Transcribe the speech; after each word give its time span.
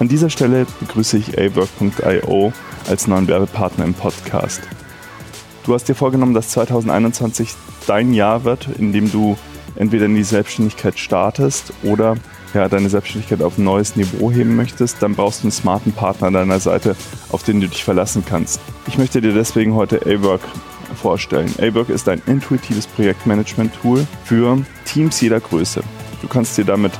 An 0.00 0.06
dieser 0.06 0.30
Stelle 0.30 0.64
begrüße 0.78 1.18
ich 1.18 1.36
awork.io 1.38 2.52
als 2.88 3.08
neuen 3.08 3.26
Werbepartner 3.26 3.84
im 3.84 3.94
Podcast. 3.94 4.60
Du 5.64 5.74
hast 5.74 5.88
dir 5.88 5.96
vorgenommen, 5.96 6.34
dass 6.34 6.50
2021 6.50 7.54
dein 7.88 8.12
Jahr 8.12 8.44
wird, 8.44 8.68
in 8.78 8.92
dem 8.92 9.10
du 9.10 9.36
entweder 9.74 10.06
in 10.06 10.14
die 10.14 10.22
Selbstständigkeit 10.22 11.00
startest 11.00 11.72
oder 11.82 12.16
ja, 12.54 12.68
deine 12.68 12.88
Selbstständigkeit 12.88 13.42
auf 13.42 13.58
ein 13.58 13.64
neues 13.64 13.96
Niveau 13.96 14.30
heben 14.30 14.54
möchtest, 14.54 15.02
dann 15.02 15.16
brauchst 15.16 15.40
du 15.40 15.46
einen 15.46 15.52
smarten 15.52 15.90
Partner 15.90 16.28
an 16.28 16.34
deiner 16.34 16.60
Seite, 16.60 16.94
auf 17.30 17.42
den 17.42 17.60
du 17.60 17.68
dich 17.68 17.82
verlassen 17.82 18.24
kannst. 18.24 18.60
Ich 18.86 18.98
möchte 18.98 19.20
dir 19.20 19.34
deswegen 19.34 19.74
heute 19.74 20.00
A-Work 20.06 20.42
vorstellen. 20.94 21.52
A-Work 21.58 21.88
ist 21.88 22.08
ein 22.08 22.22
intuitives 22.26 22.86
Projektmanagement-Tool 22.86 24.06
für 24.24 24.58
Teams 24.84 25.20
jeder 25.20 25.40
Größe. 25.40 25.82
Du 26.22 26.28
kannst 26.28 26.56
dir 26.56 26.64
damit 26.64 26.92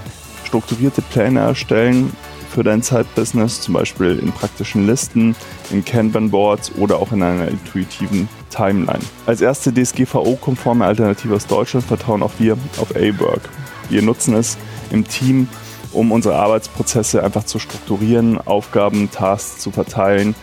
strukturierte 0.44 1.02
Pläne 1.02 1.40
erstellen 1.40 2.12
für 2.58 2.64
dein 2.64 2.82
Zeitbusiness, 2.82 3.60
zum 3.60 3.74
Beispiel 3.74 4.18
in 4.18 4.32
praktischen 4.32 4.84
Listen, 4.84 5.36
in 5.70 5.84
Kanban-Boards 5.84 6.72
oder 6.76 6.98
auch 6.98 7.12
in 7.12 7.22
einer 7.22 7.46
intuitiven 7.46 8.28
Timeline. 8.50 8.98
Als 9.26 9.40
erste 9.40 9.72
DSGVO-konforme 9.72 10.84
Alternative 10.84 11.36
aus 11.36 11.46
Deutschland 11.46 11.86
vertrauen 11.86 12.20
auch 12.20 12.32
wir 12.40 12.54
auf 12.80 12.96
A-Work. 12.96 13.42
Wir 13.90 14.02
nutzen 14.02 14.34
es 14.34 14.58
im 14.90 15.06
Team, 15.06 15.46
um 15.92 16.10
unsere 16.10 16.34
Arbeitsprozesse 16.34 17.22
einfach 17.22 17.44
zu 17.44 17.60
strukturieren, 17.60 18.38
Aufgaben, 18.44 19.08
Tasks 19.12 19.60
zu 19.60 19.70
verteilen 19.70 20.34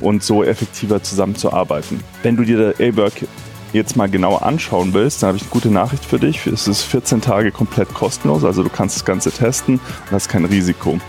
und 0.00 0.22
so 0.22 0.44
effektiver 0.44 1.02
zusammenzuarbeiten. 1.02 1.98
Wenn 2.22 2.36
du 2.36 2.44
dir 2.44 2.76
A-Work 2.78 3.26
jetzt 3.72 3.96
mal 3.96 4.08
genauer 4.08 4.44
anschauen 4.44 4.94
willst, 4.94 5.24
dann 5.24 5.28
habe 5.30 5.38
ich 5.38 5.42
eine 5.42 5.50
gute 5.50 5.72
Nachricht 5.72 6.04
für 6.04 6.20
dich. 6.20 6.46
Es 6.46 6.68
ist 6.68 6.82
14 6.82 7.20
Tage 7.20 7.50
komplett 7.50 7.92
kostenlos, 7.92 8.44
also 8.44 8.62
du 8.62 8.70
kannst 8.70 8.94
das 8.94 9.04
Ganze 9.04 9.32
testen 9.32 9.80
und 9.80 10.12
hast 10.12 10.28
kein 10.28 10.44
Risiko. 10.44 11.00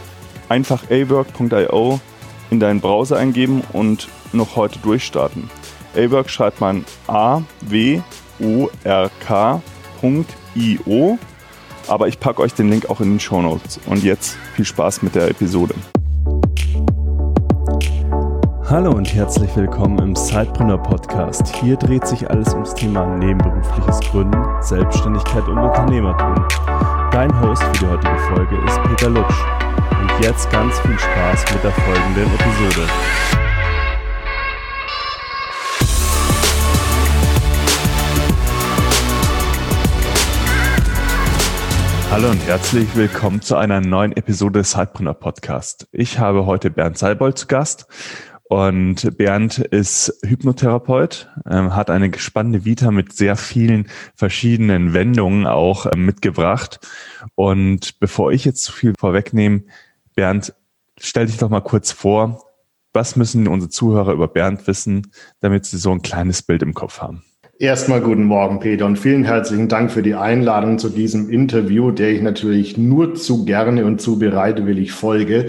Einfach 0.50 0.84
awork.io 0.90 2.00
in 2.52 2.60
deinen 2.60 2.82
Browser 2.82 3.18
eingeben 3.18 3.64
und 3.74 4.08
noch 4.34 4.56
heute 4.56 4.80
durchstarten. 4.80 5.50
A-Work 5.96 6.30
schreibt 6.30 6.62
man 6.62 6.86
A 7.08 7.42
W 7.62 8.02
O 8.40 8.70
R 8.84 9.10
K.io 9.26 11.18
aber 11.88 12.08
ich 12.08 12.20
packe 12.20 12.42
euch 12.42 12.54
den 12.54 12.70
Link 12.70 12.90
auch 12.90 13.02
in 13.02 13.12
den 13.12 13.20
Show 13.20 13.42
Notes. 13.42 13.80
Und 13.86 14.04
jetzt 14.04 14.38
viel 14.54 14.66
Spaß 14.66 15.02
mit 15.02 15.16
der 15.16 15.30
Episode. 15.30 15.76
Hallo 18.68 18.92
und 18.92 19.14
herzlich 19.14 19.56
willkommen 19.56 20.00
im 20.00 20.16
Sidepreneur 20.16 20.80
Podcast. 20.80 21.56
Hier 21.58 21.76
dreht 21.76 22.08
sich 22.08 22.30
alles 22.30 22.54
ums 22.54 22.74
Thema 22.74 23.06
nebenberufliches 23.18 24.00
Gründen, 24.12 24.44
Selbstständigkeit 24.62 25.48
und 25.48 25.60
Unternehmertum. 25.60 26.95
Dein 27.16 27.32
Host 27.40 27.64
für 27.64 27.72
die 27.72 27.86
heutige 27.88 28.18
Folge 28.28 28.58
ist 28.68 28.84
Peter 28.84 29.10
Lutsch. 29.10 29.42
Und 30.02 30.12
jetzt 30.22 30.52
ganz 30.52 30.78
viel 30.82 31.00
Spaß 31.00 31.46
mit 31.54 31.64
der 31.64 31.72
folgenden 31.72 32.26
Episode. 32.26 32.90
Hallo 42.12 42.32
und 42.32 42.46
herzlich 42.46 42.94
willkommen 42.98 43.42
zu 43.42 43.56
einer 43.56 43.80
neuen 43.80 44.12
Episode 44.12 44.60
des 44.60 44.72
Sidepreneur 44.72 45.14
Podcast. 45.14 45.88
Ich 45.94 46.20
habe 46.20 46.46
heute 46.46 46.70
Bernd 46.70 46.98
Seibold 46.98 47.38
zu 47.38 47.48
Gast 47.48 47.88
und 48.48 49.18
Bernd 49.18 49.58
ist 49.58 50.20
Hypnotherapeut, 50.24 51.30
ähm, 51.50 51.76
hat 51.76 51.90
eine 51.90 52.12
spannende 52.18 52.64
Vita 52.64 52.92
mit 52.92 53.14
sehr 53.14 53.36
vielen 53.38 53.88
verschiedenen 54.16 54.94
Wendungen 54.94 55.48
auch 55.48 55.88
ähm, 55.92 56.06
mitgebracht. 56.06 56.80
Und 57.34 58.00
bevor 58.00 58.32
ich 58.32 58.46
jetzt 58.46 58.64
zu 58.64 58.72
viel 58.72 58.94
vorwegnehme, 59.00 59.64
Bernd, 60.16 60.54
stell 61.00 61.26
dich 61.26 61.38
doch 61.38 61.50
mal 61.50 61.62
kurz 61.62 61.92
vor, 61.92 62.44
was 62.94 63.16
müssen 63.16 63.48
unsere 63.48 63.70
Zuhörer 63.70 64.14
über 64.14 64.28
Bernd 64.28 64.68
wissen, 64.68 65.12
damit 65.42 65.66
sie 65.66 65.78
so 65.78 65.92
ein 65.92 66.04
kleines 66.04 66.44
Bild 66.44 66.62
im 66.62 66.74
Kopf 66.76 67.02
haben? 67.02 67.24
Erstmal 67.58 68.02
guten 68.02 68.26
Morgen, 68.26 68.60
Peter, 68.60 68.86
und 68.86 69.00
vielen 69.00 69.24
herzlichen 69.24 69.70
Dank 69.70 69.92
für 69.92 70.04
die 70.04 70.16
Einladung 70.16 70.78
zu 70.78 70.90
diesem 70.90 71.30
Interview, 71.30 71.92
der 71.92 72.12
ich 72.12 72.22
natürlich 72.22 72.78
nur 72.78 73.16
zu 73.16 73.46
gerne 73.46 73.86
und 73.86 74.02
zu 74.02 74.20
bereitwillig 74.20 74.92
folge. 74.92 75.48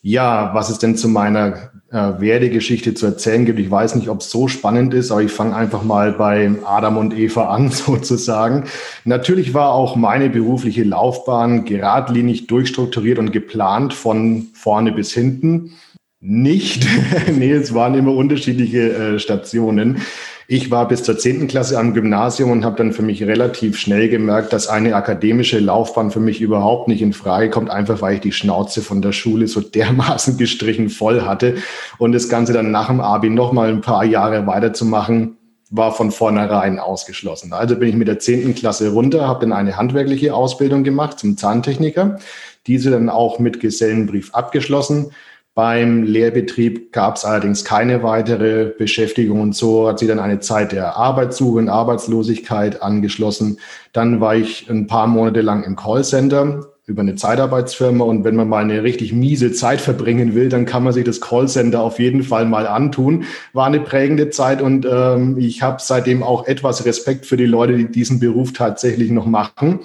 Ja, 0.00 0.54
was 0.54 0.70
es 0.70 0.78
denn 0.78 0.96
zu 0.96 1.08
meiner 1.08 1.71
äh, 1.92 2.20
Werdegeschichte 2.20 2.94
zu 2.94 3.04
erzählen 3.04 3.44
gibt, 3.44 3.58
ich 3.58 3.70
weiß 3.70 3.96
nicht, 3.96 4.08
ob 4.08 4.20
es 4.20 4.30
so 4.30 4.48
spannend 4.48 4.94
ist, 4.94 5.10
aber 5.10 5.22
ich 5.22 5.30
fange 5.30 5.54
einfach 5.54 5.82
mal 5.82 6.12
bei 6.12 6.50
Adam 6.64 6.96
und 6.96 7.16
Eva 7.16 7.50
an, 7.50 7.68
sozusagen. 7.70 8.64
Natürlich 9.04 9.52
war 9.52 9.74
auch 9.74 9.94
meine 9.94 10.30
berufliche 10.30 10.84
Laufbahn 10.84 11.66
geradlinig 11.66 12.46
durchstrukturiert 12.46 13.18
und 13.18 13.30
geplant 13.30 13.92
von 13.92 14.46
vorne 14.54 14.92
bis 14.92 15.12
hinten. 15.12 15.72
Nicht, 16.20 16.86
nee, 17.36 17.52
es 17.52 17.74
waren 17.74 17.94
immer 17.94 18.14
unterschiedliche 18.14 18.92
äh, 18.92 19.18
Stationen. 19.18 20.00
Ich 20.48 20.70
war 20.70 20.88
bis 20.88 21.02
zur 21.04 21.18
zehnten 21.18 21.46
Klasse 21.46 21.78
am 21.78 21.94
Gymnasium 21.94 22.50
und 22.50 22.64
habe 22.64 22.76
dann 22.76 22.92
für 22.92 23.02
mich 23.02 23.22
relativ 23.22 23.78
schnell 23.78 24.08
gemerkt, 24.08 24.52
dass 24.52 24.66
eine 24.66 24.96
akademische 24.96 25.60
Laufbahn 25.60 26.10
für 26.10 26.20
mich 26.20 26.40
überhaupt 26.40 26.88
nicht 26.88 27.00
in 27.00 27.12
Frage 27.12 27.48
kommt, 27.50 27.70
einfach 27.70 28.02
weil 28.02 28.16
ich 28.16 28.20
die 28.20 28.32
Schnauze 28.32 28.82
von 28.82 29.02
der 29.02 29.12
Schule 29.12 29.46
so 29.46 29.60
dermaßen 29.60 30.36
gestrichen 30.36 30.88
voll 30.88 31.22
hatte. 31.22 31.56
Und 31.98 32.12
das 32.12 32.28
Ganze 32.28 32.52
dann 32.52 32.70
nach 32.70 32.88
dem 32.88 33.00
Abi 33.00 33.30
noch 33.30 33.52
mal 33.52 33.68
ein 33.68 33.80
paar 33.80 34.04
Jahre 34.04 34.46
weiterzumachen, 34.46 35.36
war 35.70 35.92
von 35.92 36.10
vornherein 36.10 36.78
ausgeschlossen. 36.78 37.52
Also 37.54 37.76
bin 37.76 37.88
ich 37.88 37.94
mit 37.94 38.08
der 38.08 38.18
zehnten 38.18 38.54
Klasse 38.54 38.90
runter, 38.90 39.26
habe 39.26 39.40
dann 39.40 39.52
eine 39.52 39.76
handwerkliche 39.76 40.34
Ausbildung 40.34 40.84
gemacht 40.84 41.18
zum 41.18 41.38
Zahntechniker, 41.38 42.18
diese 42.66 42.90
dann 42.90 43.08
auch 43.08 43.38
mit 43.38 43.58
Gesellenbrief 43.58 44.34
abgeschlossen 44.34 45.12
beim 45.54 46.04
Lehrbetrieb 46.04 46.92
gab 46.92 47.16
es 47.16 47.26
allerdings 47.26 47.64
keine 47.64 48.02
weitere 48.02 48.72
Beschäftigung 48.78 49.40
und 49.40 49.54
so 49.54 49.86
hat 49.86 49.98
sie 49.98 50.06
dann 50.06 50.18
eine 50.18 50.40
Zeit 50.40 50.72
der 50.72 50.96
Arbeitssuche 50.96 51.58
und 51.58 51.68
Arbeitslosigkeit 51.68 52.80
angeschlossen. 52.80 53.58
Dann 53.92 54.20
war 54.20 54.34
ich 54.34 54.70
ein 54.70 54.86
paar 54.86 55.06
Monate 55.06 55.42
lang 55.42 55.64
im 55.64 55.76
Callcenter 55.76 56.68
über 56.86 57.02
eine 57.02 57.16
Zeitarbeitsfirma 57.16 58.02
und 58.02 58.24
wenn 58.24 58.34
man 58.34 58.48
mal 58.48 58.64
eine 58.64 58.82
richtig 58.82 59.12
miese 59.12 59.52
Zeit 59.52 59.82
verbringen 59.82 60.34
will, 60.34 60.48
dann 60.48 60.64
kann 60.64 60.84
man 60.84 60.94
sich 60.94 61.04
das 61.04 61.20
Callcenter 61.20 61.82
auf 61.82 61.98
jeden 61.98 62.22
Fall 62.22 62.46
mal 62.46 62.66
antun. 62.66 63.24
War 63.52 63.66
eine 63.66 63.80
prägende 63.80 64.30
Zeit 64.30 64.62
und 64.62 64.86
ähm, 64.90 65.36
ich 65.38 65.60
habe 65.60 65.76
seitdem 65.80 66.22
auch 66.22 66.46
etwas 66.46 66.86
Respekt 66.86 67.26
für 67.26 67.36
die 67.36 67.46
Leute, 67.46 67.76
die 67.76 67.92
diesen 67.92 68.20
Beruf 68.20 68.54
tatsächlich 68.54 69.10
noch 69.10 69.26
machen. 69.26 69.80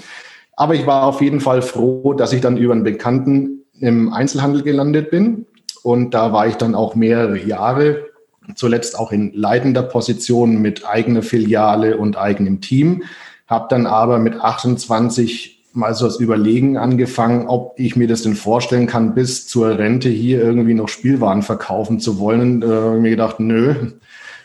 Aber 0.56 0.76
ich 0.76 0.88
war 0.88 1.04
auf 1.04 1.22
jeden 1.22 1.42
Fall 1.42 1.62
froh, 1.62 2.14
dass 2.14 2.32
ich 2.32 2.40
dann 2.40 2.58
über 2.58 2.74
einen 2.74 2.84
Bekannten 2.84 3.66
im 3.80 4.12
Einzelhandel 4.12 4.64
gelandet 4.64 5.12
bin 5.12 5.46
und 5.84 6.14
da 6.14 6.34
war 6.34 6.48
ich 6.48 6.56
dann 6.56 6.76
auch 6.76 6.96
mehrere 6.96 7.38
Jahre, 7.38 8.06
zuletzt 8.56 8.98
auch 8.98 9.12
in 9.12 9.34
leitender 9.34 9.84
Position 9.84 10.62
mit 10.62 10.88
eigener 10.88 11.22
Filiale 11.22 11.98
und 11.98 12.18
eigenem 12.18 12.62
Team. 12.62 13.04
Habe 13.48 13.68
dann 13.70 13.86
aber 13.86 14.20
mit 14.20 14.40
28 14.40 15.58
mal 15.74 15.94
so 15.94 16.06
das 16.06 16.20
Überlegen 16.20 16.78
angefangen, 16.78 17.48
ob 17.48 17.76
ich 17.78 17.96
mir 17.96 18.08
das 18.08 18.24
denn 18.24 18.36
vorstellen 18.36 18.88
kann, 18.88 19.14
bis 19.14 19.48
zur 19.48 19.78
Rente 19.78 20.10
hier 20.10 20.42
irgendwie 20.42 20.74
noch 20.74 20.90
Spielwaren 20.90 21.44
verkaufen 21.44 22.00
zu 22.00 22.20
wollen. 22.20 22.64
Habe 22.64 22.96
ich 22.96 23.02
mir 23.02 23.12
gedacht, 23.12 23.40
nö, 23.40 23.92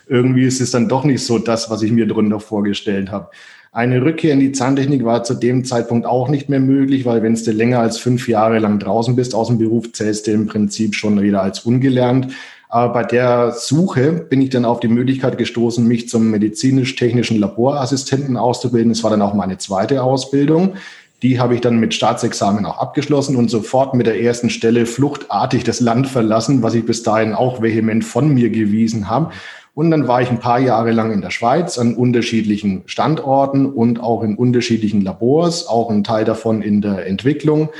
irgendwie 0.06 0.44
ist 0.44 0.60
es 0.60 0.70
dann 0.70 0.88
doch 0.88 1.04
nicht 1.04 1.24
so 1.24 1.38
das, 1.38 1.70
was 1.70 1.82
ich 1.82 1.90
mir 1.90 2.06
drunter 2.06 2.38
vorgestellt 2.38 3.10
habe. 3.10 3.30
Eine 3.74 4.04
Rückkehr 4.04 4.34
in 4.34 4.40
die 4.40 4.52
Zahntechnik 4.52 5.02
war 5.02 5.24
zu 5.24 5.32
dem 5.32 5.64
Zeitpunkt 5.64 6.04
auch 6.04 6.28
nicht 6.28 6.50
mehr 6.50 6.60
möglich, 6.60 7.06
weil 7.06 7.22
wenn 7.22 7.34
du 7.34 7.50
länger 7.52 7.78
als 7.78 7.96
fünf 7.96 8.28
Jahre 8.28 8.58
lang 8.58 8.78
draußen 8.78 9.16
bist 9.16 9.34
aus 9.34 9.48
dem 9.48 9.56
Beruf, 9.56 9.90
zählst 9.92 10.26
du 10.26 10.32
im 10.32 10.46
Prinzip 10.46 10.94
schon 10.94 11.22
wieder 11.22 11.42
als 11.42 11.60
ungelernt. 11.60 12.34
Aber 12.68 12.92
bei 12.92 13.02
der 13.02 13.52
Suche 13.52 14.12
bin 14.12 14.42
ich 14.42 14.50
dann 14.50 14.66
auf 14.66 14.80
die 14.80 14.88
Möglichkeit 14.88 15.38
gestoßen, 15.38 15.88
mich 15.88 16.10
zum 16.10 16.30
medizinisch-technischen 16.30 17.38
Laborassistenten 17.38 18.36
auszubilden. 18.36 18.92
Das 18.92 19.02
war 19.04 19.10
dann 19.10 19.22
auch 19.22 19.32
meine 19.32 19.56
zweite 19.56 20.02
Ausbildung. 20.02 20.74
Die 21.22 21.40
habe 21.40 21.54
ich 21.54 21.60
dann 21.60 21.78
mit 21.78 21.94
Staatsexamen 21.94 22.66
auch 22.66 22.78
abgeschlossen 22.78 23.36
und 23.36 23.48
sofort 23.48 23.94
mit 23.94 24.06
der 24.06 24.20
ersten 24.20 24.50
Stelle 24.50 24.86
fluchtartig 24.86 25.64
das 25.64 25.80
Land 25.80 26.08
verlassen, 26.08 26.62
was 26.62 26.74
ich 26.74 26.84
bis 26.84 27.02
dahin 27.02 27.32
auch 27.32 27.62
vehement 27.62 28.04
von 28.04 28.34
mir 28.34 28.50
gewiesen 28.50 29.08
habe 29.08 29.32
und 29.74 29.90
dann 29.90 30.06
war 30.06 30.20
ich 30.20 30.30
ein 30.30 30.40
paar 30.40 30.58
Jahre 30.58 30.92
lang 30.92 31.12
in 31.12 31.22
der 31.22 31.30
Schweiz 31.30 31.78
an 31.78 31.94
unterschiedlichen 31.94 32.82
Standorten 32.86 33.66
und 33.66 34.00
auch 34.00 34.22
in 34.22 34.36
unterschiedlichen 34.36 35.00
Labors, 35.00 35.66
auch 35.66 35.90
ein 35.90 36.04
Teil 36.04 36.24
davon 36.24 36.60
in 36.60 36.82
der 36.82 37.06
Entwicklung. 37.06 37.70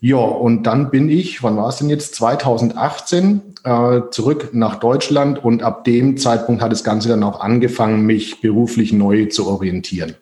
Ja, 0.00 0.16
und 0.16 0.64
dann 0.64 0.90
bin 0.90 1.08
ich, 1.08 1.42
wann 1.42 1.56
war 1.56 1.68
es 1.68 1.76
denn 1.76 1.90
jetzt? 1.90 2.14
2018 2.14 3.42
äh, 3.64 4.00
zurück 4.10 4.50
nach 4.52 4.76
Deutschland 4.76 5.42
und 5.42 5.62
ab 5.62 5.84
dem 5.84 6.16
Zeitpunkt 6.16 6.62
hat 6.62 6.72
das 6.72 6.84
Ganze 6.84 7.08
dann 7.08 7.22
auch 7.22 7.40
angefangen, 7.40 8.02
mich 8.02 8.40
beruflich 8.40 8.92
neu 8.92 9.26
zu 9.26 9.46
orientieren. 9.46 10.14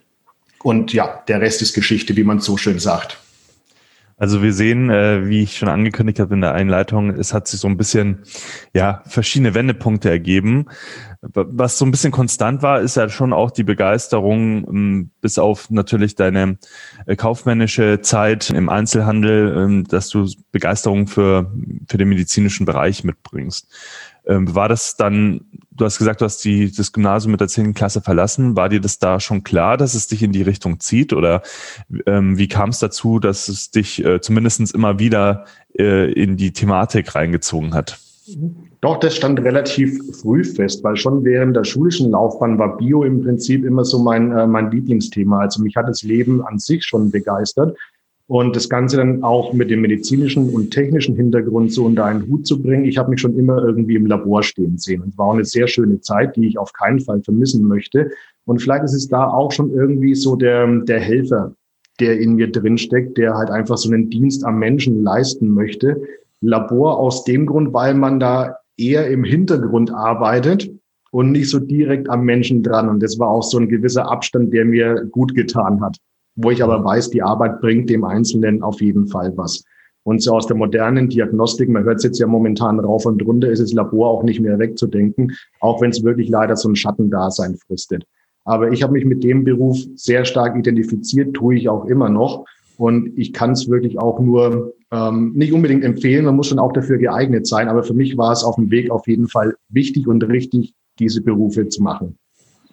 Und 0.63 0.93
ja, 0.93 1.23
der 1.29 1.41
Rest 1.41 1.63
ist 1.63 1.75
Geschichte, 1.75 2.17
wie 2.17 2.25
man 2.25 2.41
so 2.41 2.57
schön 2.57 2.79
sagt. 2.79 3.19
Also 4.23 4.41
wir 4.41 4.53
sehen, 4.53 4.89
äh, 4.89 5.27
wie 5.27 5.43
ich 5.43 5.57
schon 5.57 5.69
angekündigt 5.69 6.21
habe 6.21 6.35
in 6.35 6.43
der 6.43 6.55
Einleitung, 6.55 7.11
es 7.11 7.35
hat 7.35 7.49
sich 7.49 7.59
so 7.59 7.67
ein 7.67 7.77
bisschen, 7.77 8.23
ja, 8.73 9.03
verschiedene 9.05 9.55
Wendepunkte 9.55 10.11
ergeben. 10.11 10.67
Was 11.23 11.77
so 11.77 11.85
ein 11.85 11.91
bisschen 11.91 12.13
konstant 12.13 12.63
war, 12.63 12.81
ist 12.81 12.97
ja 12.97 13.09
schon 13.09 13.33
auch 13.33 13.51
die 13.51 13.65
Begeisterung, 13.65 14.65
ähm, 14.69 15.11
bis 15.21 15.39
auf 15.39 15.71
natürlich 15.71 16.15
deine 16.15 16.59
äh, 17.07 17.17
kaufmännische 17.17 18.01
Zeit 18.01 18.51
im 18.51 18.69
Einzelhandel, 18.69 19.57
ähm, 19.57 19.85
dass 19.89 20.09
du 20.09 20.29
Begeisterung 20.53 21.09
für, 21.09 21.51
für 21.89 21.99
den 21.99 22.09
medizinischen 22.09 22.65
Bereich 22.65 23.03
mitbringst. 23.03 23.69
Ähm, 24.25 24.55
war 24.55 24.69
das 24.69 24.97
dann, 24.97 25.41
du 25.77 25.85
hast 25.85 25.99
gesagt, 25.99 26.21
du 26.21 26.25
hast 26.25 26.45
die, 26.45 26.71
das 26.71 26.93
Gymnasium 26.93 27.33
mit 27.33 27.41
der 27.41 27.49
10. 27.49 27.75
Klasse 27.75 28.01
verlassen. 28.01 28.57
War 28.57 28.69
dir 28.69 28.81
das 28.81 28.99
da 28.99 29.21
schon 29.21 29.43
klar, 29.43 29.77
dass 29.77 29.95
es 29.95 30.07
dich 30.07 30.23
in 30.23 30.33
die 30.33 30.43
Richtung 30.43 30.81
zieht? 30.81 31.13
Oder 31.13 31.43
ähm, 32.07 32.39
wie 32.39 32.49
kam 32.49 32.71
es 32.71 32.79
dazu, 32.79 33.19
dass 33.19 33.49
es 33.49 33.71
dich 33.71 34.05
äh, 34.05 34.21
zumindest 34.21 34.75
immer 34.75 34.99
wieder 34.99 35.45
äh, 35.79 36.13
in 36.13 36.37
die 36.37 36.53
Thematik 36.53 37.15
reingezogen 37.15 37.75
hat? 37.75 37.99
Doch, 38.81 38.99
das 38.99 39.17
stand 39.17 39.41
relativ 39.41 39.99
früh 40.21 40.45
fest, 40.45 40.85
weil 40.85 40.97
schon 40.97 41.25
während 41.25 41.57
der 41.57 41.65
schulischen 41.65 42.11
Laufbahn 42.11 42.59
war 42.59 42.77
Bio 42.77 43.03
im 43.03 43.23
Prinzip 43.23 43.65
immer 43.65 43.85
so 43.85 43.99
mein, 43.99 44.33
äh, 44.33 44.47
mein 44.47 44.71
Lieblingsthema. 44.71 45.41
Also 45.41 45.63
mich 45.63 45.77
hat 45.77 45.89
das 45.89 46.03
Leben 46.03 46.45
an 46.45 46.59
sich 46.59 46.85
schon 46.85 47.11
begeistert. 47.11 47.77
Und 48.33 48.57
das 48.57 48.71
Ganze 48.71 48.97
dann 48.97 49.23
auch 49.23 49.53
mit 49.53 49.71
dem 49.71 49.83
medizinischen 49.83 50.49
und 50.49 50.71
technischen 50.71 51.15
Hintergrund 51.15 51.71
so 51.71 51.85
unter 51.85 52.07
einen 52.07 52.27
Hut 52.29 52.47
zu 52.47 52.63
bringen. 52.63 52.87
Ich 52.87 52.97
habe 52.97 53.11
mich 53.11 53.21
schon 53.21 53.37
immer 53.37 53.63
irgendwie 53.63 53.97
im 53.97 54.07
Labor 54.07 54.43
stehen 54.43 54.79
sehen. 54.79 55.03
Und 55.03 55.11
es 55.11 55.19
war 55.19 55.27
auch 55.27 55.35
eine 55.35 55.45
sehr 55.45 55.67
schöne 55.67 56.01
Zeit, 56.01 56.35
die 56.37 56.47
ich 56.47 56.57
auf 56.57 56.73
keinen 56.73 57.01
Fall 57.01 57.21
vermissen 57.23 57.69
möchte. 57.69 58.11
Und 58.47 58.63
vielleicht 58.63 58.85
ist 58.85 58.95
es 58.95 59.07
da 59.07 59.29
auch 59.29 59.53
schon 59.53 59.71
irgendwie 59.75 60.15
so 60.15 60.35
der, 60.35 60.67
der 60.67 60.99
Helfer, 60.99 61.55
der 62.01 62.21
in 62.21 62.37
mir 62.37 62.51
drinsteckt, 62.51 63.19
der 63.19 63.35
halt 63.35 63.51
einfach 63.51 63.77
so 63.77 63.91
einen 63.93 64.09
Dienst 64.09 64.47
am 64.47 64.59
Menschen 64.59 65.03
leisten 65.03 65.51
möchte. 65.51 66.01
Labor 66.41 66.99
aus 66.99 67.25
dem 67.25 67.45
Grund, 67.45 67.75
weil 67.75 67.93
man 67.93 68.19
da 68.19 68.57
eher 68.79 69.09
im 69.09 69.25
Hintergrund 69.25 69.93
arbeitet 69.93 70.71
und 71.11 71.33
nicht 71.33 71.51
so 71.51 71.59
direkt 71.59 72.09
am 72.09 72.25
Menschen 72.25 72.63
dran. 72.63 72.89
Und 72.89 73.03
das 73.03 73.19
war 73.19 73.29
auch 73.29 73.43
so 73.43 73.59
ein 73.59 73.69
gewisser 73.69 74.11
Abstand, 74.11 74.55
der 74.55 74.65
mir 74.65 75.05
gut 75.05 75.35
getan 75.35 75.83
hat 75.83 75.99
wo 76.35 76.51
ich 76.51 76.63
aber 76.63 76.83
weiß, 76.85 77.11
die 77.11 77.23
Arbeit 77.23 77.61
bringt 77.61 77.91
dem 77.91 78.05
Einzelnen 78.05 78.63
auf 78.63 78.81
jeden 78.81 79.07
Fall 79.07 79.33
was. 79.37 79.65
Und 80.05 80.23
so 80.23 80.33
aus 80.33 80.47
der 80.47 80.57
modernen 80.57 81.09
Diagnostik, 81.09 81.69
man 81.69 81.85
hört 81.85 81.99
es 81.99 82.05
jetzt 82.05 82.19
ja 82.19 82.27
momentan 82.27 82.81
rauf 82.81 83.07
und 83.07 83.25
runter, 83.25 83.49
ist 83.49 83.63
das 83.63 83.73
Labor 83.73 84.11
auch 84.11 84.25
nicht 84.25 84.41
mehr 84.41 84.59
wegzudenken, 84.59 85.33
auch 85.61 85.81
wenn 85.81 85.91
es 85.91 86.03
wirklich 86.03 86.29
leider 86.29 86.57
so 86.57 86.69
ein 86.69 86.77
Schattendasein 86.77 87.57
fristet. 87.57 88.05
Aber 88.45 88.73
ich 88.73 88.83
habe 88.83 88.95
mich 88.95 89.05
mit 89.05 89.23
dem 89.23 89.45
Beruf 89.45 89.79
sehr 89.95 90.25
stark 90.25 90.57
identifiziert, 90.57 91.35
tue 91.35 91.57
ich 91.57 91.69
auch 91.69 91.85
immer 91.85 92.09
noch. 92.09 92.45
Und 92.77 93.17
ich 93.17 93.33
kann 93.33 93.53
es 93.53 93.69
wirklich 93.69 94.01
auch 94.01 94.19
nur 94.19 94.75
ähm, 94.91 95.33
nicht 95.35 95.53
unbedingt 95.53 95.85
empfehlen, 95.85 96.25
man 96.25 96.35
muss 96.35 96.49
schon 96.49 96.59
auch 96.59 96.73
dafür 96.73 96.99
geeignet 96.99 97.47
sein. 97.47 97.69
Aber 97.69 97.85
für 97.85 97.95
mich 97.95 98.17
war 98.17 98.33
es 98.33 98.43
auf 98.43 98.57
dem 98.57 98.71
Weg 98.73 98.91
auf 98.91 99.07
jeden 99.07 99.29
Fall 99.29 99.55
wichtig 99.69 100.09
und 100.09 100.25
richtig, 100.25 100.75
diese 100.99 101.23
Berufe 101.23 101.69
zu 101.69 101.83
machen. 101.83 102.19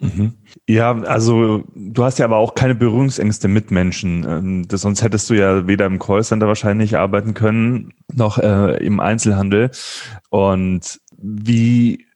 Mhm. 0.00 0.32
Ja, 0.66 0.92
also 0.92 1.64
du 1.74 2.04
hast 2.04 2.18
ja 2.18 2.24
aber 2.24 2.38
auch 2.38 2.54
keine 2.54 2.74
Berührungsängste 2.74 3.48
mit 3.48 3.70
Menschen. 3.70 4.26
Ähm, 4.28 4.68
das, 4.68 4.80
sonst 4.80 5.02
hättest 5.02 5.28
du 5.28 5.34
ja 5.34 5.66
weder 5.66 5.86
im 5.86 5.98
Callcenter 5.98 6.48
wahrscheinlich 6.48 6.96
arbeiten 6.96 7.34
können, 7.34 7.92
noch 8.12 8.38
äh, 8.38 8.82
im 8.84 8.98
Einzelhandel. 8.98 9.70
Und 10.30 11.00
wie 11.18 12.06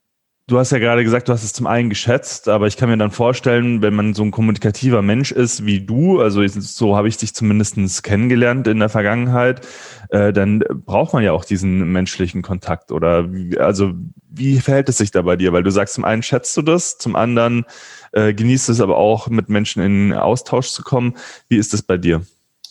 Du 0.47 0.59
hast 0.59 0.73
ja 0.73 0.79
gerade 0.79 1.05
gesagt, 1.05 1.29
du 1.29 1.33
hast 1.33 1.43
es 1.43 1.55
zum 1.55 1.67
einen 1.67 1.89
geschätzt, 1.89 2.51
aber 2.51 2.67
ich 2.67 2.77
kann 2.77 2.91
mir 2.91 2.99
dann 2.99 3.11
vorstellen, 3.11 3.81
wenn 3.81 3.95
man 3.95 4.13
so 4.13 4.23
ein 4.23 4.31
kommunikativer 4.31 5.01
Mensch 5.01 5.33
ist 5.33 5.65
wie 5.65 5.81
du, 5.81 6.21
also 6.21 6.47
so 6.47 6.97
habe 6.97 7.09
ich 7.09 7.17
dich 7.17 7.35
zumindestens 7.35 8.03
kennengelernt 8.03 8.67
in 8.67 8.79
der 8.79 8.91
Vergangenheit, 8.91 9.67
äh, 10.11 10.35
dann 10.35 10.59
braucht 10.85 11.15
man 11.15 11.23
ja 11.23 11.33
auch 11.33 11.47
diesen 11.47 11.91
menschlichen 11.91 12.43
Kontakt. 12.43 12.93
Oder 12.93 13.33
wie, 13.33 13.59
also 13.59 13.95
wie 14.29 14.61
verhält 14.61 14.91
es 14.91 14.99
sich 14.99 15.11
da 15.11 15.23
bei 15.23 15.37
dir? 15.37 15.55
Weil 15.55 15.63
du 15.63 15.71
sagst, 15.71 15.95
zum 15.95 16.05
einen 16.05 16.23
schätzt 16.23 16.55
du 16.59 16.61
das, 16.61 16.99
zum 16.99 17.17
anderen 17.17 17.65
äh, 18.13 18.35
genießt 18.35 18.69
es 18.69 18.83
aber 18.83 18.99
auch, 18.99 19.29
mit 19.29 19.49
Menschen 19.49 19.83
in 19.83 20.13
Austausch 20.13 20.69
zu 20.73 20.83
kommen. 20.83 21.17
Wie 21.49 21.57
ist 21.57 21.73
das 21.73 21.81
bei 21.81 21.97
dir? 21.97 22.21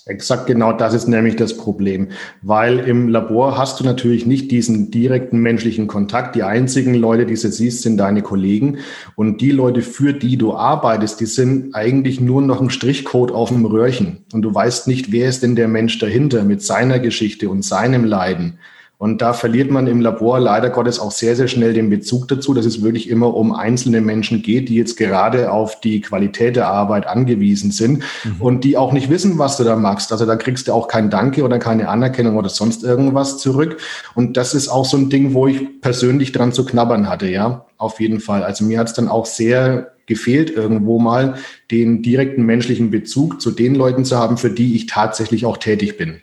Exakt 0.05 0.47
genau 0.47 0.73
das 0.73 0.93
ist 0.93 1.07
nämlich 1.07 1.37
das 1.37 1.55
Problem, 1.55 2.09
weil 2.41 2.79
im 2.79 3.07
Labor 3.07 3.57
hast 3.57 3.79
du 3.79 3.85
natürlich 3.85 4.25
nicht 4.25 4.51
diesen 4.51 4.91
direkten 4.91 5.39
menschlichen 5.39 5.87
Kontakt. 5.87 6.35
Die 6.35 6.43
einzigen 6.43 6.93
Leute, 6.93 7.25
die 7.25 7.35
du 7.35 7.49
siehst, 7.49 7.83
sind 7.83 7.95
deine 7.95 8.21
Kollegen 8.21 8.79
und 9.15 9.39
die 9.39 9.51
Leute, 9.51 9.81
für 9.81 10.11
die 10.11 10.35
du 10.35 10.55
arbeitest, 10.55 11.21
die 11.21 11.25
sind 11.25 11.73
eigentlich 11.73 12.19
nur 12.19 12.41
noch 12.41 12.59
ein 12.59 12.69
Strichcode 12.69 13.31
auf 13.31 13.47
dem 13.47 13.63
Röhrchen 13.63 14.25
und 14.33 14.41
du 14.41 14.53
weißt 14.53 14.89
nicht, 14.89 15.13
wer 15.13 15.29
ist 15.29 15.41
denn 15.41 15.55
der 15.55 15.69
Mensch 15.69 15.97
dahinter 15.99 16.43
mit 16.43 16.61
seiner 16.61 16.99
Geschichte 16.99 17.49
und 17.49 17.63
seinem 17.63 18.03
Leiden. 18.03 18.59
Und 19.03 19.21
da 19.21 19.33
verliert 19.33 19.69
man 19.69 19.87
im 19.87 19.99
Labor 19.99 20.39
leider 20.39 20.69
Gottes 20.69 20.97
auch 20.97 21.11
sehr, 21.11 21.35
sehr 21.35 21.49
schnell 21.49 21.73
den 21.73 21.89
Bezug 21.89 22.29
dazu, 22.29 22.53
dass 22.53 22.65
es 22.65 22.83
wirklich 22.83 23.09
immer 23.09 23.35
um 23.35 23.51
einzelne 23.51 23.99
Menschen 23.99 24.41
geht, 24.41 24.69
die 24.69 24.75
jetzt 24.75 24.95
gerade 24.95 25.51
auf 25.51 25.81
die 25.81 25.99
Qualität 25.99 26.55
der 26.55 26.69
Arbeit 26.69 27.05
angewiesen 27.05 27.71
sind 27.71 28.01
mhm. 28.23 28.39
und 28.39 28.63
die 28.63 28.77
auch 28.77 28.93
nicht 28.93 29.09
wissen, 29.09 29.37
was 29.37 29.57
du 29.57 29.65
da 29.65 29.75
machst. 29.75 30.13
Also 30.13 30.25
da 30.25 30.37
kriegst 30.37 30.69
du 30.69 30.71
auch 30.71 30.87
kein 30.87 31.09
Danke 31.09 31.43
oder 31.43 31.59
keine 31.59 31.89
Anerkennung 31.89 32.37
oder 32.37 32.47
sonst 32.47 32.85
irgendwas 32.85 33.39
zurück. 33.39 33.75
Und 34.15 34.37
das 34.37 34.53
ist 34.53 34.69
auch 34.69 34.85
so 34.85 34.95
ein 34.95 35.09
Ding, 35.09 35.33
wo 35.33 35.47
ich 35.47 35.81
persönlich 35.81 36.31
dran 36.31 36.53
zu 36.53 36.63
knabbern 36.65 37.09
hatte, 37.09 37.27
ja, 37.27 37.65
auf 37.75 37.99
jeden 37.99 38.21
Fall. 38.21 38.41
Also 38.41 38.63
mir 38.63 38.79
hat 38.79 38.87
es 38.87 38.93
dann 38.93 39.09
auch 39.09 39.25
sehr 39.25 39.91
gefehlt, 40.05 40.49
irgendwo 40.49 40.97
mal 40.97 41.35
den 41.71 42.03
direkten 42.03 42.43
menschlichen 42.43 42.89
Bezug 42.89 43.41
zu 43.41 43.51
den 43.51 43.75
Leuten 43.75 44.05
zu 44.05 44.17
haben, 44.17 44.37
für 44.37 44.49
die 44.49 44.77
ich 44.77 44.85
tatsächlich 44.85 45.45
auch 45.45 45.57
tätig 45.57 45.97
bin. 45.97 46.21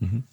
Mhm. 0.00 0.24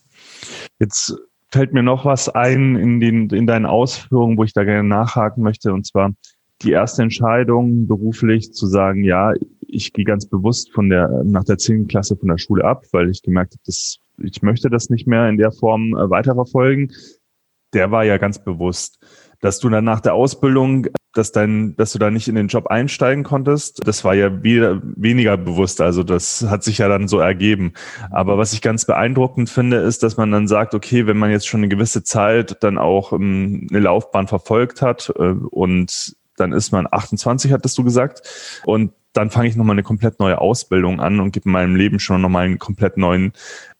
Jetzt 0.79 1.13
fällt 1.55 1.73
mir 1.73 1.83
noch 1.83 2.03
was 2.03 2.27
ein 2.27 2.75
in, 2.75 2.99
den, 2.99 3.29
in 3.29 3.47
deinen 3.47 3.65
Ausführungen, 3.65 4.37
wo 4.37 4.43
ich 4.43 4.53
da 4.53 4.65
gerne 4.65 4.87
nachhaken 4.87 5.41
möchte. 5.41 5.73
Und 5.73 5.87
zwar 5.87 6.11
die 6.61 6.71
erste 6.71 7.01
Entscheidung 7.01 7.87
beruflich 7.87 8.53
zu 8.53 8.67
sagen, 8.67 9.03
ja, 9.03 9.31
ich 9.67 9.93
gehe 9.93 10.05
ganz 10.05 10.25
bewusst 10.25 10.71
von 10.73 10.89
der, 10.89 11.23
nach 11.23 11.45
der 11.45 11.57
10. 11.57 11.87
Klasse 11.87 12.17
von 12.17 12.27
der 12.27 12.37
Schule 12.37 12.65
ab, 12.65 12.83
weil 12.91 13.09
ich 13.09 13.21
gemerkt 13.21 13.53
habe, 13.53 13.63
dass 13.65 13.99
ich 14.21 14.41
möchte 14.41 14.69
das 14.69 14.89
nicht 14.89 15.07
mehr 15.07 15.29
in 15.29 15.37
der 15.37 15.51
Form 15.51 15.95
äh, 15.95 16.09
weiterverfolgen. 16.09 16.91
Der 17.73 17.91
war 17.91 18.03
ja 18.03 18.17
ganz 18.17 18.43
bewusst 18.43 18.99
dass 19.45 19.59
du 19.59 19.69
dann 19.69 19.85
nach 19.85 20.01
der 20.01 20.15
Ausbildung, 20.15 20.87
dass 21.15 21.31
dein, 21.31 21.75
dass 21.77 21.93
du 21.93 21.99
da 21.99 22.11
nicht 22.11 22.27
in 22.27 22.35
den 22.35 22.47
Job 22.47 22.67
einsteigen 22.67 23.23
konntest, 23.23 23.87
das 23.87 24.03
war 24.03 24.13
ja 24.13 24.43
wieder, 24.43 24.81
weniger 24.83 25.37
bewusst. 25.37 25.81
Also 25.81 26.03
das 26.03 26.45
hat 26.47 26.63
sich 26.63 26.79
ja 26.79 26.87
dann 26.87 27.07
so 27.07 27.19
ergeben. 27.19 27.73
Aber 28.11 28.37
was 28.37 28.53
ich 28.53 28.61
ganz 28.61 28.85
beeindruckend 28.85 29.49
finde, 29.49 29.77
ist, 29.77 30.03
dass 30.03 30.17
man 30.17 30.31
dann 30.31 30.47
sagt, 30.47 30.75
okay, 30.75 31.07
wenn 31.07 31.17
man 31.17 31.31
jetzt 31.31 31.47
schon 31.47 31.61
eine 31.61 31.69
gewisse 31.69 32.03
Zeit 32.03 32.57
dann 32.63 32.77
auch 32.77 33.13
ähm, 33.13 33.67
eine 33.69 33.79
Laufbahn 33.79 34.27
verfolgt 34.27 34.81
hat 34.81 35.11
äh, 35.17 35.29
und 35.31 36.15
dann 36.37 36.51
ist 36.51 36.71
man 36.71 36.85
28, 36.91 37.53
hattest 37.53 37.77
du 37.77 37.85
gesagt, 37.85 38.61
und 38.65 38.91
dann 39.13 39.29
fange 39.29 39.47
ich 39.47 39.55
nochmal 39.55 39.75
eine 39.75 39.83
komplett 39.83 40.19
neue 40.19 40.39
Ausbildung 40.39 40.99
an 40.99 41.21
und 41.21 41.31
gebe 41.31 41.45
in 41.45 41.53
meinem 41.53 41.77
Leben 41.77 41.99
schon 41.99 42.21
nochmal 42.21 42.45
einen 42.45 42.59
komplett 42.59 42.97
neuen 42.97 43.31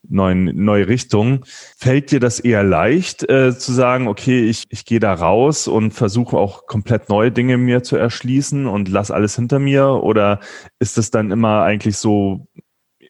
neuen, 0.10 0.64
neue 0.64 0.88
Richtung. 0.88 1.46
Fällt 1.78 2.12
dir 2.12 2.20
das 2.20 2.40
eher 2.40 2.64
leicht 2.64 3.30
äh, 3.30 3.58
zu 3.58 3.72
sagen, 3.74 4.08
okay, 4.08 4.46
ich, 4.46 4.66
ich 4.70 4.86
gehe 4.86 5.00
da 5.00 5.14
raus 5.14 5.68
und 5.68 5.92
versuche 5.92 6.38
auch 6.38 6.68
komplett 6.68 7.10
neue 7.10 7.32
Dinge 7.32 7.58
mir 7.58 7.84
zu 7.84 7.96
erschließen 7.96 8.68
und 8.68 8.90
lass 8.90 9.12
alles 9.12 9.36
hinter 9.36 9.60
mir? 9.60 9.88
Oder 9.88 10.40
ist 10.80 10.98
es 10.98 11.12
dann 11.12 11.32
immer 11.32 11.64
eigentlich 11.64 11.98
so, 11.98 12.48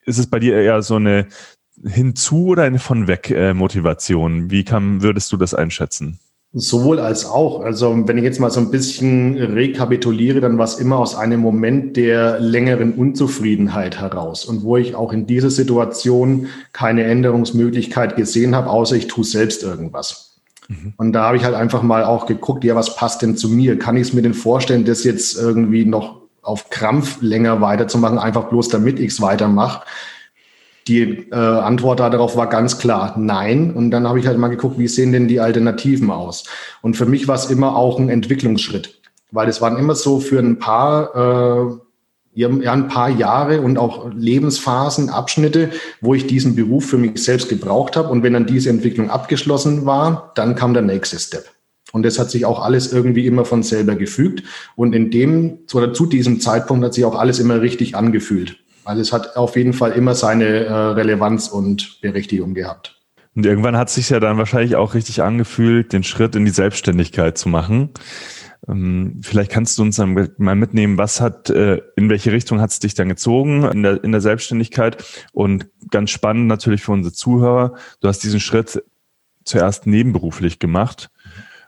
ist 0.06 0.18
es 0.20 0.28
bei 0.28 0.40
dir 0.40 0.56
eher 0.56 0.82
so 0.82 0.96
eine 0.96 1.28
hinzu 1.84 2.48
oder 2.48 2.64
eine 2.64 2.80
von 2.80 3.08
weg 3.08 3.30
äh, 3.32 3.54
Motivation? 3.54 4.52
Wie 4.52 4.64
kann, 4.64 5.02
würdest 5.02 5.32
du 5.32 5.38
das 5.38 5.54
einschätzen? 5.54 6.20
Sowohl 6.58 7.02
als 7.02 7.26
auch. 7.26 7.60
Also 7.60 8.08
wenn 8.08 8.18
ich 8.18 8.24
jetzt 8.24 8.40
mal 8.40 8.50
so 8.50 8.62
ein 8.62 8.72
bisschen 8.72 9.36
rekapituliere, 9.36 10.40
dann 10.40 10.58
war 10.58 10.64
es 10.64 10.76
immer 10.76 10.98
aus 10.98 11.14
einem 11.14 11.42
Moment 11.42 11.98
der 11.98 12.40
längeren 12.40 12.94
Unzufriedenheit 12.94 14.00
heraus 14.00 14.46
und 14.46 14.64
wo 14.64 14.78
ich 14.78 14.96
auch 14.96 15.12
in 15.12 15.28
dieser 15.28 15.50
Situation 15.50 16.48
keine 16.72 17.04
Änderungsmöglichkeit 17.04 18.16
gesehen 18.16 18.56
habe, 18.56 18.70
außer 18.70 18.96
ich 18.96 19.08
tue 19.08 19.26
selbst 19.26 19.64
irgendwas. 19.64 20.38
Mhm. 20.70 20.94
Und 20.96 21.12
da 21.12 21.26
habe 21.26 21.36
ich 21.36 21.44
halt 21.44 21.56
einfach 21.56 21.84
mal 21.84 22.06
auch 22.06 22.26
geguckt, 22.26 22.64
ja, 22.64 22.74
was 22.74 22.96
passt 22.96 23.22
denn 23.22 23.36
zu 23.36 23.50
mir? 23.50 23.78
Kann 23.78 23.98
ich 23.98 24.08
es 24.08 24.14
mir 24.14 24.22
denn 24.22 24.34
vorstellen, 24.34 24.86
das 24.86 25.04
jetzt 25.04 25.38
irgendwie 25.38 25.84
noch 25.84 26.22
auf 26.42 26.70
Krampf 26.70 27.18
länger 27.20 27.60
weiterzumachen, 27.60 28.18
einfach 28.18 28.46
bloß 28.46 28.70
damit 28.70 29.02
ich 29.02 29.12
es 29.12 29.20
weitermache? 29.20 29.86
Die 30.88 31.02
äh, 31.32 31.36
Antwort 31.36 32.00
darauf 32.00 32.36
war 32.38 32.48
ganz 32.48 32.78
klar 32.78 33.16
nein. 33.18 33.74
Und 33.74 33.92
dann 33.92 34.08
habe 34.08 34.20
ich 34.20 34.28
halt 34.28 34.38
mal 34.38 34.50
geguckt, 34.50 34.78
wie 34.78 34.88
sehen 34.88 35.12
denn 35.12 35.28
die 35.28 35.40
Alternativen 35.40 36.12
aus? 36.12 36.44
Und 36.82 36.96
für 36.96 37.06
mich 37.06 37.28
war 37.28 37.36
es 37.36 37.46
immer 37.46 37.76
auch 37.76 38.00
ein 38.00 38.10
Entwicklungsschritt, 38.10 39.02
weil 39.32 39.50
es 39.50 39.62
waren 39.62 39.78
immer 39.78 39.96
so 39.96 40.20
für 40.20 40.40
ein 40.40 40.60
paar, 40.60 41.16
äh, 41.16 41.78
ja, 42.36 42.50
ein 42.50 42.88
paar 42.88 43.10
Jahre 43.10 43.62
und 43.62 43.78
auch 43.78 44.12
Lebensphasen, 44.14 45.10
Abschnitte, 45.10 45.72
wo 46.02 46.14
ich 46.14 46.28
diesen 46.28 46.56
Beruf 46.56 46.86
für 46.86 46.98
mich 46.98 47.24
selbst 47.24 47.50
gebraucht 47.50 47.96
habe. 47.96 48.10
Und 48.10 48.22
wenn 48.22 48.34
dann 48.34 48.46
diese 48.46 48.70
Entwicklung 48.70 49.10
abgeschlossen 49.10 49.86
war, 49.86 50.34
dann 50.36 50.56
kam 50.56 50.74
der 50.74 50.84
nächste 50.84 51.18
Step. 51.18 51.46
Und 51.94 52.04
das 52.04 52.20
hat 52.20 52.30
sich 52.30 52.46
auch 52.46 52.62
alles 52.62 52.92
irgendwie 52.92 53.26
immer 53.26 53.46
von 53.46 53.64
selber 53.64 53.96
gefügt. 53.96 54.44
Und 54.76 54.94
in 54.94 55.12
dem 55.12 55.60
oder 55.74 55.94
zu 55.94 56.06
diesem 56.06 56.42
Zeitpunkt 56.42 56.84
hat 56.84 56.94
sich 56.94 57.06
auch 57.06 57.16
alles 57.16 57.40
immer 57.40 57.62
richtig 57.62 57.96
angefühlt. 57.96 58.58
Also 58.86 59.02
es 59.02 59.12
hat 59.12 59.36
auf 59.36 59.56
jeden 59.56 59.74
Fall 59.74 59.92
immer 59.92 60.16
seine 60.16 60.46
äh, 60.46 60.74
Relevanz 60.74 61.48
und 61.48 62.00
Berechtigung 62.02 62.54
gehabt. 62.54 63.02
Und 63.36 63.46
irgendwann 63.46 63.76
hat 63.76 63.90
es 63.90 63.96
sich 63.96 64.10
ja 64.10 64.20
dann 64.20 64.38
wahrscheinlich 64.38 64.76
auch 64.78 64.94
richtig 64.94 65.22
angefühlt, 65.22 65.92
den 65.92 66.04
Schritt 66.04 66.36
in 66.36 66.46
die 66.46 66.52
Selbstständigkeit 66.52 67.38
zu 67.38 67.50
machen. 67.50 67.90
Ähm, 68.68 69.20
vielleicht 69.24 69.52
kannst 69.52 69.78
du 69.78 69.82
uns 69.82 69.98
dann 69.98 70.30
mal 70.38 70.56
mitnehmen, 70.56 70.98
was 70.98 71.20
hat, 71.20 71.50
äh, 71.50 71.82
in 71.98 72.10
welche 72.10 72.32
Richtung 72.32 72.62
hat 72.62 72.72
es 72.72 72.80
dich 72.80 72.94
dann 72.94 73.10
gezogen 73.10 73.64
in 73.64 73.84
der, 73.84 74.04
in 74.04 74.12
der 74.12 74.22
Selbstständigkeit? 74.22 75.04
Und 75.34 75.68
ganz 75.92 76.12
spannend 76.12 76.48
natürlich 76.48 76.84
für 76.84 76.94
unsere 76.94 77.14
Zuhörer, 77.14 77.74
du 78.00 78.08
hast 78.08 78.20
diesen 78.20 78.40
Schritt 78.40 78.82
zuerst 79.44 79.86
nebenberuflich 79.86 80.60
gemacht. 80.60 81.10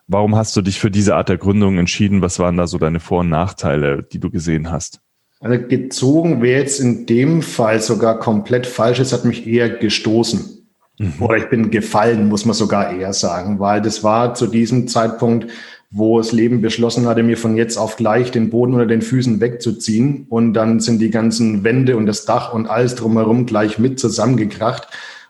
Warum 0.08 0.36
hast 0.36 0.56
du 0.56 0.62
dich 0.62 0.80
für 0.80 0.90
diese 0.90 1.16
Art 1.16 1.28
der 1.28 1.38
Gründung 1.38 1.78
entschieden? 1.78 2.22
Was 2.22 2.40
waren 2.40 2.56
da 2.56 2.66
so 2.66 2.78
deine 2.78 3.02
Vor- 3.02 3.20
und 3.20 3.30
Nachteile, 3.30 4.04
die 4.04 4.20
du 4.20 4.32
gesehen 4.32 4.72
hast? 4.72 5.02
Also 5.40 5.68
gezogen 5.68 6.42
wäre 6.42 6.62
jetzt 6.62 6.80
in 6.80 7.06
dem 7.06 7.42
Fall 7.42 7.82
sogar 7.82 8.20
komplett 8.20 8.66
falsch. 8.66 9.00
Es 9.00 9.14
hat 9.14 9.26
mich 9.26 9.46
eher 9.46 9.70
gestoßen. 9.70 10.66
Mhm. 10.98 11.14
Oder 11.20 11.38
ich 11.38 11.50
bin 11.50 11.70
gefallen, 11.70 12.28
muss 12.28 12.46
man 12.46 12.56
sogar 12.56 12.92
eher 12.96 13.14
sagen, 13.14 13.60
weil 13.60 13.82
das 13.82 14.04
war 14.04 14.34
zu 14.34 14.48
diesem 14.48 14.88
Zeitpunkt, 14.88 15.48
wo 15.90 16.18
das 16.18 16.32
Leben 16.32 16.62
beschlossen 16.62 17.08
hatte, 17.08 17.24
mir 17.24 17.38
von 17.38 17.56
jetzt 17.56 17.78
auf 17.78 17.96
gleich 17.96 18.32
den 18.32 18.50
Boden 18.50 18.74
unter 18.74 18.88
den 18.88 19.02
Füßen 19.02 19.40
wegzuziehen. 19.40 20.26
Und 20.28 20.54
dann 20.54 20.80
sind 20.80 21.00
die 21.00 21.12
ganzen 21.12 21.64
Wände 21.64 21.96
und 21.98 22.08
das 22.08 22.26
Dach 22.26 22.54
und 22.54 22.68
alles 22.68 22.96
drumherum 22.96 23.46
gleich 23.46 23.80
mit 23.80 24.00
zusammengekracht. 24.00 24.88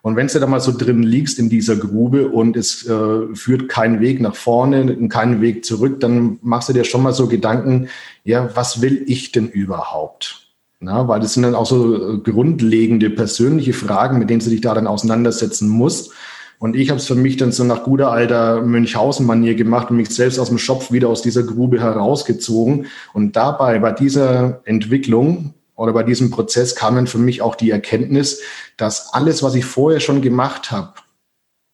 Und 0.07 0.15
wenn 0.15 0.27
du 0.27 0.39
da 0.39 0.47
mal 0.47 0.61
so 0.61 0.71
drin 0.71 1.03
liegst 1.03 1.37
in 1.37 1.49
dieser 1.49 1.75
Grube 1.75 2.29
und 2.29 2.55
es 2.55 2.87
äh, 2.87 3.35
führt 3.35 3.67
keinen 3.67 3.99
Weg 3.99 4.21
nach 4.21 4.37
vorne, 4.37 5.09
keinen 5.09 5.41
Weg 5.41 5.65
zurück, 5.65 5.99
dann 5.99 6.39
machst 6.41 6.69
du 6.69 6.73
dir 6.73 6.85
schon 6.85 7.03
mal 7.03 7.11
so 7.11 7.27
Gedanken, 7.27 7.89
ja, 8.23 8.49
was 8.55 8.81
will 8.81 9.03
ich 9.05 9.33
denn 9.33 9.49
überhaupt? 9.49 10.47
Na, 10.79 11.09
weil 11.09 11.19
das 11.19 11.33
sind 11.33 11.43
dann 11.43 11.55
auch 11.55 11.65
so 11.65 12.13
äh, 12.13 12.17
grundlegende 12.19 13.09
persönliche 13.09 13.73
Fragen, 13.73 14.17
mit 14.17 14.29
denen 14.29 14.39
du 14.39 14.49
dich 14.49 14.61
da 14.61 14.73
dann 14.73 14.87
auseinandersetzen 14.87 15.67
musst. 15.67 16.13
Und 16.57 16.77
ich 16.77 16.89
habe 16.89 17.01
es 17.01 17.07
für 17.07 17.15
mich 17.15 17.35
dann 17.35 17.51
so 17.51 17.65
nach 17.65 17.83
guter 17.83 18.09
alter 18.09 18.61
Münchhausen-Manier 18.61 19.55
gemacht 19.55 19.91
und 19.91 19.97
mich 19.97 20.09
selbst 20.11 20.39
aus 20.39 20.47
dem 20.47 20.57
Schopf 20.57 20.89
wieder 20.89 21.09
aus 21.09 21.21
dieser 21.21 21.43
Grube 21.43 21.81
herausgezogen. 21.81 22.85
Und 23.11 23.35
dabei, 23.35 23.79
bei 23.79 23.91
dieser 23.91 24.61
Entwicklung 24.63 25.53
oder 25.77 25.93
bei 25.93 26.03
diesem 26.03 26.29
Prozess 26.31 26.75
kam 26.75 26.95
dann 26.95 27.07
für 27.07 27.19
mich 27.19 27.41
auch 27.41 27.55
die 27.55 27.71
Erkenntnis, 27.71 28.41
dass 28.75 29.13
alles, 29.13 29.43
was 29.43 29.55
ich 29.55 29.63
vorher 29.63 30.01
schon 30.01 30.21
gemacht 30.21 30.71
habe, 30.71 30.93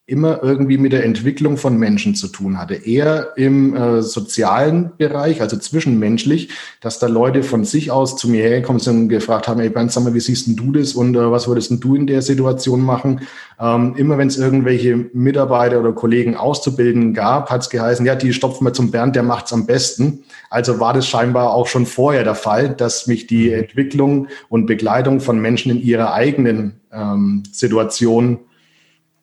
immer 0.06 0.44
irgendwie 0.44 0.78
mit 0.78 0.92
der 0.92 1.06
Entwicklung 1.06 1.56
von 1.56 1.78
Menschen 1.78 2.14
zu 2.14 2.28
tun 2.28 2.60
hatte. 2.60 2.74
Eher 2.74 3.38
im 3.38 3.74
äh, 3.74 4.02
sozialen 4.02 4.92
Bereich, 4.98 5.42
also 5.42 5.56
zwischenmenschlich, 5.56 6.50
dass 6.82 7.00
da 7.00 7.08
Leute 7.08 7.42
von 7.42 7.64
sich 7.64 7.90
aus 7.90 8.18
zu 8.18 8.30
mir 8.30 8.44
hergekommen 8.44 8.82
sind 8.82 9.04
und 9.04 9.10
gefragt 9.10 9.48
haben, 9.48 9.62
ey 9.62 9.70
Bernd, 9.70 9.94
sag 9.94 10.04
mal, 10.04 10.14
wie 10.14 10.20
siehst 10.20 10.48
denn 10.48 10.58
du 10.58 10.74
das 10.74 10.94
und 10.94 11.16
äh, 11.16 11.32
was 11.32 11.48
würdest 11.48 11.72
denn 11.72 11.80
du 11.80 11.96
in 11.96 12.06
der 12.06 12.22
Situation 12.22 12.82
machen? 12.82 13.22
Ähm, 13.62 13.96
immer 13.96 14.18
wenn 14.18 14.28
es 14.28 14.38
irgendwelche 14.38 15.06
Mitarbeiter 15.14 15.80
oder 15.80 15.94
Kollegen 15.94 16.36
auszubilden 16.36 17.14
gab, 17.14 17.50
hat 17.50 17.62
es 17.62 17.70
geheißen, 17.70 18.06
ja, 18.06 18.16
die 18.16 18.34
stopfen 18.34 18.68
wir 18.68 18.74
zum 18.74 18.92
Bernd, 18.92 19.16
der 19.16 19.24
macht's 19.24 19.54
am 19.54 19.66
besten. 19.66 20.26
Also 20.50 20.82
war 20.82 20.92
das 20.92 21.08
scheinbar 21.08 21.54
auch 21.54 21.68
schon 21.68 21.86
vorher 21.86 22.26
der 22.26 22.36
Fall, 22.36 22.72
dass 22.72 23.08
mich 23.08 23.26
die 23.28 23.48
mhm. 23.48 23.54
Entwicklung 23.54 24.28
und 24.50 24.66
Begleitung 24.66 25.22
von 25.22 25.40
Menschen 25.40 25.72
in 25.72 25.82
ihrer 25.82 26.14
eigenen 26.14 26.82
ähm, 26.92 27.44
Situation 27.54 28.40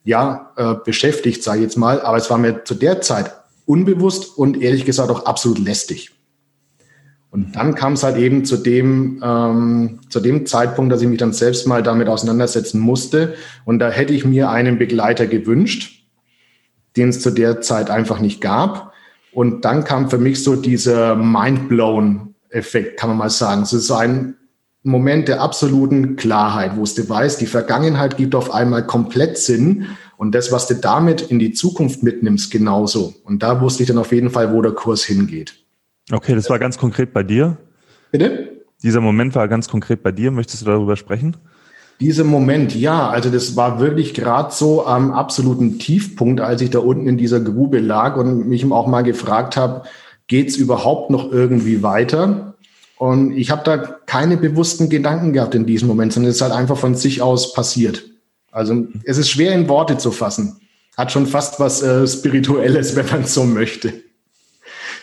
ja, 0.04 0.52
äh, 0.56 0.74
beschäftigt, 0.84 1.42
sage 1.42 1.58
ich 1.58 1.64
jetzt 1.64 1.76
mal. 1.76 2.00
Aber 2.00 2.16
es 2.16 2.30
war 2.30 2.38
mir 2.38 2.64
zu 2.64 2.74
der 2.74 3.00
Zeit 3.00 3.32
unbewusst 3.66 4.36
und 4.36 4.60
ehrlich 4.60 4.84
gesagt 4.84 5.10
auch 5.10 5.26
absolut 5.26 5.58
lästig. 5.58 6.12
Und 7.30 7.54
dann 7.54 7.76
kam 7.76 7.92
es 7.92 8.02
halt 8.02 8.16
eben 8.16 8.44
zu 8.44 8.56
dem, 8.56 9.20
ähm, 9.22 10.00
zu 10.08 10.18
dem 10.18 10.46
Zeitpunkt, 10.46 10.92
dass 10.92 11.00
ich 11.00 11.08
mich 11.08 11.18
dann 11.18 11.32
selbst 11.32 11.66
mal 11.66 11.82
damit 11.82 12.08
auseinandersetzen 12.08 12.80
musste. 12.80 13.34
Und 13.64 13.78
da 13.78 13.88
hätte 13.88 14.12
ich 14.12 14.24
mir 14.24 14.50
einen 14.50 14.78
Begleiter 14.78 15.28
gewünscht, 15.28 16.04
den 16.96 17.10
es 17.10 17.20
zu 17.20 17.30
der 17.30 17.60
Zeit 17.60 17.88
einfach 17.88 18.18
nicht 18.18 18.40
gab. 18.40 18.92
Und 19.32 19.64
dann 19.64 19.84
kam 19.84 20.10
für 20.10 20.18
mich 20.18 20.42
so 20.42 20.56
dieser 20.56 21.14
Mindblown-Effekt, 21.14 22.98
kann 22.98 23.10
man 23.10 23.18
mal 23.18 23.30
sagen. 23.30 23.62
Es 23.62 23.72
ist 23.72 23.86
so 23.86 23.94
ein 23.94 24.34
Moment 24.82 25.28
der 25.28 25.42
absoluten 25.42 26.16
Klarheit, 26.16 26.76
wo 26.76 26.84
du 26.84 27.08
weißt, 27.08 27.40
die 27.40 27.46
Vergangenheit 27.46 28.16
gibt 28.16 28.34
auf 28.34 28.52
einmal 28.52 28.86
komplett 28.86 29.36
Sinn 29.36 29.86
und 30.16 30.34
das, 30.34 30.52
was 30.52 30.66
du 30.66 30.74
damit 30.74 31.22
in 31.22 31.38
die 31.38 31.52
Zukunft 31.52 32.02
mitnimmst, 32.02 32.50
genauso. 32.50 33.14
Und 33.24 33.42
da 33.42 33.60
wusste 33.60 33.82
ich 33.82 33.88
dann 33.88 33.98
auf 33.98 34.12
jeden 34.12 34.30
Fall, 34.30 34.54
wo 34.54 34.62
der 34.62 34.72
Kurs 34.72 35.04
hingeht. 35.04 35.54
Okay, 36.10 36.34
das 36.34 36.48
war 36.48 36.58
ganz 36.58 36.78
konkret 36.78 37.12
bei 37.12 37.22
dir. 37.22 37.58
Bitte? 38.10 38.62
Dieser 38.82 39.00
Moment 39.00 39.34
war 39.34 39.48
ganz 39.48 39.68
konkret 39.68 40.02
bei 40.02 40.12
dir. 40.12 40.30
Möchtest 40.30 40.62
du 40.62 40.66
darüber 40.66 40.96
sprechen? 40.96 41.36
Dieser 42.00 42.24
Moment, 42.24 42.74
ja, 42.74 43.10
also 43.10 43.28
das 43.28 43.56
war 43.56 43.78
wirklich 43.78 44.14
gerade 44.14 44.52
so 44.52 44.86
am 44.86 45.12
absoluten 45.12 45.78
Tiefpunkt, 45.78 46.40
als 46.40 46.62
ich 46.62 46.70
da 46.70 46.78
unten 46.78 47.06
in 47.06 47.18
dieser 47.18 47.40
Grube 47.40 47.78
lag 47.78 48.16
und 48.16 48.48
mich 48.48 48.64
auch 48.72 48.86
mal 48.86 49.02
gefragt 49.02 49.58
habe, 49.58 49.82
geht's 50.26 50.56
überhaupt 50.56 51.10
noch 51.10 51.30
irgendwie 51.30 51.82
weiter? 51.82 52.49
Und 53.00 53.32
ich 53.34 53.50
habe 53.50 53.62
da 53.64 53.78
keine 53.78 54.36
bewussten 54.36 54.90
Gedanken 54.90 55.32
gehabt 55.32 55.54
in 55.54 55.64
diesem 55.64 55.88
Moment, 55.88 56.12
sondern 56.12 56.28
es 56.28 56.36
ist 56.36 56.42
halt 56.42 56.52
einfach 56.52 56.76
von 56.76 56.94
sich 56.94 57.22
aus 57.22 57.54
passiert. 57.54 58.04
Also 58.50 58.88
es 59.04 59.16
ist 59.16 59.30
schwer 59.30 59.54
in 59.54 59.70
Worte 59.70 59.96
zu 59.96 60.10
fassen. 60.10 60.60
Hat 60.98 61.10
schon 61.10 61.26
fast 61.26 61.58
was 61.58 61.80
äh, 61.80 62.06
Spirituelles, 62.06 62.96
wenn 62.96 63.06
man 63.06 63.24
so 63.24 63.44
möchte. 63.44 63.94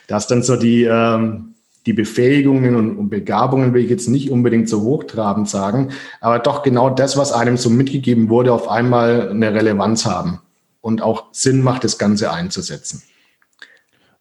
Das 0.06 0.28
dann 0.28 0.44
so 0.44 0.58
die, 0.58 0.84
ähm, 0.84 1.56
die 1.88 1.94
Befähigungen 1.94 2.76
und, 2.76 2.98
und 2.98 3.10
Begabungen 3.10 3.74
will 3.74 3.84
ich 3.84 3.90
jetzt 3.90 4.10
nicht 4.10 4.30
unbedingt 4.30 4.70
so 4.70 4.84
hochtrabend 4.84 5.50
sagen, 5.50 5.90
aber 6.22 6.38
doch 6.38 6.62
genau 6.62 6.92
das, 6.92 7.18
was 7.18 7.32
einem 7.32 7.58
so 7.58 7.72
mitgegeben 7.72 8.30
wurde, 8.30 8.54
auf 8.54 8.70
einmal 8.70 9.32
eine 9.32 9.56
Relevanz 9.56 10.06
haben 10.06 10.40
und 10.82 11.02
auch 11.02 11.30
Sinn 11.32 11.64
macht, 11.64 11.84
das 11.84 11.98
Ganze 11.98 12.32
einzusetzen. 12.32 13.02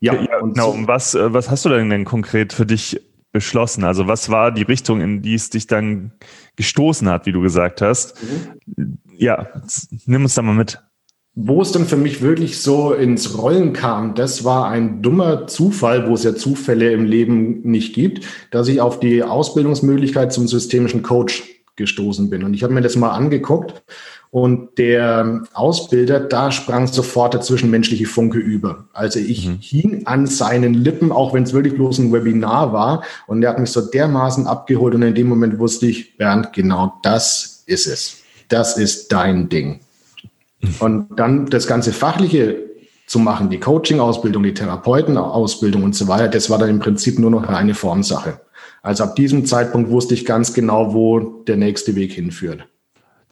Ja, 0.00 0.14
ja 0.14 0.40
genau. 0.40 0.73
So, 0.73 0.88
was, 0.88 1.14
äh, 1.14 1.35
was 1.35 1.50
hast 1.50 1.66
du 1.66 1.68
denn 1.68 1.90
denn 1.90 2.06
konkret 2.06 2.54
für 2.54 2.64
dich 2.64 3.02
beschlossen? 3.36 3.84
Also 3.84 4.08
was 4.08 4.30
war 4.30 4.50
die 4.50 4.62
Richtung, 4.62 5.02
in 5.02 5.20
die 5.20 5.34
es 5.34 5.50
dich 5.50 5.66
dann 5.66 6.12
gestoßen 6.56 7.06
hat, 7.08 7.26
wie 7.26 7.32
du 7.32 7.42
gesagt 7.42 7.82
hast? 7.82 8.16
Mhm. 8.22 8.98
Ja, 9.18 9.48
nimm 10.06 10.22
uns 10.22 10.34
da 10.34 10.42
mal 10.42 10.54
mit. 10.54 10.82
Wo 11.34 11.60
es 11.60 11.70
dann 11.70 11.84
für 11.84 11.98
mich 11.98 12.22
wirklich 12.22 12.62
so 12.62 12.94
ins 12.94 13.36
Rollen 13.36 13.74
kam, 13.74 14.14
das 14.14 14.44
war 14.44 14.70
ein 14.70 15.02
dummer 15.02 15.46
Zufall, 15.46 16.08
wo 16.08 16.14
es 16.14 16.24
ja 16.24 16.34
Zufälle 16.34 16.92
im 16.92 17.04
Leben 17.04 17.60
nicht 17.60 17.94
gibt, 17.94 18.24
dass 18.50 18.68
ich 18.68 18.80
auf 18.80 19.00
die 19.00 19.22
Ausbildungsmöglichkeit 19.22 20.32
zum 20.32 20.48
systemischen 20.48 21.02
Coach 21.02 21.44
gestoßen 21.76 22.30
bin. 22.30 22.42
Und 22.42 22.54
ich 22.54 22.62
habe 22.62 22.72
mir 22.72 22.80
das 22.80 22.96
mal 22.96 23.10
angeguckt 23.10 23.82
und 24.30 24.76
der 24.78 25.45
Ausbilder, 25.54 26.21
da 26.21 26.50
sprang 26.50 26.87
sofort 26.87 27.35
der 27.35 27.40
zwischenmenschliche 27.40 28.06
Funke 28.06 28.38
über. 28.38 28.85
Also 28.92 29.18
ich 29.18 29.49
mhm. 29.49 29.59
hing 29.61 30.06
an 30.06 30.26
seinen 30.26 30.75
Lippen, 30.75 31.12
auch 31.12 31.33
wenn 31.33 31.45
es 31.45 31.52
wirklich 31.52 31.75
bloß 31.75 31.99
ein 31.99 32.12
Webinar 32.12 32.73
war. 32.73 33.02
Und 33.26 33.42
er 33.42 33.50
hat 33.50 33.59
mich 33.59 33.71
so 33.71 33.80
dermaßen 33.80 34.47
abgeholt. 34.47 34.95
Und 34.95 35.02
in 35.02 35.14
dem 35.14 35.28
Moment 35.28 35.59
wusste 35.59 35.87
ich, 35.87 36.16
Bernd, 36.16 36.52
genau 36.52 36.95
das 37.02 37.62
ist 37.66 37.87
es. 37.87 38.18
Das 38.49 38.76
ist 38.76 39.12
dein 39.12 39.49
Ding. 39.49 39.80
Mhm. 40.61 40.75
Und 40.80 41.06
dann 41.16 41.47
das 41.47 41.66
ganze 41.66 41.92
Fachliche 41.92 42.66
zu 43.06 43.21
machen, 43.21 43.50
die 43.50 43.61
Coaching-Ausbildung, 43.61 44.42
die 44.42 44.54
Therapeutenausbildung 44.54 45.85
und 45.85 45.95
so 45.95 46.09
weiter, 46.09 46.28
das 46.28 46.50
war 46.50 46.59
dann 46.59 46.71
im 46.71 46.80
Prinzip 46.80 47.18
nur 47.18 47.30
noch 47.30 47.49
eine 47.49 47.75
Formsache. 47.75 48.40
Also 48.83 49.04
ab 49.04 49.16
diesem 49.16 49.47
Zeitpunkt 49.47 49.90
wusste 49.90 50.14
ich 50.14 50.25
ganz 50.25 50.52
genau, 50.52 50.92
wo 50.92 51.21
der 51.21 51.56
nächste 51.56 51.95
Weg 51.95 52.12
hinführt. 52.12 52.66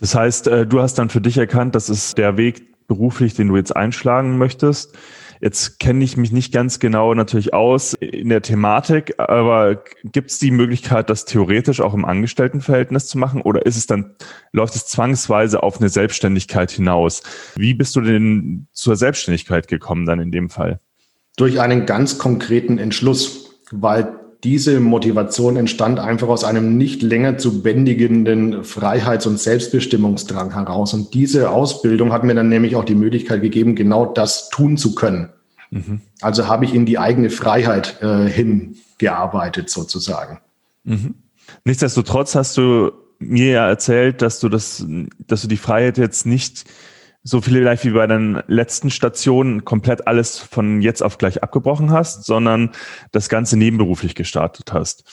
Das 0.04 0.14
heißt, 0.14 0.48
äh, 0.48 0.66
du 0.66 0.82
hast 0.82 0.98
dann 0.98 1.08
für 1.08 1.22
dich 1.22 1.38
erkannt, 1.38 1.74
das 1.74 1.88
ist 1.88 2.18
der 2.18 2.36
Weg 2.36 2.86
beruflich, 2.88 3.32
den 3.32 3.48
du 3.48 3.56
jetzt 3.56 3.74
einschlagen 3.74 4.36
möchtest. 4.36 4.94
Jetzt 5.40 5.80
kenne 5.80 6.04
ich 6.04 6.18
mich 6.18 6.30
nicht 6.30 6.52
ganz 6.52 6.78
genau 6.78 7.14
natürlich 7.14 7.54
aus 7.54 7.94
in 7.94 8.28
der 8.28 8.42
Thematik, 8.42 9.14
aber 9.16 9.82
gibt 10.04 10.30
es 10.30 10.38
die 10.38 10.50
Möglichkeit, 10.50 11.08
das 11.08 11.24
theoretisch 11.24 11.80
auch 11.80 11.94
im 11.94 12.04
Angestelltenverhältnis 12.04 13.06
zu 13.06 13.16
machen 13.16 13.40
oder 13.40 13.64
ist 13.64 13.78
es 13.78 13.86
dann, 13.86 14.14
läuft 14.52 14.74
es 14.74 14.86
zwangsweise 14.88 15.62
auf 15.62 15.80
eine 15.80 15.88
Selbstständigkeit 15.88 16.70
hinaus? 16.70 17.22
Wie 17.56 17.72
bist 17.72 17.96
du 17.96 18.02
denn 18.02 18.66
zur 18.72 18.96
Selbstständigkeit 18.96 19.68
gekommen 19.68 20.04
dann 20.04 20.20
in 20.20 20.30
dem 20.30 20.50
Fall? 20.50 20.80
Durch 21.38 21.62
einen 21.62 21.86
ganz 21.86 22.18
konkreten 22.18 22.76
Entschluss, 22.76 23.58
weil 23.70 24.20
diese 24.44 24.78
Motivation 24.78 25.56
entstand 25.56 25.98
einfach 25.98 26.28
aus 26.28 26.44
einem 26.44 26.76
nicht 26.76 27.02
länger 27.02 27.38
zu 27.38 27.62
bändigenden 27.62 28.62
Freiheits- 28.62 29.26
und 29.26 29.40
Selbstbestimmungsdrang 29.40 30.52
heraus. 30.52 30.92
Und 30.92 31.14
diese 31.14 31.50
Ausbildung 31.50 32.12
hat 32.12 32.24
mir 32.24 32.34
dann 32.34 32.50
nämlich 32.50 32.76
auch 32.76 32.84
die 32.84 32.94
Möglichkeit 32.94 33.40
gegeben, 33.40 33.74
genau 33.74 34.04
das 34.04 34.50
tun 34.50 34.76
zu 34.76 34.94
können. 34.94 35.30
Mhm. 35.70 36.02
Also 36.20 36.46
habe 36.46 36.66
ich 36.66 36.74
in 36.74 36.84
die 36.84 36.98
eigene 36.98 37.30
Freiheit 37.30 38.02
äh, 38.02 38.28
hingearbeitet 38.28 39.70
sozusagen. 39.70 40.40
Mhm. 40.84 41.14
Nichtsdestotrotz 41.64 42.34
hast 42.34 42.56
du 42.58 42.92
mir 43.18 43.52
ja 43.52 43.68
erzählt, 43.68 44.20
dass 44.20 44.40
du 44.40 44.50
das, 44.50 44.84
dass 45.26 45.42
du 45.42 45.48
die 45.48 45.56
Freiheit 45.56 45.96
jetzt 45.96 46.26
nicht 46.26 46.64
so 47.24 47.40
vielleicht 47.40 47.84
wie 47.84 47.90
bei 47.90 48.06
den 48.06 48.42
letzten 48.46 48.90
Stationen 48.90 49.64
komplett 49.64 50.06
alles 50.06 50.38
von 50.38 50.80
jetzt 50.82 51.02
auf 51.02 51.18
gleich 51.18 51.42
abgebrochen 51.42 51.90
hast, 51.90 52.24
sondern 52.24 52.70
das 53.10 53.28
Ganze 53.28 53.56
nebenberuflich 53.56 54.14
gestartet 54.14 54.72
hast. 54.72 55.04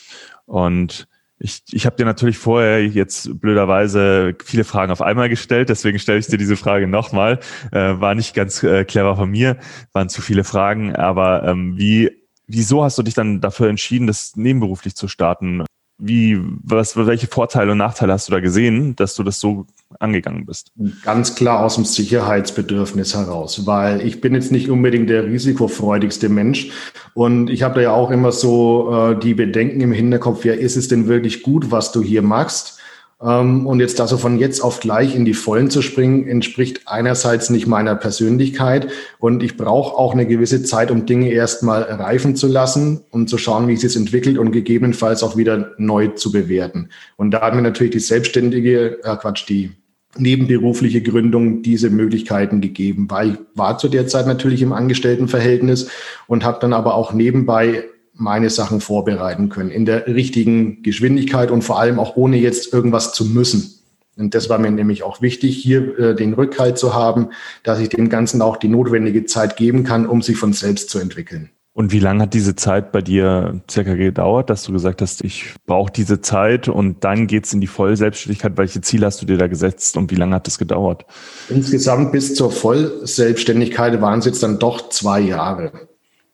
Und 0.45 1.07
Ich, 1.43 1.63
ich 1.71 1.87
habe 1.87 1.95
dir 1.95 2.05
natürlich 2.05 2.37
vorher 2.37 2.85
jetzt 2.85 3.39
blöderweise 3.41 4.35
viele 4.45 4.63
Fragen 4.63 4.91
auf 4.91 5.01
einmal 5.01 5.27
gestellt, 5.27 5.69
deswegen 5.69 5.97
stelle 5.97 6.19
ich 6.19 6.27
dir 6.27 6.37
diese 6.37 6.55
Frage 6.55 6.85
nochmal. 6.85 7.39
Äh, 7.71 7.99
war 7.99 8.13
nicht 8.13 8.35
ganz 8.35 8.61
äh, 8.61 8.85
clever 8.85 9.15
von 9.15 9.31
mir, 9.31 9.57
waren 9.91 10.07
zu 10.07 10.21
viele 10.21 10.43
Fragen, 10.43 10.95
aber 10.95 11.43
ähm, 11.47 11.77
wie, 11.79 12.11
wieso 12.45 12.83
hast 12.83 12.99
du 12.99 13.03
dich 13.03 13.15
dann 13.15 13.41
dafür 13.41 13.69
entschieden, 13.69 14.05
das 14.05 14.35
nebenberuflich 14.35 14.95
zu 14.95 15.07
starten? 15.07 15.63
Wie, 15.97 16.39
was, 16.63 16.95
welche 16.95 17.27
Vorteile 17.27 17.71
und 17.71 17.79
Nachteile 17.79 18.13
hast 18.13 18.27
du 18.27 18.33
da 18.33 18.39
gesehen, 18.39 18.95
dass 18.95 19.15
du 19.15 19.23
das 19.23 19.39
so 19.39 19.65
angegangen 19.99 20.45
bist? 20.45 20.71
Ganz 21.03 21.35
klar 21.35 21.63
aus 21.63 21.75
dem 21.75 21.85
Sicherheitsbedürfnis 21.85 23.15
heraus, 23.15 23.65
weil 23.65 24.01
ich 24.05 24.21
bin 24.21 24.33
jetzt 24.33 24.51
nicht 24.51 24.69
unbedingt 24.69 25.09
der 25.09 25.25
risikofreudigste 25.25 26.29
Mensch 26.29 26.71
und 27.13 27.49
ich 27.49 27.63
habe 27.63 27.75
da 27.75 27.81
ja 27.81 27.91
auch 27.91 28.11
immer 28.11 28.31
so 28.31 29.11
äh, 29.11 29.19
die 29.19 29.33
Bedenken 29.33 29.81
im 29.81 29.91
Hinterkopf, 29.91 30.45
ja, 30.45 30.53
ist 30.53 30.75
es 30.75 30.87
denn 30.87 31.07
wirklich 31.07 31.43
gut, 31.43 31.71
was 31.71 31.91
du 31.91 32.01
hier 32.01 32.21
machst? 32.21 32.81
Ähm, 33.21 33.67
und 33.67 33.79
jetzt 33.79 33.99
da 33.99 34.07
so 34.07 34.17
von 34.17 34.39
jetzt 34.39 34.61
auf 34.61 34.79
gleich 34.79 35.15
in 35.15 35.25
die 35.25 35.33
Vollen 35.33 35.69
zu 35.69 35.81
springen, 35.81 36.27
entspricht 36.27 36.81
einerseits 36.85 37.49
nicht 37.49 37.67
meiner 37.67 37.95
Persönlichkeit 37.95 38.87
und 39.19 39.43
ich 39.43 39.57
brauche 39.57 39.95
auch 39.97 40.13
eine 40.13 40.25
gewisse 40.25 40.63
Zeit, 40.63 40.91
um 40.91 41.05
Dinge 41.05 41.29
erstmal 41.29 41.83
reifen 41.83 42.35
zu 42.35 42.47
lassen 42.47 43.01
und 43.11 43.29
zu 43.29 43.37
schauen, 43.37 43.67
wie 43.67 43.73
es 43.73 43.81
sich 43.81 43.95
entwickelt 43.95 44.37
und 44.37 44.51
gegebenenfalls 44.51 45.23
auch 45.23 45.37
wieder 45.37 45.71
neu 45.77 46.07
zu 46.07 46.31
bewerten. 46.31 46.89
Und 47.15 47.31
da 47.31 47.41
hat 47.41 47.55
mir 47.55 47.61
natürlich 47.61 47.93
die 47.93 47.99
selbstständige, 47.99 49.03
äh 49.03 49.15
Quatsch, 49.17 49.47
die 49.47 49.71
nebenberufliche 50.17 51.01
Gründung 51.01 51.61
diese 51.61 51.89
Möglichkeiten 51.89 52.61
gegeben, 52.61 53.07
weil 53.09 53.29
ich 53.31 53.37
war 53.55 53.77
zu 53.77 53.87
der 53.87 54.07
Zeit 54.07 54.27
natürlich 54.27 54.61
im 54.61 54.73
Angestelltenverhältnis 54.73 55.89
und 56.27 56.43
habe 56.43 56.59
dann 56.59 56.73
aber 56.73 56.95
auch 56.95 57.13
nebenbei 57.13 57.85
meine 58.13 58.49
Sachen 58.49 58.81
vorbereiten 58.81 59.49
können 59.49 59.71
in 59.71 59.85
der 59.85 60.07
richtigen 60.07 60.83
Geschwindigkeit 60.83 61.49
und 61.49 61.63
vor 61.63 61.79
allem 61.79 61.99
auch 61.99 62.15
ohne 62.15 62.37
jetzt 62.37 62.73
irgendwas 62.73 63.13
zu 63.13 63.25
müssen. 63.25 63.81
Und 64.17 64.35
das 64.35 64.49
war 64.49 64.59
mir 64.59 64.71
nämlich 64.71 65.03
auch 65.03 65.21
wichtig, 65.21 65.57
hier 65.57 65.97
äh, 65.97 66.15
den 66.15 66.33
Rückhalt 66.33 66.77
zu 66.77 66.93
haben, 66.93 67.29
dass 67.63 67.79
ich 67.79 67.89
dem 67.89 68.09
Ganzen 68.09 68.41
auch 68.41 68.57
die 68.57 68.67
notwendige 68.67 69.25
Zeit 69.25 69.55
geben 69.55 69.83
kann, 69.83 70.05
um 70.05 70.21
sich 70.21 70.37
von 70.37 70.53
selbst 70.53 70.89
zu 70.89 70.99
entwickeln. 70.99 71.49
Und 71.73 71.93
wie 71.93 71.99
lange 71.99 72.23
hat 72.23 72.33
diese 72.33 72.55
Zeit 72.55 72.91
bei 72.91 73.01
dir 73.01 73.61
circa 73.69 73.95
gedauert, 73.95 74.49
dass 74.49 74.63
du 74.63 74.73
gesagt 74.73 75.01
hast, 75.01 75.23
ich 75.23 75.55
brauche 75.65 75.91
diese 75.91 76.19
Zeit 76.19 76.67
und 76.67 77.05
dann 77.05 77.27
geht's 77.27 77.53
in 77.53 77.61
die 77.61 77.67
Vollselbstständigkeit? 77.67 78.57
Welche 78.57 78.81
Ziele 78.81 79.05
hast 79.05 79.21
du 79.21 79.25
dir 79.25 79.37
da 79.37 79.47
gesetzt 79.47 79.95
und 79.95 80.11
wie 80.11 80.15
lange 80.15 80.35
hat 80.35 80.47
das 80.47 80.57
gedauert? 80.57 81.05
Insgesamt 81.47 82.11
bis 82.11 82.35
zur 82.35 82.51
Vollselbstständigkeit 82.51 84.01
waren 84.01 84.19
es 84.19 84.25
jetzt 84.25 84.43
dann 84.43 84.59
doch 84.59 84.89
zwei 84.89 85.21
Jahre. 85.21 85.87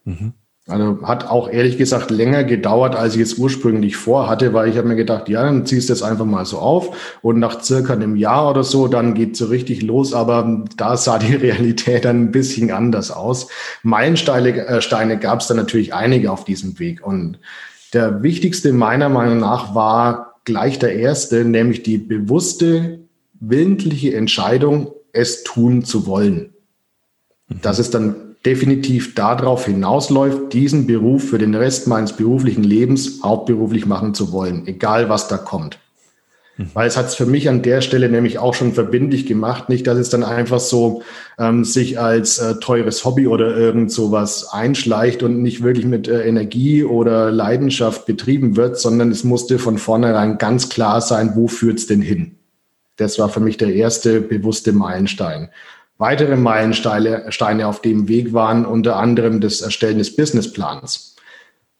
Mhm. 0.05 0.33
Also 0.67 0.99
hat 1.03 1.29
auch 1.29 1.49
ehrlich 1.49 1.77
gesagt 1.77 2.11
länger 2.11 2.43
gedauert, 2.43 2.93
als 2.93 3.15
ich 3.15 3.21
es 3.21 3.35
ursprünglich 3.35 3.95
vorhatte, 3.95 4.53
weil 4.53 4.67
ich 4.67 4.77
habe 4.77 4.89
mir 4.89 4.97
gedacht, 4.97 5.29
ja, 5.29 5.41
dann 5.41 5.65
ziehst 5.65 5.87
du 5.87 5.93
es 5.93 6.03
einfach 6.03 6.25
mal 6.25 6.45
so 6.45 6.59
auf 6.59 7.17
und 7.21 7.39
nach 7.39 7.63
circa 7.63 7.93
einem 7.93 8.17
Jahr 8.17 8.49
oder 8.49 8.65
so, 8.65 8.89
dann 8.89 9.13
geht 9.13 9.37
so 9.37 9.45
richtig 9.45 9.81
los. 9.81 10.13
Aber 10.13 10.65
da 10.75 10.97
sah 10.97 11.19
die 11.19 11.35
Realität 11.35 12.03
dann 12.03 12.23
ein 12.23 12.31
bisschen 12.31 12.71
anders 12.71 13.11
aus. 13.11 13.47
Meilensteine 13.83 14.67
äh, 14.67 14.81
Steine 14.81 15.17
gab 15.17 15.39
es 15.39 15.47
dann 15.47 15.55
natürlich 15.55 15.93
einige 15.93 16.33
auf 16.33 16.43
diesem 16.43 16.77
Weg. 16.79 17.05
Und 17.05 17.39
der 17.93 18.21
wichtigste 18.21 18.73
meiner 18.73 19.07
Meinung 19.07 19.39
nach 19.39 19.73
war 19.73 20.35
gleich 20.43 20.79
der 20.79 20.95
erste, 20.95 21.45
nämlich 21.45 21.83
die 21.83 21.97
bewusste, 21.97 22.99
willentliche 23.39 24.15
Entscheidung, 24.15 24.91
es 25.13 25.43
tun 25.43 25.85
zu 25.85 26.07
wollen. 26.07 26.53
Das 27.47 27.79
ist 27.79 27.93
dann 27.93 28.26
definitiv 28.45 29.15
darauf 29.15 29.65
hinausläuft, 29.65 30.53
diesen 30.53 30.87
Beruf 30.87 31.29
für 31.29 31.37
den 31.37 31.55
Rest 31.55 31.87
meines 31.87 32.13
beruflichen 32.13 32.63
Lebens 32.63 33.21
hauptberuflich 33.23 33.85
machen 33.85 34.13
zu 34.13 34.31
wollen, 34.31 34.67
egal 34.67 35.09
was 35.09 35.27
da 35.27 35.37
kommt. 35.37 35.79
Mhm. 36.57 36.69
Weil 36.73 36.87
es 36.87 36.97
hat 36.97 37.07
es 37.07 37.15
für 37.15 37.25
mich 37.25 37.49
an 37.49 37.61
der 37.61 37.81
Stelle 37.81 38.09
nämlich 38.09 38.39
auch 38.39 38.53
schon 38.53 38.73
verbindlich 38.73 39.25
gemacht, 39.25 39.69
nicht, 39.69 39.87
dass 39.87 39.97
es 39.97 40.09
dann 40.09 40.23
einfach 40.23 40.59
so 40.59 41.03
ähm, 41.37 41.63
sich 41.63 41.99
als 41.99 42.39
äh, 42.39 42.55
teures 42.59 43.05
Hobby 43.05 43.27
oder 43.27 43.55
irgend 43.55 43.91
sowas 43.91 44.49
einschleicht 44.51 45.23
und 45.23 45.41
nicht 45.41 45.63
wirklich 45.63 45.85
mit 45.85 46.07
äh, 46.07 46.23
Energie 46.23 46.83
oder 46.83 47.31
Leidenschaft 47.31 48.05
betrieben 48.05 48.55
wird, 48.55 48.79
sondern 48.79 49.11
es 49.11 49.23
musste 49.23 49.59
von 49.59 49.77
vornherein 49.77 50.37
ganz 50.37 50.69
klar 50.69 51.01
sein, 51.01 51.33
wo 51.35 51.47
führt's 51.47 51.87
denn 51.87 52.01
hin? 52.01 52.35
Das 52.97 53.19
war 53.19 53.29
für 53.29 53.39
mich 53.39 53.57
der 53.57 53.73
erste 53.73 54.21
bewusste 54.21 54.73
Meilenstein. 54.73 55.49
Weitere 55.97 56.35
Meilensteine 56.35 57.31
Steine 57.31 57.67
auf 57.67 57.81
dem 57.81 58.07
Weg 58.07 58.33
waren 58.33 58.65
unter 58.65 58.97
anderem 58.97 59.41
das 59.41 59.61
Erstellen 59.61 59.97
des 59.97 60.15
Businessplans. 60.15 61.15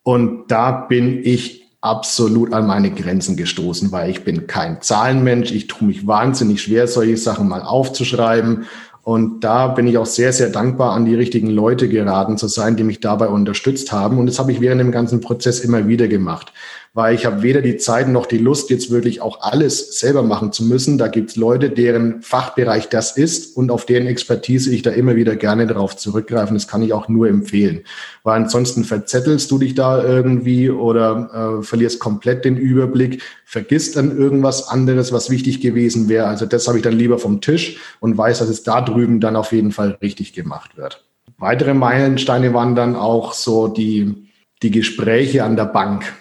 Und 0.04 0.48
da 0.48 0.72
bin 0.72 1.22
ich 1.24 1.68
absolut 1.82 2.54
an 2.54 2.66
meine 2.66 2.92
Grenzen 2.92 3.38
gestoßen, 3.38 3.92
weil 3.92 4.10
ich 4.10 4.24
bin 4.24 4.48
kein 4.48 4.82
Zahlenmensch. 4.82 5.52
Ich 5.52 5.68
tue 5.68 5.88
mich 5.88 6.08
wahnsinnig 6.08 6.62
schwer, 6.62 6.88
solche 6.88 7.18
Sachen 7.18 7.48
mal 7.48 7.62
aufzuschreiben. 7.62 8.66
Und 9.08 9.42
da 9.46 9.70
bin 9.70 9.88
ich 9.88 9.98
auch 9.98 10.06
sehr, 10.06 10.34
sehr 10.34 10.50
dankbar, 10.50 10.92
an 10.92 11.06
die 11.06 11.16
richtigen 11.16 11.50
Leute 11.50 11.88
geraten 11.88 12.38
zu 12.38 12.50
sein, 12.50 12.76
die 12.76 12.84
mich 12.84 13.00
dabei 13.00 13.30
unterstützt 13.30 13.94
haben. 13.94 14.18
Und 14.18 14.26
das 14.26 14.38
habe 14.38 14.52
ich 14.52 14.60
während 14.60 14.82
dem 14.82 14.92
ganzen 14.92 15.22
Prozess 15.22 15.62
immer 15.62 15.88
wieder 15.88 16.10
gemacht 16.10 16.52
weil 16.98 17.14
ich 17.14 17.28
habe 17.28 17.44
weder 17.44 17.62
die 17.62 17.78
Zeit 17.78 18.08
noch 18.08 18.26
die 18.26 18.40
Lust, 18.40 18.72
jetzt 18.72 18.90
wirklich 18.90 19.22
auch 19.22 19.42
alles 19.42 20.00
selber 20.00 20.24
machen 20.24 20.52
zu 20.52 20.64
müssen. 20.66 20.98
Da 20.98 21.10
gibt 21.10 21.30
es 21.30 21.36
Leute, 21.36 21.70
deren 21.70 22.24
Fachbereich 22.24 22.90
das 22.90 23.16
ist 23.16 23.56
und 23.56 23.70
auf 23.70 23.86
deren 23.86 24.08
Expertise 24.08 24.74
ich 24.74 24.82
da 24.82 24.90
immer 24.90 25.16
wieder 25.16 25.36
gerne 25.36 25.68
darauf 25.68 25.96
zurückgreifen. 25.96 26.56
Das 26.56 26.68
kann 26.68 26.82
ich 26.82 26.94
auch 26.94 27.08
nur 27.08 27.28
empfehlen. 27.28 27.82
Weil 28.24 28.42
ansonsten 28.42 28.84
verzettelst 28.84 29.52
du 29.52 29.60
dich 29.60 29.76
da 29.76 30.04
irgendwie 30.04 30.72
oder 30.72 31.60
äh, 31.60 31.64
verlierst 31.64 32.00
komplett 32.00 32.46
den 32.46 32.58
Überblick, 32.58 33.22
vergisst 33.46 33.96
dann 33.96 34.18
irgendwas 34.18 34.68
anderes, 34.68 35.14
was 35.14 35.30
wichtig 35.30 35.62
gewesen 35.62 36.10
wäre. 36.10 36.26
Also 36.26 36.48
das 36.48 36.68
habe 36.68 36.80
ich 36.80 36.84
dann 36.84 36.98
lieber 36.98 37.20
vom 37.20 37.42
Tisch 37.42 37.78
und 38.00 38.18
weiß, 38.18 38.40
dass 38.40 38.50
es 38.50 38.64
da 38.64 38.82
drüben 38.98 39.20
dann 39.20 39.36
auf 39.36 39.52
jeden 39.52 39.72
Fall 39.72 39.98
richtig 40.02 40.34
gemacht 40.34 40.78
wird. 40.78 41.06
Weitere 41.38 41.74
Meilensteine 41.74 42.54
waren 42.54 42.76
dann 42.76 42.96
auch 42.96 43.34
so 43.34 43.68
die, 43.68 44.30
die 44.64 44.72
Gespräche 44.72 45.44
an 45.44 45.56
der 45.56 45.66
Bank 45.66 46.14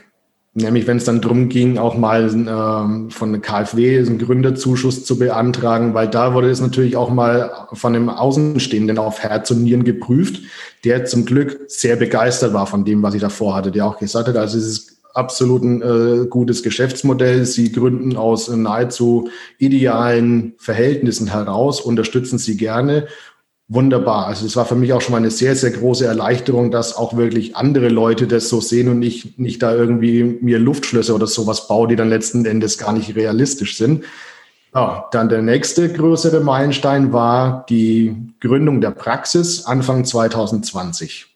Nämlich, 0.59 0.87
wenn 0.87 0.97
es 0.97 1.05
dann 1.05 1.21
drum 1.21 1.51
ging, 1.51 1.77
auch 1.77 1.99
mal 1.99 2.31
ähm, 2.33 3.11
von 3.11 3.43
KfW 3.43 3.99
einen 3.99 4.19
Gründerzuschuss 4.19 5.05
zu 5.05 5.19
beantragen, 5.19 5.93
weil 5.93 6.09
da 6.09 6.33
wurde 6.33 6.49
es 6.49 6.63
natürlich 6.63 6.97
auch 6.97 7.11
mal 7.11 7.69
von 7.75 7.95
einem 7.95 8.09
Außenstehenden 8.09 8.97
auf 8.97 9.19
Herz 9.19 9.51
und 9.51 9.65
Nieren 9.65 9.85
geprüft, 9.85 10.41
der 10.83 11.05
zum 11.05 11.27
Glück 11.27 11.61
sehr 11.69 11.97
begeistert 11.97 12.55
war 12.55 12.67
von 12.67 12.87
dem, 12.87 13.03
was 13.03 13.13
ich 13.13 13.21
davor 13.21 13.55
hatte, 13.55 13.71
der 13.71 13.85
auch 13.85 13.99
gesagt 13.99 14.29
hat, 14.29 14.37
also 14.39 14.57
es 14.57 14.67
ist 14.67 14.96
absolut 15.17 15.63
ein 15.63 15.83
äh, 15.83 16.27
gutes 16.27 16.63
Geschäftsmodell. 16.63 17.45
Sie 17.47 17.73
gründen 17.73 18.17
aus 18.17 18.49
nahezu 18.49 19.29
idealen 19.59 20.55
Verhältnissen 20.59 21.29
heraus, 21.29 21.81
unterstützen 21.81 22.39
sie 22.39 22.57
gerne 22.57 23.09
wunderbar. 23.69 24.27
Also 24.27 24.47
es 24.47 24.57
war 24.57 24.65
für 24.65 24.77
mich 24.77 24.93
auch 24.93 25.01
schon 25.01 25.13
mal 25.13 25.19
eine 25.19 25.31
sehr, 25.31 25.57
sehr 25.57 25.71
große 25.71 26.07
Erleichterung, 26.07 26.71
dass 26.71 26.97
auch 26.97 27.17
wirklich 27.17 27.57
andere 27.57 27.89
Leute 27.89 28.27
das 28.27 28.49
so 28.49 28.61
sehen 28.61 28.89
und 28.89 28.99
nicht, 28.99 29.39
nicht 29.39 29.63
da 29.63 29.75
irgendwie 29.75 30.39
mir 30.41 30.59
Luftschlösser 30.59 31.15
oder 31.15 31.27
sowas 31.27 31.67
baue, 31.67 31.89
die 31.89 31.97
dann 31.97 32.09
letzten 32.09 32.45
Endes 32.45 32.79
gar 32.79 32.93
nicht 32.93 33.17
realistisch 33.17 33.77
sind. 33.77 34.05
Ja, 34.75 35.09
dann 35.11 35.29
der 35.29 35.43
nächste 35.43 35.91
größere 35.91 36.41
Meilenstein 36.41 37.13
war 37.13 37.65
die 37.69 38.15
Gründung 38.41 38.81
der 38.81 38.91
Praxis 38.91 39.65
Anfang 39.65 40.05
2020. 40.05 41.36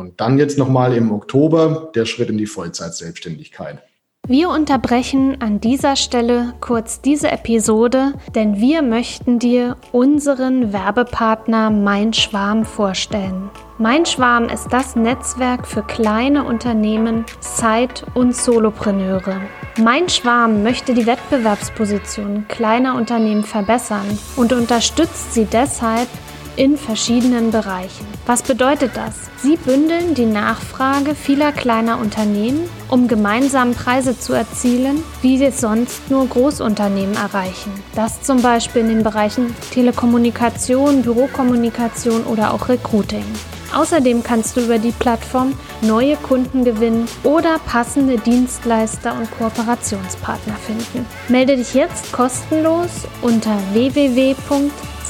Und 0.00 0.18
dann 0.18 0.38
jetzt 0.38 0.56
nochmal 0.56 0.94
im 0.94 1.12
Oktober 1.12 1.90
der 1.94 2.06
Schritt 2.06 2.30
in 2.30 2.38
die 2.38 2.46
Vollzeitselbstständigkeit. 2.46 3.82
Wir 4.26 4.48
unterbrechen 4.48 5.42
an 5.42 5.60
dieser 5.60 5.94
Stelle 5.94 6.54
kurz 6.60 7.02
diese 7.02 7.30
Episode, 7.30 8.14
denn 8.34 8.62
wir 8.62 8.80
möchten 8.80 9.38
dir 9.38 9.76
unseren 9.92 10.72
Werbepartner 10.72 11.68
Mein 11.68 12.14
Schwarm 12.14 12.64
vorstellen. 12.64 13.50
Mein 13.76 14.06
Schwarm 14.06 14.48
ist 14.48 14.68
das 14.70 14.96
Netzwerk 14.96 15.66
für 15.66 15.82
kleine 15.82 16.44
Unternehmen, 16.44 17.26
Side- 17.40 18.06
und 18.14 18.34
Solopreneure. 18.34 19.36
Mein 19.78 20.08
Schwarm 20.08 20.62
möchte 20.62 20.94
die 20.94 21.04
Wettbewerbsposition 21.04 22.46
kleiner 22.48 22.94
Unternehmen 22.94 23.44
verbessern 23.44 24.18
und 24.36 24.54
unterstützt 24.54 25.34
sie 25.34 25.44
deshalb 25.44 26.08
in 26.56 26.76
verschiedenen 26.76 27.50
Bereichen. 27.50 28.06
Was 28.26 28.42
bedeutet 28.42 28.92
das? 28.94 29.30
Sie 29.42 29.56
bündeln 29.56 30.14
die 30.14 30.26
Nachfrage 30.26 31.14
vieler 31.14 31.52
kleiner 31.52 31.98
Unternehmen, 31.98 32.68
um 32.88 33.08
gemeinsam 33.08 33.74
Preise 33.74 34.18
zu 34.18 34.32
erzielen, 34.32 35.02
wie 35.22 35.42
es 35.42 35.60
sonst 35.60 36.10
nur 36.10 36.26
Großunternehmen 36.26 37.16
erreichen. 37.16 37.72
Das 37.94 38.22
zum 38.22 38.42
Beispiel 38.42 38.82
in 38.82 38.88
den 38.88 39.02
Bereichen 39.02 39.54
Telekommunikation, 39.72 41.02
Bürokommunikation 41.02 42.24
oder 42.24 42.52
auch 42.52 42.68
Recruiting. 42.68 43.24
Außerdem 43.72 44.24
kannst 44.24 44.56
du 44.56 44.62
über 44.62 44.78
die 44.78 44.90
Plattform 44.90 45.54
neue 45.80 46.16
Kunden 46.16 46.64
gewinnen 46.64 47.06
oder 47.22 47.58
passende 47.66 48.18
Dienstleister 48.18 49.14
und 49.14 49.30
Kooperationspartner 49.38 50.56
finden. 50.56 51.06
Melde 51.28 51.56
dich 51.56 51.74
jetzt 51.74 52.12
kostenlos 52.12 52.90
unter 53.22 53.56
www 53.72 54.34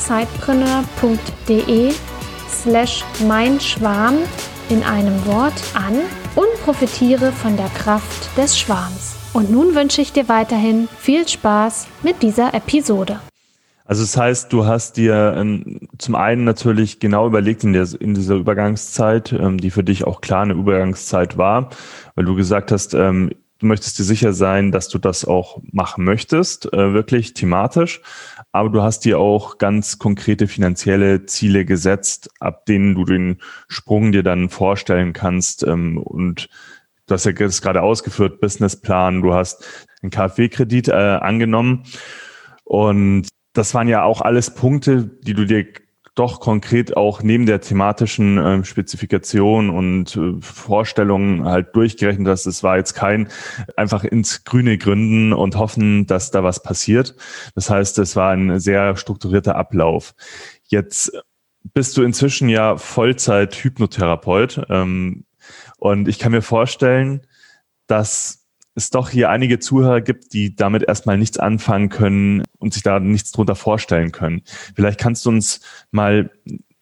sidepreneur.de 0.00 1.92
slash 2.48 3.04
mein 3.26 3.60
Schwarm 3.60 4.16
in 4.68 4.82
einem 4.82 5.24
Wort 5.26 5.54
an 5.74 5.94
und 6.34 6.48
profitiere 6.64 7.32
von 7.32 7.56
der 7.56 7.68
Kraft 7.68 8.36
des 8.36 8.58
Schwarms. 8.58 9.16
Und 9.32 9.50
nun 9.50 9.74
wünsche 9.74 10.00
ich 10.00 10.12
dir 10.12 10.28
weiterhin 10.28 10.88
viel 10.98 11.28
Spaß 11.28 11.86
mit 12.02 12.22
dieser 12.22 12.54
Episode. 12.54 13.20
Also 13.84 14.02
das 14.02 14.16
heißt, 14.16 14.52
du 14.52 14.66
hast 14.66 14.96
dir 14.96 15.34
ähm, 15.36 15.80
zum 15.98 16.14
einen 16.14 16.44
natürlich 16.44 17.00
genau 17.00 17.26
überlegt 17.26 17.64
in, 17.64 17.72
der, 17.72 17.88
in 17.98 18.14
dieser 18.14 18.36
Übergangszeit, 18.36 19.32
ähm, 19.32 19.58
die 19.58 19.70
für 19.70 19.82
dich 19.82 20.04
auch 20.04 20.20
klar 20.20 20.42
eine 20.42 20.54
Übergangszeit 20.54 21.36
war, 21.36 21.70
weil 22.14 22.24
du 22.24 22.36
gesagt 22.36 22.70
hast, 22.70 22.94
ähm, 22.94 23.30
du 23.58 23.66
möchtest 23.66 23.98
dir 23.98 24.04
sicher 24.04 24.32
sein, 24.32 24.70
dass 24.70 24.88
du 24.88 24.98
das 24.98 25.24
auch 25.24 25.60
machen 25.72 26.04
möchtest, 26.04 26.72
äh, 26.72 26.92
wirklich 26.92 27.34
thematisch. 27.34 28.00
Aber 28.52 28.68
du 28.68 28.82
hast 28.82 29.04
dir 29.04 29.18
auch 29.18 29.58
ganz 29.58 29.98
konkrete 29.98 30.48
finanzielle 30.48 31.26
Ziele 31.26 31.64
gesetzt, 31.64 32.30
ab 32.40 32.66
denen 32.66 32.94
du 32.94 33.04
den 33.04 33.40
Sprung 33.68 34.10
dir 34.10 34.22
dann 34.22 34.48
vorstellen 34.48 35.12
kannst. 35.12 35.62
Ähm, 35.62 35.98
und 35.98 36.48
du 37.06 37.14
hast 37.14 37.26
ja 37.26 37.32
das 37.32 37.62
gerade 37.62 37.82
ausgeführt, 37.82 38.40
Businessplan, 38.40 39.22
du 39.22 39.34
hast 39.34 39.88
einen 40.02 40.10
KfW-Kredit 40.10 40.88
äh, 40.88 40.92
angenommen. 40.92 41.84
Und 42.64 43.28
das 43.52 43.74
waren 43.74 43.88
ja 43.88 44.02
auch 44.02 44.20
alles 44.20 44.54
Punkte, 44.54 45.04
die 45.22 45.34
du 45.34 45.44
dir 45.44 45.66
doch 46.20 46.38
konkret 46.38 46.98
auch 46.98 47.22
neben 47.22 47.46
der 47.46 47.62
thematischen 47.62 48.36
äh, 48.36 48.62
Spezifikation 48.62 49.70
und 49.70 50.16
äh, 50.16 50.34
Vorstellungen 50.42 51.46
halt 51.46 51.74
durchgerechnet 51.74 52.28
hast. 52.28 52.44
Es 52.44 52.62
war 52.62 52.76
jetzt 52.76 52.92
kein 52.92 53.28
einfach 53.74 54.04
ins 54.04 54.44
Grüne 54.44 54.76
gründen 54.76 55.32
und 55.32 55.56
hoffen, 55.56 56.06
dass 56.06 56.30
da 56.30 56.44
was 56.44 56.62
passiert. 56.62 57.16
Das 57.54 57.70
heißt, 57.70 57.98
es 57.98 58.16
war 58.16 58.32
ein 58.32 58.60
sehr 58.60 58.98
strukturierter 58.98 59.56
Ablauf. 59.56 60.14
Jetzt 60.64 61.10
bist 61.72 61.96
du 61.96 62.02
inzwischen 62.02 62.50
ja 62.50 62.76
Vollzeit-Hypnotherapeut 62.76 64.66
ähm, 64.68 65.24
und 65.78 66.06
ich 66.06 66.18
kann 66.18 66.32
mir 66.32 66.42
vorstellen, 66.42 67.26
dass 67.86 68.39
es 68.80 68.90
doch 68.90 69.10
hier 69.10 69.30
einige 69.30 69.58
Zuhörer 69.58 70.00
gibt, 70.00 70.32
die 70.32 70.54
damit 70.54 70.82
erstmal 70.82 71.18
nichts 71.18 71.38
anfangen 71.38 71.88
können 71.88 72.42
und 72.58 72.74
sich 72.74 72.82
da 72.82 72.98
nichts 72.98 73.32
drunter 73.32 73.54
vorstellen 73.54 74.12
können. 74.12 74.42
Vielleicht 74.74 74.98
kannst 74.98 75.24
du 75.26 75.30
uns 75.30 75.60
mal 75.90 76.30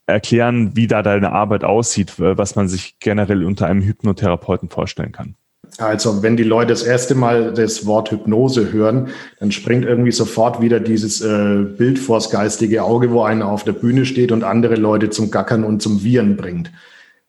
erklären, 0.07 0.75
wie 0.75 0.87
da 0.87 1.03
deine 1.03 1.33
Arbeit 1.33 1.65
aussieht, 1.65 2.15
was 2.17 2.57
man 2.57 2.69
sich 2.69 2.99
generell 2.99 3.45
unter 3.45 3.67
einem 3.67 3.83
Hypnotherapeuten 3.83 4.71
vorstellen 4.71 5.13
kann. 5.13 5.35
Also, 5.77 6.23
wenn 6.23 6.37
die 6.37 6.45
Leute 6.45 6.69
das 6.69 6.83
erste 6.83 7.15
Mal 7.15 7.53
das 7.53 7.85
Wort 7.85 8.11
Hypnose 8.11 8.73
hören, 8.73 9.09
dann 9.39 9.53
springt 9.53 9.85
irgendwie 9.85 10.13
sofort 10.13 10.63
wieder 10.63 10.81
dieses 10.81 11.21
äh, 11.21 11.65
Bild 11.77 11.99
vors 11.99 12.31
geistige 12.31 12.83
Auge, 12.83 13.13
wo 13.13 13.23
einer 13.23 13.49
auf 13.49 13.65
der 13.65 13.73
Bühne 13.73 14.07
steht 14.07 14.33
und 14.33 14.45
andere 14.45 14.77
Leute 14.77 15.11
zum 15.11 15.31
Gackern 15.31 15.65
und 15.65 15.83
zum 15.83 16.03
Viren 16.03 16.37
bringt. 16.37 16.73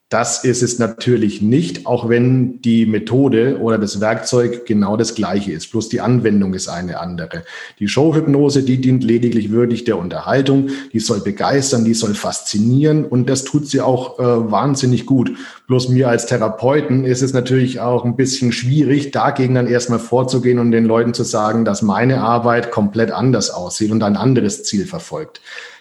Das 0.10 0.44
ist 0.44 0.64
es 0.64 0.80
natürlich 0.80 1.44
nicht, 1.44 1.86
auch 1.86 2.10
wenn 2.10 2.64
die 2.64 2.88
Methode 2.88 3.60
oder 3.60 3.78
das 3.78 4.02
Werkzeug 4.02 4.66
genau 4.66 4.98
das 4.98 5.14
gleiche 5.14 5.52
ist. 5.52 5.70
Bloß 5.70 5.88
die 5.88 6.02
Anwendung 6.02 6.56
ist 6.56 6.68
eine 6.68 7.00
andere. 7.00 7.44
Die 7.78 7.88
Showhypnose, 7.88 8.64
die 8.64 8.82
dient 8.82 9.04
lediglich 9.04 9.52
wirklich 9.52 9.84
der 9.84 10.00
Unterhaltung. 10.00 10.70
Die 10.94 11.00
soll 11.00 11.20
begeistern, 11.20 11.86
die 11.86 11.94
soll 11.94 12.16
faszinieren 12.16 13.06
und 13.06 13.30
das 13.30 13.44
tut 13.44 13.68
sie 13.68 13.82
auch 13.82 14.18
äh, 14.18 14.52
wahnsinnig 14.52 15.06
gut. 15.06 15.32
Bloß 15.68 15.90
mir 15.90 16.10
als 16.10 16.26
Therapeuten 16.26 17.06
ist 17.06 17.22
es 17.22 17.34
natürlich 17.34 17.80
auch 17.80 18.04
ein 18.04 18.16
bisschen 18.16 18.52
schwierig, 18.52 19.12
dagegen 19.12 19.54
dann 19.54 19.68
erstmal 19.68 20.00
vorzugehen 20.00 20.58
und 20.58 20.72
den 20.72 20.86
Leuten 20.86 21.14
zu 21.14 21.24
sagen, 21.24 21.66
dass 21.66 21.84
meine 21.84 22.22
Arbeit 22.22 22.72
komplett 22.72 23.12
anders 23.12 23.52
aussieht 23.52 23.92
und 23.92 24.02
ein 24.02 24.18
anderes 24.18 24.64
Ziel 24.64 24.88
verfolgt. 24.88 25.40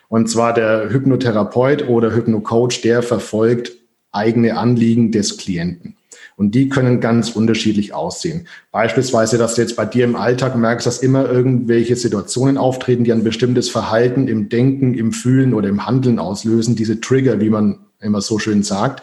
Und 0.08 0.28
zwar 0.28 0.52
der 0.52 0.90
Hypnotherapeut 0.90 1.88
oder 1.88 2.14
Hypnocoach, 2.14 2.82
der 2.82 3.02
verfolgt 3.02 3.78
eigene 4.12 4.56
Anliegen 4.56 5.12
des 5.12 5.36
Klienten. 5.36 5.96
Und 6.36 6.54
die 6.54 6.68
können 6.68 7.00
ganz 7.00 7.30
unterschiedlich 7.30 7.92
aussehen. 7.92 8.46
Beispielsweise, 8.70 9.38
dass 9.38 9.56
du 9.56 9.62
jetzt 9.62 9.76
bei 9.76 9.84
dir 9.84 10.04
im 10.04 10.16
Alltag 10.16 10.56
merkst, 10.56 10.86
dass 10.86 10.98
immer 10.98 11.28
irgendwelche 11.28 11.96
Situationen 11.96 12.56
auftreten, 12.56 13.04
die 13.04 13.12
ein 13.12 13.24
bestimmtes 13.24 13.70
Verhalten 13.70 14.28
im 14.28 14.48
Denken, 14.48 14.94
im 14.94 15.12
Fühlen 15.12 15.52
oder 15.52 15.68
im 15.68 15.86
Handeln 15.86 16.18
auslösen, 16.18 16.76
diese 16.76 17.00
Trigger, 17.00 17.40
wie 17.40 17.50
man 17.50 17.80
immer 18.00 18.20
so 18.20 18.38
schön 18.38 18.62
sagt. 18.62 19.02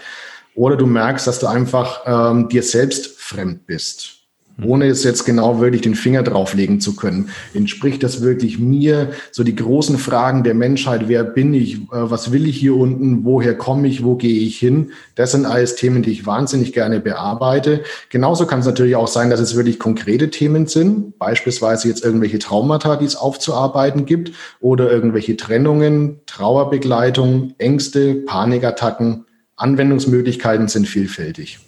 Oder 0.55 0.77
du 0.77 0.85
merkst, 0.85 1.27
dass 1.27 1.39
du 1.39 1.47
einfach 1.47 2.01
ähm, 2.05 2.47
dir 2.47 2.63
selbst 2.63 3.19
fremd 3.19 3.67
bist 3.67 4.24
ohne 4.63 4.87
es 4.87 5.03
jetzt 5.03 5.25
genau 5.25 5.59
wirklich 5.59 5.81
den 5.81 5.95
Finger 5.95 6.23
drauflegen 6.23 6.79
zu 6.79 6.95
können. 6.95 7.29
Entspricht 7.53 8.03
das 8.03 8.21
wirklich 8.21 8.57
mir? 8.57 9.11
So 9.31 9.43
die 9.43 9.55
großen 9.55 9.97
Fragen 9.97 10.43
der 10.43 10.53
Menschheit, 10.53 11.07
wer 11.07 11.23
bin 11.23 11.53
ich, 11.53 11.75
äh, 11.75 11.79
was 11.91 12.31
will 12.31 12.47
ich 12.47 12.57
hier 12.57 12.75
unten, 12.75 13.25
woher 13.25 13.55
komme 13.55 13.87
ich, 13.87 14.03
wo 14.03 14.15
gehe 14.15 14.39
ich 14.39 14.57
hin? 14.57 14.91
Das 15.15 15.31
sind 15.31 15.45
alles 15.45 15.75
Themen, 15.75 16.03
die 16.03 16.11
ich 16.11 16.25
wahnsinnig 16.25 16.73
gerne 16.73 16.99
bearbeite. 16.99 17.83
Genauso 18.09 18.45
kann 18.45 18.59
es 18.59 18.65
natürlich 18.65 18.95
auch 18.95 19.07
sein, 19.07 19.29
dass 19.29 19.39
es 19.39 19.55
wirklich 19.55 19.79
konkrete 19.79 20.29
Themen 20.29 20.67
sind, 20.67 21.19
beispielsweise 21.19 21.87
jetzt 21.87 22.03
irgendwelche 22.03 22.39
Traumata, 22.39 22.95
die 22.95 23.05
es 23.05 23.15
aufzuarbeiten 23.15 24.05
gibt 24.05 24.31
oder 24.61 24.89
irgendwelche 24.89 25.35
Trennungen, 25.35 26.21
Trauerbegleitung, 26.25 27.55
Ängste, 27.57 28.15
Panikattacken. 28.15 29.25
Anwendungsmöglichkeiten 29.57 30.67
sind 30.67 30.85
vielfältig. 30.85 31.59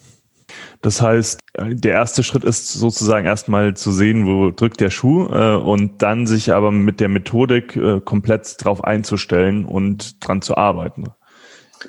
Das 0.81 1.01
heißt, 1.01 1.39
der 1.57 1.91
erste 1.91 2.23
Schritt 2.23 2.43
ist 2.43 2.73
sozusagen 2.73 3.25
erstmal 3.25 3.75
zu 3.75 3.91
sehen, 3.91 4.27
wo 4.27 4.51
drückt 4.51 4.79
der 4.79 4.89
Schuh 4.89 5.27
äh, 5.27 5.55
und 5.55 6.01
dann 6.01 6.27
sich 6.27 6.53
aber 6.53 6.71
mit 6.71 6.99
der 6.99 7.09
Methodik 7.09 7.75
äh, 7.75 7.99
komplett 7.99 8.63
drauf 8.63 8.83
einzustellen 8.83 9.65
und 9.65 10.25
dran 10.25 10.41
zu 10.41 10.55
arbeiten. 10.55 11.05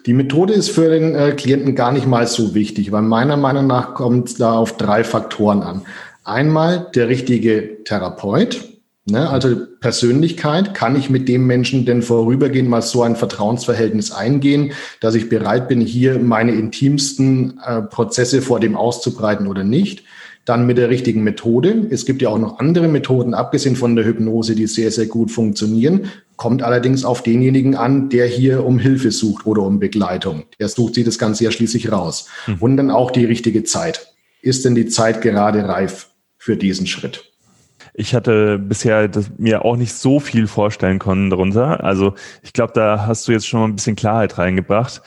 Die 0.07 0.12
Methode 0.12 0.53
ist 0.53 0.70
für 0.70 0.90
den 0.90 1.14
äh, 1.14 1.33
Klienten 1.33 1.74
gar 1.74 1.92
nicht 1.92 2.07
mal 2.07 2.27
so 2.27 2.55
wichtig, 2.55 2.92
weil 2.92 3.03
meiner 3.03 3.37
Meinung 3.37 3.66
nach 3.66 3.94
kommt 3.94 4.29
es 4.29 4.35
da 4.37 4.53
auf 4.53 4.77
drei 4.77 5.05
Faktoren 5.05 5.62
an. 5.62 5.83
Einmal 6.24 6.90
der 6.94 7.09
richtige 7.09 7.83
Therapeut, 7.85 8.77
Ne? 9.11 9.29
Also 9.31 9.57
Persönlichkeit, 9.81 10.75
kann 10.75 10.97
ich 10.97 11.09
mit 11.09 11.29
dem 11.29 11.47
Menschen 11.47 11.87
denn 11.87 12.03
vorübergehend 12.03 12.68
mal 12.68 12.83
so 12.83 13.03
ein 13.03 13.16
Vertrauensverhältnis 13.16 14.12
eingehen, 14.12 14.73
dass 15.01 15.14
ich 15.14 15.29
bereit 15.29 15.68
bin, 15.68 15.81
hier 15.81 16.18
meine 16.18 16.53
intimsten 16.53 17.59
äh, 17.64 17.83
Prozesse 17.83 18.42
vor 18.42 18.61
dem 18.61 18.77
auszubreiten 18.77 19.47
oder 19.47 19.64
nicht? 19.64 20.05
Dann 20.44 20.66
mit 20.66 20.79
der 20.79 20.88
richtigen 20.88 21.23
Methode. 21.25 21.87
Es 21.90 22.07
gibt 22.07 22.23
ja 22.23 22.31
auch 22.31 22.38
noch 22.38 22.59
andere 22.59 22.88
Methoden, 22.88 23.35
abgesehen 23.35 23.77
von 23.77 23.97
der 23.97 24.07
Hypnose, 24.07 24.55
die 24.55 24.66
sehr, 24.66 24.90
sehr 24.90 25.07
gut 25.07 25.31
funktionieren. 25.31 26.11
Kommt 26.37 26.62
allerdings 26.62 27.05
auf 27.05 27.23
denjenigen 27.23 27.75
an, 27.77 28.09
der 28.09 28.27
hier 28.27 28.64
um 28.64 28.79
Hilfe 28.79 29.11
sucht 29.11 29.47
oder 29.47 29.62
um 29.62 29.79
Begleitung. 29.79 30.44
Der 30.59 30.68
sucht 30.68 30.94
sich 30.94 31.05
das 31.05 31.18
Ganze 31.18 31.44
ja 31.44 31.51
schließlich 31.51 31.92
raus. 31.92 32.29
Mhm. 32.47 32.57
Und 32.61 32.77
dann 32.79 32.90
auch 32.90 33.11
die 33.11 33.25
richtige 33.25 33.64
Zeit. 33.64 34.14
Ist 34.40 34.64
denn 34.64 34.75
die 34.75 34.87
Zeit 34.87 35.21
gerade 35.21 35.68
reif 35.68 36.11
für 36.38 36.57
diesen 36.57 36.87
Schritt? 36.87 37.29
Ich 37.98 38.14
hatte 38.14 38.61
bisher 38.61 39.08
das, 39.08 39.28
mir 39.38 39.64
auch 39.64 39.76
nicht 39.76 39.92
so 39.92 40.20
viel 40.20 40.46
vorstellen 40.46 41.00
können 41.00 41.30
darunter. 41.30 41.82
Also 41.82 42.14
ich 42.42 42.52
glaube, 42.52 42.72
da 42.72 43.08
hast 43.08 43.26
du 43.26 43.32
jetzt 43.32 43.48
schon 43.48 43.58
mal 43.58 43.66
ein 43.66 43.74
bisschen 43.74 43.96
Klarheit 43.96 44.38
reingebracht. 44.38 45.02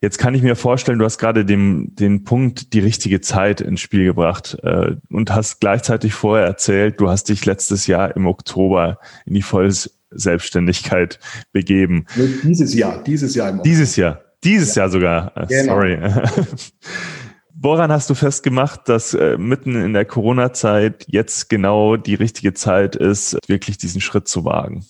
Jetzt 0.00 0.18
kann 0.18 0.32
ich 0.32 0.42
mir 0.42 0.54
vorstellen, 0.54 1.00
du 1.00 1.04
hast 1.04 1.18
gerade 1.18 1.44
den, 1.44 1.96
den 1.96 2.22
Punkt, 2.22 2.72
die 2.72 2.78
richtige 2.78 3.20
Zeit 3.20 3.60
ins 3.60 3.80
Spiel 3.80 4.04
gebracht 4.04 4.56
äh, 4.62 4.92
und 5.10 5.32
hast 5.32 5.58
gleichzeitig 5.58 6.14
vorher 6.14 6.46
erzählt, 6.46 7.00
du 7.00 7.10
hast 7.10 7.28
dich 7.30 7.44
letztes 7.46 7.88
Jahr 7.88 8.14
im 8.14 8.26
Oktober 8.26 9.00
in 9.24 9.34
die 9.34 9.42
Vollselbstständigkeit 9.42 11.18
begeben. 11.50 12.06
Dieses 12.44 12.74
Jahr, 12.74 13.02
dieses 13.02 13.34
Jahr 13.34 13.48
im 13.48 13.56
Oktober. 13.56 13.68
Dieses 13.68 13.96
Jahr, 13.96 14.20
dieses 14.44 14.74
ja. 14.76 14.82
Jahr 14.82 14.90
sogar. 14.90 15.36
Äh, 15.36 15.46
genau. 15.46 15.74
Sorry. 15.74 15.98
Woran 17.66 17.90
hast 17.90 18.08
du 18.08 18.14
festgemacht, 18.14 18.88
dass 18.88 19.12
äh, 19.12 19.36
mitten 19.38 19.74
in 19.74 19.92
der 19.92 20.04
Corona-Zeit 20.04 21.04
jetzt 21.08 21.48
genau 21.48 21.96
die 21.96 22.14
richtige 22.14 22.54
Zeit 22.54 22.94
ist, 22.94 23.36
wirklich 23.48 23.76
diesen 23.76 24.00
Schritt 24.00 24.28
zu 24.28 24.44
wagen? 24.44 24.86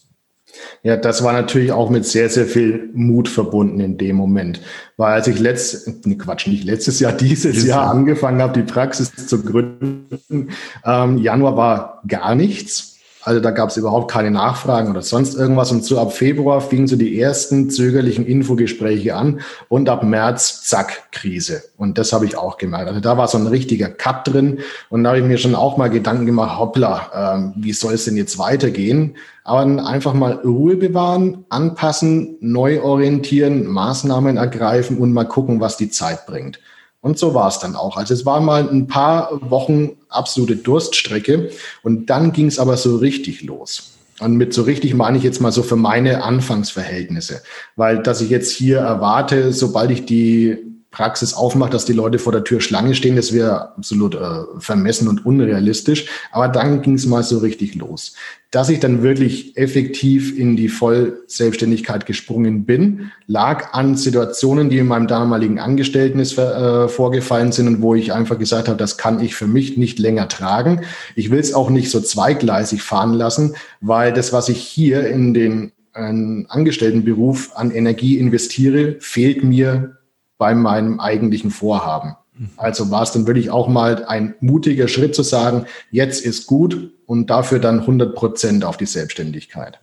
Ja, 0.83 0.99
das 0.99 1.25
war 1.25 1.33
natürlich 1.33 1.73
auch 1.73 1.89
mit 1.89 2.05
sehr, 2.05 2.29
sehr 2.29 2.45
viel 2.45 2.91
Mut 2.93 3.31
verbunden 3.31 3.81
in 3.81 3.97
dem 3.97 4.17
Moment. 4.17 4.61
Weil 4.99 5.15
als 5.15 5.27
ich 5.27 5.39
letztes, 5.39 5.87
ne 6.05 6.19
Quatsch, 6.19 6.49
nicht 6.49 6.65
letztes 6.65 7.01
Jahr, 7.01 7.13
dieses, 7.17 7.53
dieses 7.53 7.67
Jahr, 7.67 7.85
Jahr 7.85 7.91
angefangen 7.93 8.43
habe, 8.43 8.53
die 8.61 8.71
Praxis 8.71 9.11
zu 9.27 9.43
gründen, 9.43 10.51
ähm, 10.85 11.17
Januar 11.17 11.57
war 11.57 12.03
gar 12.07 12.35
nichts. 12.35 12.96
Also 13.27 13.41
da 13.41 13.51
gab 13.51 13.71
es 13.71 13.77
überhaupt 13.77 14.09
keine 14.09 14.31
Nachfragen 14.31 14.89
oder 14.89 15.03
sonst 15.03 15.35
irgendwas. 15.35 15.73
Und 15.73 15.85
so 15.85 15.99
ab 15.99 16.13
Februar 16.13 16.61
fingen 16.61 16.87
so 16.87 16.95
die 16.95 17.21
ersten 17.21 17.71
zögerlichen 17.71 18.25
Infogespräche 18.25 19.17
an 19.17 19.41
und 19.69 19.89
ab 19.89 20.05
März, 20.05 20.63
zack, 20.63 21.11
Krise. 21.11 21.65
Und 21.77 21.99
das 21.99 22.13
habe 22.13 22.25
ich 22.25 22.39
auch 22.39 22.57
gemerkt. 22.57 22.87
Also 22.87 23.01
da 23.01 23.19
war 23.19 23.27
so 23.27 23.37
ein 23.37 23.49
richtiger 23.49 23.89
Cut 23.89 24.29
drin. 24.29 24.61
Und 24.91 25.03
da 25.03 25.11
habe 25.11 25.19
ich 25.19 25.25
mir 25.25 25.39
schon 25.39 25.57
auch 25.57 25.77
mal 25.77 25.91
Gedanken 25.91 26.25
gemacht, 26.25 26.57
hoppla, 26.57 27.51
äh, 27.57 27.61
wie 27.61 27.73
soll 27.73 27.95
es 27.95 28.05
denn 28.05 28.17
jetzt 28.17 28.39
weitergehen? 28.39 29.17
Aber 29.43 29.59
dann 29.59 29.81
einfach 29.81 30.15
mal 30.15 30.35
Ruhe 30.45 30.77
bewahren, 30.77 31.47
anpassen, 31.49 32.37
neu 32.41 32.81
orientieren, 32.81 33.67
Maßnahmen 33.67 34.37
ergreifen 34.37 34.99
und 34.99 35.13
mal 35.13 35.27
gucken, 35.27 35.59
was 35.61 35.77
die 35.77 35.91
Zeit 35.91 36.27
bringt. 36.27 36.61
Und 37.07 37.21
so 37.21 37.35
war 37.35 37.47
es 37.47 37.61
dann 37.61 37.77
auch. 37.77 37.97
Also 37.97 38.13
es 38.15 38.27
war 38.27 38.41
mal 38.41 38.69
ein 38.69 38.89
paar 38.89 39.31
Wochen 39.49 39.91
absolute 40.09 40.57
Durststrecke 40.57 41.51
und 41.85 42.11
dann 42.11 42.33
ging 42.33 42.49
es 42.49 42.59
aber 42.59 42.77
so 42.77 42.97
richtig 42.97 43.45
los. 43.45 43.93
Und 44.19 44.37
mit 44.37 44.53
so 44.53 44.63
richtig 44.63 44.93
meine 44.95 45.17
ich 45.17 45.23
jetzt 45.23 45.41
mal 45.41 45.53
so 45.53 45.63
für 45.63 45.77
meine 45.77 46.25
Anfangsverhältnisse. 46.25 47.43
Weil 47.77 48.03
dass 48.03 48.21
ich 48.21 48.29
jetzt 48.29 48.51
hier 48.51 48.79
erwarte, 48.79 49.53
sobald 49.53 49.93
ich 49.93 50.05
die 50.05 50.66
Praxis 50.97 51.35
aufmacht, 51.35 51.75
dass 51.75 51.85
die 51.85 51.93
Leute 51.93 52.19
vor 52.19 52.33
der 52.33 52.43
Tür 52.43 52.63
Schlange 52.63 52.95
stehen. 52.95 53.17
Das 53.17 53.35
wäre 53.35 53.77
absolut 53.77 54.15
äh, 54.15 54.19
vermessen 54.61 55.09
und 55.09 55.27
unrealistisch. 55.27 56.07
Aber 56.33 56.49
dann 56.49 56.81
ging 56.81 56.95
es 56.95 57.05
mal 57.05 57.23
so 57.23 57.37
richtig 57.37 57.75
los. 57.75 58.15
Dass 58.51 58.71
ich 58.71 58.81
dann 58.81 59.03
wirklich 59.03 59.59
effektiv 59.59 60.39
in 60.39 60.57
die 60.57 60.71
Vollselbstständigkeit 60.71 62.07
gesprungen 62.07 62.65
bin, 62.65 63.11
lag 63.27 63.75
an 63.75 63.95
Situationen, 63.95 64.71
die 64.71 64.79
in 64.79 64.87
meinem 64.87 65.07
damaligen 65.07 65.59
Angestellten 65.59 66.19
äh, 66.19 66.89
vorgefallen 66.89 67.53
sind 67.53 67.69
und 67.69 67.83
wo 67.83 67.95
ich 67.95 68.15
einfach 68.15 68.39
gesagt 68.39 68.69
habe, 68.69 68.79
das 68.79 68.97
kann 68.97 69.21
ich 69.21 69.35
für 69.35 69.47
mich 69.47 69.77
nicht 69.77 69.99
länger 69.99 70.31
tragen. 70.31 70.81
Ich 71.15 71.31
will 71.31 71.41
es 71.41 71.53
auch 71.53 71.69
nicht 71.69 71.91
so 71.91 72.01
zweigleisig 72.01 72.81
fahren 72.81 73.13
lassen, 73.13 73.55
weil 73.83 74.15
das, 74.15 74.33
was 74.33 74.49
ich 74.49 74.61
hier 74.61 75.07
in 75.07 75.35
den 75.35 75.73
äh, 75.93 76.45
Angestelltenberuf 76.49 77.51
an 77.55 77.71
Energie 77.71 78.17
investiere, 78.17 78.97
fehlt 79.01 79.45
mir 79.45 79.96
bei 80.39 80.55
meinem 80.55 81.01
eigentlichen 81.01 81.51
Vorhaben. 81.51 82.17
Also 82.57 82.91
war 82.91 83.03
es 83.03 83.13
dann 83.13 83.27
wirklich 83.27 83.51
auch 83.51 83.69
mal 83.69 84.05
ein 84.05 84.35
mutiger 84.41 84.89
Schritt 84.89 85.15
zu 85.15 85.23
sagen, 85.23 85.67
jetzt 85.91 86.25
ist 86.25 86.47
gut 86.47 86.93
und 87.07 87.31
dafür 87.31 87.59
dann 87.59 87.81
100 87.81 88.15
Prozent 88.15 88.65
auf 88.65 88.77
die 88.77 88.87
Selbstständigkeit. 88.87 89.81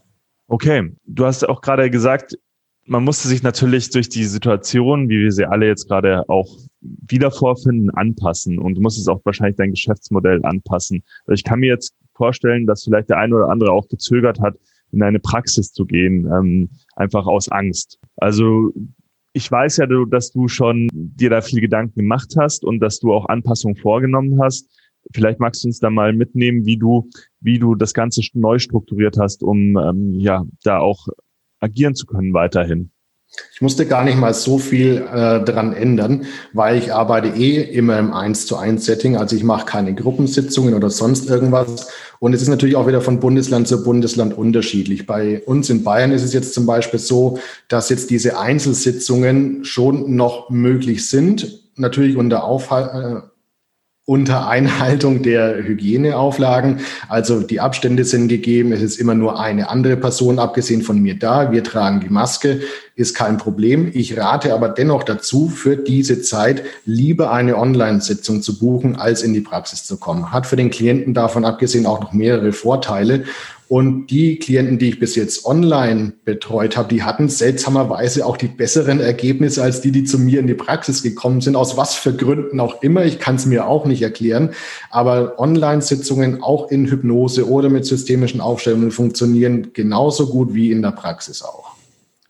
Okay, 0.47 0.91
du 1.05 1.25
hast 1.25 1.47
auch 1.47 1.61
gerade 1.61 1.89
gesagt, 1.89 2.37
man 2.85 3.03
musste 3.03 3.27
sich 3.27 3.43
natürlich 3.43 3.89
durch 3.89 4.09
die 4.09 4.25
Situation, 4.25 5.09
wie 5.09 5.19
wir 5.19 5.31
sie 5.31 5.45
alle 5.45 5.67
jetzt 5.67 5.87
gerade 5.87 6.27
auch 6.27 6.47
wieder 6.81 7.31
vorfinden, 7.31 7.89
anpassen 7.91 8.59
und 8.59 8.75
du 8.75 8.81
musstest 8.81 9.09
auch 9.09 9.21
wahrscheinlich 9.23 9.55
dein 9.55 9.71
Geschäftsmodell 9.71 10.43
anpassen. 10.43 11.03
Also 11.25 11.33
ich 11.33 11.43
kann 11.43 11.59
mir 11.59 11.69
jetzt 11.69 11.95
vorstellen, 12.13 12.67
dass 12.67 12.83
vielleicht 12.83 13.09
der 13.09 13.17
eine 13.17 13.35
oder 13.35 13.49
andere 13.49 13.71
auch 13.71 13.87
gezögert 13.87 14.39
hat, 14.41 14.55
in 14.91 15.01
eine 15.01 15.19
Praxis 15.19 15.71
zu 15.71 15.85
gehen, 15.85 16.29
ähm, 16.31 16.69
einfach 16.95 17.25
aus 17.25 17.49
Angst. 17.49 17.99
Also 18.17 18.71
ich 19.33 19.51
weiß 19.51 19.77
ja, 19.77 19.87
dass 20.09 20.31
du 20.31 20.47
schon 20.47 20.87
dir 20.93 21.29
da 21.31 21.41
viel 21.41 21.59
Gedanken 21.59 21.99
gemacht 21.99 22.35
hast 22.37 22.63
und 22.63 22.79
dass 22.79 22.99
du 22.99 23.13
auch 23.13 23.25
Anpassungen 23.25 23.75
vorgenommen 23.75 24.39
hast. 24.41 24.69
Vielleicht 25.11 25.39
magst 25.39 25.63
du 25.63 25.67
uns 25.67 25.79
da 25.79 25.89
mal 25.89 26.13
mitnehmen, 26.13 26.65
wie 26.65 26.77
du, 26.77 27.09
wie 27.41 27.59
du 27.59 27.75
das 27.75 27.93
Ganze 27.93 28.21
neu 28.33 28.59
strukturiert 28.59 29.17
hast, 29.17 29.43
um 29.43 29.75
ähm, 29.77 30.13
ja 30.13 30.45
da 30.63 30.79
auch 30.79 31.07
agieren 31.59 31.95
zu 31.95 32.05
können 32.05 32.33
weiterhin. 32.33 32.91
Ich 33.53 33.61
musste 33.61 33.85
gar 33.85 34.03
nicht 34.03 34.17
mal 34.17 34.33
so 34.33 34.57
viel 34.57 34.97
äh, 34.97 35.39
dran 35.43 35.73
ändern, 35.73 36.25
weil 36.53 36.77
ich 36.77 36.93
arbeite 36.93 37.29
eh 37.29 37.61
immer 37.61 37.97
im 37.97 38.13
1 38.13 38.45
zu 38.45 38.57
1 38.57 38.85
Setting. 38.85 39.15
Also 39.17 39.35
ich 39.35 39.43
mache 39.43 39.65
keine 39.65 39.93
Gruppensitzungen 39.93 40.73
oder 40.73 40.89
sonst 40.89 41.29
irgendwas. 41.29 41.87
Und 42.19 42.33
es 42.33 42.41
ist 42.41 42.47
natürlich 42.47 42.75
auch 42.75 42.87
wieder 42.87 43.01
von 43.01 43.19
Bundesland 43.19 43.67
zu 43.67 43.83
Bundesland 43.83 44.37
unterschiedlich. 44.37 45.05
Bei 45.05 45.41
uns 45.45 45.69
in 45.69 45.83
Bayern 45.83 46.11
ist 46.11 46.23
es 46.23 46.33
jetzt 46.33 46.53
zum 46.53 46.65
Beispiel 46.65 46.99
so, 46.99 47.37
dass 47.67 47.89
jetzt 47.89 48.09
diese 48.09 48.39
Einzelsitzungen 48.39 49.65
schon 49.65 50.15
noch 50.15 50.49
möglich 50.49 51.07
sind. 51.07 51.59
Natürlich 51.75 52.17
unter 52.17 52.43
Aufhalt, 52.43 52.91
äh, 52.93 53.27
unter 54.05 54.49
Einhaltung 54.49 55.23
der 55.23 55.63
Hygieneauflagen. 55.63 56.81
Also 57.07 57.39
die 57.39 57.61
Abstände 57.61 58.03
sind 58.03 58.27
gegeben. 58.27 58.73
Es 58.73 58.81
ist 58.81 58.99
immer 58.99 59.15
nur 59.15 59.39
eine 59.39 59.69
andere 59.69 59.95
Person, 59.95 60.39
abgesehen 60.39 60.81
von 60.81 61.01
mir 61.01 61.17
da. 61.17 61.53
Wir 61.53 61.63
tragen 61.63 62.01
die 62.01 62.09
Maske, 62.09 62.61
ist 62.95 63.15
kein 63.15 63.37
Problem. 63.37 63.89
Ich 63.93 64.17
rate 64.17 64.53
aber 64.53 64.67
dennoch 64.67 65.03
dazu, 65.03 65.47
für 65.47 65.77
diese 65.77 66.21
Zeit 66.21 66.63
lieber 66.85 67.31
eine 67.31 67.57
Online-Sitzung 67.57 68.41
zu 68.41 68.59
buchen, 68.59 68.97
als 68.97 69.23
in 69.23 69.33
die 69.33 69.41
Praxis 69.41 69.85
zu 69.85 69.95
kommen. 69.95 70.33
Hat 70.33 70.47
für 70.47 70.57
den 70.57 70.69
Klienten 70.69 71.13
davon 71.13 71.45
abgesehen 71.45 71.85
auch 71.85 72.01
noch 72.01 72.11
mehrere 72.11 72.51
Vorteile. 72.51 73.23
Und 73.73 74.11
die 74.11 74.37
Klienten, 74.37 74.77
die 74.77 74.89
ich 74.89 74.99
bis 74.99 75.15
jetzt 75.15 75.47
online 75.47 76.13
betreut 76.25 76.77
habe, 76.77 76.89
die 76.89 77.01
hatten 77.01 77.27
seltsamerweise 77.27 78.23
auch 78.23 78.37
die 78.37 78.47
besseren 78.47 78.99
Ergebnisse 78.99 79.63
als 79.63 79.81
die, 79.81 79.91
die 79.91 80.03
zu 80.03 80.19
mir 80.19 80.41
in 80.41 80.45
die 80.45 80.53
Praxis 80.53 81.01
gekommen 81.01 81.41
sind. 81.41 81.55
Aus 81.55 81.75
was 81.75 81.95
für 81.95 82.13
Gründen 82.13 82.59
auch 82.59 82.83
immer. 82.83 83.03
Ich 83.03 83.17
kann 83.17 83.33
es 83.33 83.47
mir 83.47 83.65
auch 83.65 83.87
nicht 83.87 84.03
erklären. 84.03 84.51
Aber 84.91 85.39
Online-Sitzungen 85.39 86.43
auch 86.43 86.69
in 86.69 86.85
Hypnose 86.85 87.49
oder 87.49 87.69
mit 87.69 87.87
systemischen 87.87 88.41
Aufstellungen 88.41 88.91
funktionieren 88.91 89.71
genauso 89.73 90.29
gut 90.29 90.53
wie 90.53 90.71
in 90.71 90.83
der 90.83 90.91
Praxis 90.91 91.41
auch. 91.41 91.71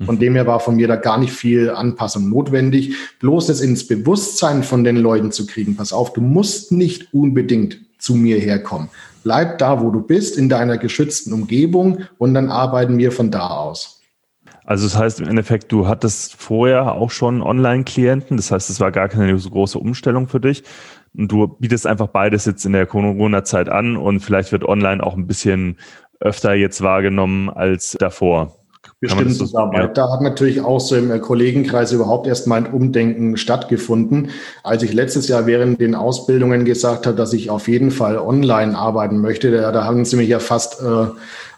Von 0.05 0.19
dem 0.19 0.35
her 0.35 0.47
war 0.47 0.61
von 0.61 0.77
mir 0.77 0.87
da 0.87 0.95
gar 0.95 1.17
nicht 1.17 1.33
viel 1.33 1.69
Anpassung 1.71 2.29
notwendig. 2.29 2.95
Bloß 3.19 3.47
das 3.47 3.59
ins 3.59 3.85
Bewusstsein 3.85 4.63
von 4.63 4.85
den 4.85 4.95
Leuten 4.95 5.33
zu 5.33 5.45
kriegen. 5.45 5.75
Pass 5.75 5.91
auf, 5.91 6.13
du 6.13 6.21
musst 6.21 6.71
nicht 6.71 7.13
unbedingt 7.13 7.81
zu 7.99 8.15
mir 8.15 8.39
herkommen. 8.39 8.87
Bleib 9.23 9.57
da, 9.57 9.81
wo 9.81 9.89
du 9.89 10.01
bist, 10.01 10.37
in 10.37 10.49
deiner 10.49 10.77
geschützten 10.77 11.33
Umgebung 11.33 12.03
und 12.17 12.33
dann 12.33 12.49
arbeiten 12.49 12.97
wir 12.97 13.11
von 13.11 13.31
da 13.31 13.47
aus. 13.47 14.01
Also 14.65 14.85
das 14.85 14.97
heißt 14.97 15.19
im 15.19 15.27
Endeffekt, 15.27 15.71
du 15.71 15.87
hattest 15.87 16.35
vorher 16.35 16.93
auch 16.93 17.11
schon 17.11 17.41
Online-Klienten, 17.41 18.37
das 18.37 18.51
heißt, 18.51 18.69
es 18.69 18.79
war 18.79 18.91
gar 18.91 19.09
keine 19.09 19.37
so 19.37 19.49
große 19.49 19.77
Umstellung 19.77 20.27
für 20.27 20.39
dich. 20.39 20.63
Und 21.15 21.31
du 21.31 21.47
bietest 21.47 21.85
einfach 21.85 22.07
beides 22.07 22.45
jetzt 22.45 22.65
in 22.65 22.73
der 22.73 22.85
Corona-Zeit 22.85 23.69
an 23.69 23.97
und 23.97 24.21
vielleicht 24.21 24.51
wird 24.51 24.63
online 24.63 25.03
auch 25.03 25.15
ein 25.15 25.27
bisschen 25.27 25.77
öfter 26.19 26.53
jetzt 26.53 26.81
wahrgenommen 26.81 27.49
als 27.49 27.95
davor. 27.99 28.55
Bestimmt 28.99 29.35
Zusammenarbeit. 29.35 29.97
Ja. 29.97 30.05
Da 30.05 30.11
hat 30.13 30.21
natürlich 30.21 30.61
auch 30.61 30.79
so 30.79 30.95
im 30.95 31.19
Kollegenkreis 31.19 31.91
überhaupt 31.91 32.25
erst 32.25 32.47
mal 32.47 32.55
ein 32.55 32.71
Umdenken 32.71 33.35
stattgefunden. 33.35 34.29
Als 34.63 34.81
ich 34.81 34.93
letztes 34.93 35.27
Jahr 35.27 35.45
während 35.45 35.81
den 35.81 35.93
Ausbildungen 35.93 36.63
gesagt 36.63 37.05
habe, 37.05 37.17
dass 37.17 37.33
ich 37.33 37.49
auf 37.49 37.67
jeden 37.67 37.91
Fall 37.91 38.17
online 38.17 38.77
arbeiten 38.77 39.19
möchte, 39.19 39.51
da, 39.51 39.71
da 39.73 39.83
haben 39.83 40.05
sie 40.05 40.15
mich 40.15 40.29
ja 40.29 40.39
fast 40.39 40.81
äh, 40.81 41.07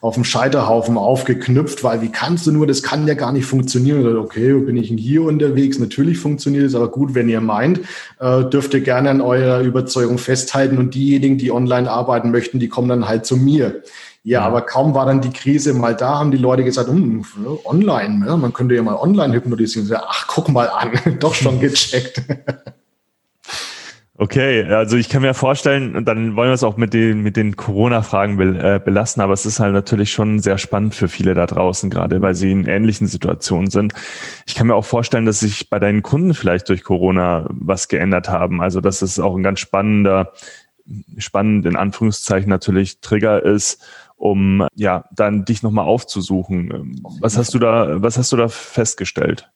auf 0.01 0.15
dem 0.15 0.23
Scheiterhaufen 0.23 0.97
aufgeknüpft, 0.97 1.83
weil 1.83 2.01
wie 2.01 2.11
kannst 2.11 2.47
du 2.47 2.51
nur, 2.51 2.67
das 2.67 2.83
kann 2.83 3.07
ja 3.07 3.13
gar 3.13 3.31
nicht 3.31 3.45
funktionieren. 3.45 4.05
Oder, 4.05 4.19
okay, 4.19 4.53
bin 4.53 4.77
ich 4.77 4.89
hier 4.89 5.23
unterwegs? 5.23 5.79
Natürlich 5.79 6.17
funktioniert 6.17 6.65
es, 6.65 6.75
aber 6.75 6.89
gut, 6.89 7.15
wenn 7.15 7.29
ihr 7.29 7.41
meint, 7.41 7.81
äh, 8.19 8.43
dürft 8.43 8.73
ihr 8.73 8.81
gerne 8.81 9.09
an 9.09 9.21
eurer 9.21 9.61
Überzeugung 9.61 10.17
festhalten 10.17 10.77
und 10.77 10.95
diejenigen, 10.95 11.37
die 11.37 11.51
online 11.51 11.89
arbeiten 11.89 12.31
möchten, 12.31 12.59
die 12.59 12.69
kommen 12.69 12.89
dann 12.89 13.07
halt 13.07 13.25
zu 13.25 13.37
mir. 13.37 13.81
Ja, 14.25 14.41
aber 14.41 14.61
kaum 14.61 14.95
war 14.95 15.05
dann 15.05 15.21
die 15.21 15.29
Krise 15.29 15.75
mal 15.75 15.95
da, 15.95 16.17
haben 16.17 16.31
die 16.31 16.37
Leute 16.37 16.63
gesagt, 16.63 16.89
hm, 16.89 17.23
online, 17.63 18.25
ne? 18.25 18.35
man 18.35 18.53
könnte 18.53 18.73
ja 18.73 18.81
mal 18.81 18.95
online 18.95 19.35
hypnotisieren. 19.35 19.87
Ach, 19.95 20.25
guck 20.25 20.49
mal 20.49 20.67
an, 20.67 20.89
doch 21.19 21.35
schon 21.35 21.59
gecheckt. 21.61 22.23
Okay, 24.17 24.63
also 24.63 24.97
ich 24.97 25.09
kann 25.09 25.21
mir 25.21 25.35
vorstellen, 25.35 25.95
und 25.95 26.05
dann 26.05 26.35
wollen 26.35 26.49
wir 26.49 26.55
es 26.55 26.63
auch 26.63 26.75
mit 26.75 26.95
den, 26.95 27.21
mit 27.21 27.37
den 27.37 27.55
Corona-Fragen 27.55 28.37
be, 28.37 28.45
äh, 28.57 28.79
belassen, 28.83 29.21
aber 29.21 29.33
es 29.33 29.45
ist 29.45 29.59
halt 29.59 29.73
natürlich 29.73 30.11
schon 30.11 30.39
sehr 30.39 30.57
spannend 30.57 30.95
für 30.95 31.07
viele 31.07 31.35
da 31.35 31.45
draußen, 31.45 31.91
gerade 31.91 32.19
weil 32.23 32.33
sie 32.33 32.51
in 32.51 32.65
ähnlichen 32.65 33.05
Situationen 33.05 33.69
sind. 33.69 33.93
Ich 34.47 34.55
kann 34.55 34.65
mir 34.65 34.73
auch 34.73 34.85
vorstellen, 34.85 35.27
dass 35.27 35.41
sich 35.41 35.69
bei 35.69 35.77
deinen 35.77 36.01
Kunden 36.01 36.33
vielleicht 36.33 36.67
durch 36.69 36.83
Corona 36.83 37.45
was 37.51 37.89
geändert 37.89 38.27
haben. 38.27 38.59
Also 38.59 38.81
dass 38.81 39.03
es 39.03 39.19
auch 39.19 39.35
ein 39.35 39.43
ganz 39.43 39.59
spannender, 39.59 40.31
spannend 41.19 41.67
in 41.67 41.75
Anführungszeichen 41.75 42.49
natürlich 42.49 43.01
Trigger 43.01 43.43
ist, 43.43 43.83
um 44.25 44.65
ja 44.75 45.05
dann 45.15 45.45
dich 45.45 45.61
nochmal 45.61 45.85
aufzusuchen. 45.85 46.99
Was 47.19 47.37
hast 47.37 47.53
du 47.53 47.59
da, 47.59 48.01
was 48.01 48.17
hast 48.17 48.31
du 48.31 48.37
da 48.37 48.47
festgestellt? 48.47 49.51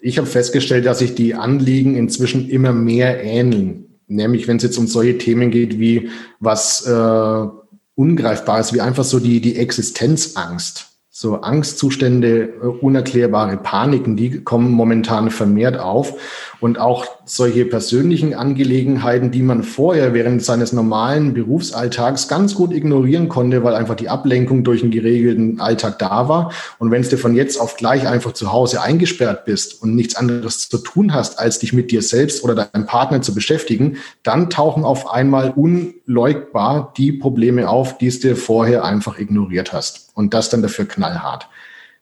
Ich 0.00 0.18
habe 0.18 0.26
festgestellt, 0.26 0.84
dass 0.84 0.98
sich 0.98 1.14
die 1.14 1.34
Anliegen 1.34 1.96
inzwischen 1.96 2.48
immer 2.48 2.72
mehr 2.72 3.22
ähneln. 3.22 3.86
Nämlich, 4.06 4.46
wenn 4.46 4.58
es 4.58 4.62
jetzt 4.62 4.78
um 4.78 4.86
solche 4.86 5.18
Themen 5.18 5.50
geht 5.50 5.78
wie 5.78 6.10
was 6.40 6.86
äh, 6.86 7.46
Ungreifbares, 7.94 8.74
wie 8.74 8.80
einfach 8.80 9.04
so 9.04 9.18
die, 9.18 9.40
die 9.40 9.56
Existenzangst. 9.56 10.86
So 11.08 11.40
Angstzustände, 11.40 12.52
äh, 12.62 12.66
unerklärbare 12.66 13.56
Paniken, 13.56 14.16
die 14.16 14.42
kommen 14.44 14.70
momentan 14.70 15.30
vermehrt 15.30 15.78
auf. 15.78 16.20
Und 16.60 16.78
auch 16.78 17.06
solche 17.28 17.64
persönlichen 17.64 18.34
Angelegenheiten, 18.34 19.32
die 19.32 19.42
man 19.42 19.64
vorher 19.64 20.14
während 20.14 20.44
seines 20.44 20.72
normalen 20.72 21.34
Berufsalltags 21.34 22.28
ganz 22.28 22.54
gut 22.54 22.72
ignorieren 22.72 23.28
konnte, 23.28 23.64
weil 23.64 23.74
einfach 23.74 23.96
die 23.96 24.08
Ablenkung 24.08 24.62
durch 24.62 24.82
einen 24.82 24.92
geregelten 24.92 25.60
Alltag 25.60 25.98
da 25.98 26.28
war. 26.28 26.52
Und 26.78 26.92
wenn 26.92 27.02
du 27.02 27.16
von 27.18 27.34
jetzt 27.34 27.60
auf 27.60 27.76
gleich 27.76 28.06
einfach 28.06 28.32
zu 28.32 28.52
Hause 28.52 28.80
eingesperrt 28.80 29.44
bist 29.44 29.82
und 29.82 29.96
nichts 29.96 30.14
anderes 30.14 30.68
zu 30.68 30.78
tun 30.78 31.12
hast, 31.12 31.40
als 31.40 31.58
dich 31.58 31.72
mit 31.72 31.90
dir 31.90 32.00
selbst 32.00 32.44
oder 32.44 32.54
deinem 32.54 32.86
Partner 32.86 33.20
zu 33.22 33.34
beschäftigen, 33.34 33.96
dann 34.22 34.48
tauchen 34.48 34.84
auf 34.84 35.10
einmal 35.10 35.50
unleugbar 35.50 36.92
die 36.96 37.10
Probleme 37.10 37.68
auf, 37.68 37.98
die 37.98 38.06
es 38.06 38.20
dir 38.20 38.36
vorher 38.36 38.84
einfach 38.84 39.18
ignoriert 39.18 39.72
hast. 39.72 40.10
Und 40.14 40.32
das 40.32 40.48
dann 40.48 40.62
dafür 40.62 40.86
knallhart. 40.86 41.48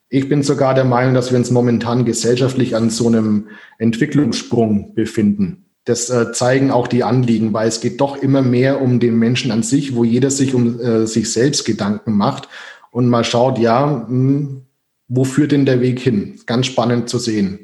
Ich 0.08 0.28
bin 0.28 0.42
sogar 0.42 0.74
der 0.74 0.84
Meinung, 0.84 1.14
dass 1.14 1.30
wir 1.30 1.38
uns 1.38 1.50
momentan 1.50 2.04
gesellschaftlich 2.04 2.76
an 2.76 2.90
so 2.90 3.08
einem 3.08 3.48
Entwicklungssprung 3.78 4.94
befinden. 4.94 5.64
Das 5.84 6.08
äh, 6.08 6.32
zeigen 6.32 6.70
auch 6.70 6.88
die 6.88 7.04
Anliegen, 7.04 7.52
weil 7.52 7.68
es 7.68 7.80
geht 7.80 8.00
doch 8.00 8.16
immer 8.16 8.40
mehr 8.40 8.80
um 8.80 9.00
den 9.00 9.18
Menschen 9.18 9.50
an 9.50 9.62
sich, 9.62 9.94
wo 9.94 10.04
jeder 10.04 10.30
sich 10.30 10.54
um 10.54 10.80
äh, 10.80 11.06
sich 11.06 11.30
selbst 11.30 11.64
Gedanken 11.64 12.16
macht 12.16 12.48
und 12.90 13.08
mal 13.08 13.24
schaut, 13.24 13.58
ja, 13.58 13.86
mh, 13.86 14.08
hm, 14.08 14.62
wo 15.08 15.24
führt 15.24 15.52
denn 15.52 15.66
der 15.66 15.80
Weg 15.80 16.00
hin? 16.00 16.40
Ganz 16.46 16.66
spannend 16.66 17.08
zu 17.10 17.18
sehen. 17.18 17.58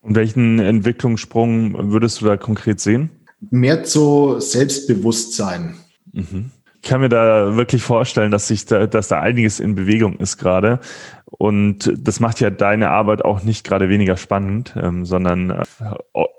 Und 0.00 0.14
welchen 0.14 0.58
Entwicklungssprung 0.58 1.92
würdest 1.92 2.20
du 2.20 2.26
da 2.26 2.36
konkret 2.36 2.80
sehen? 2.80 3.10
Mehr 3.50 3.84
zu 3.84 4.36
Selbstbewusstsein. 4.38 5.74
Mhm 6.12 6.52
kann 6.86 7.00
mir 7.00 7.08
da 7.08 7.56
wirklich 7.56 7.82
vorstellen, 7.82 8.30
dass 8.30 8.48
sich 8.48 8.64
da, 8.64 8.86
dass 8.86 9.08
da 9.08 9.20
einiges 9.20 9.60
in 9.60 9.74
Bewegung 9.74 10.16
ist 10.16 10.38
gerade. 10.38 10.80
Und 11.26 11.92
das 11.98 12.20
macht 12.20 12.40
ja 12.40 12.50
deine 12.50 12.90
Arbeit 12.90 13.24
auch 13.24 13.42
nicht 13.42 13.64
gerade 13.64 13.88
weniger 13.88 14.16
spannend, 14.16 14.74
ähm, 14.80 15.04
sondern 15.04 15.50
äh, 15.50 15.64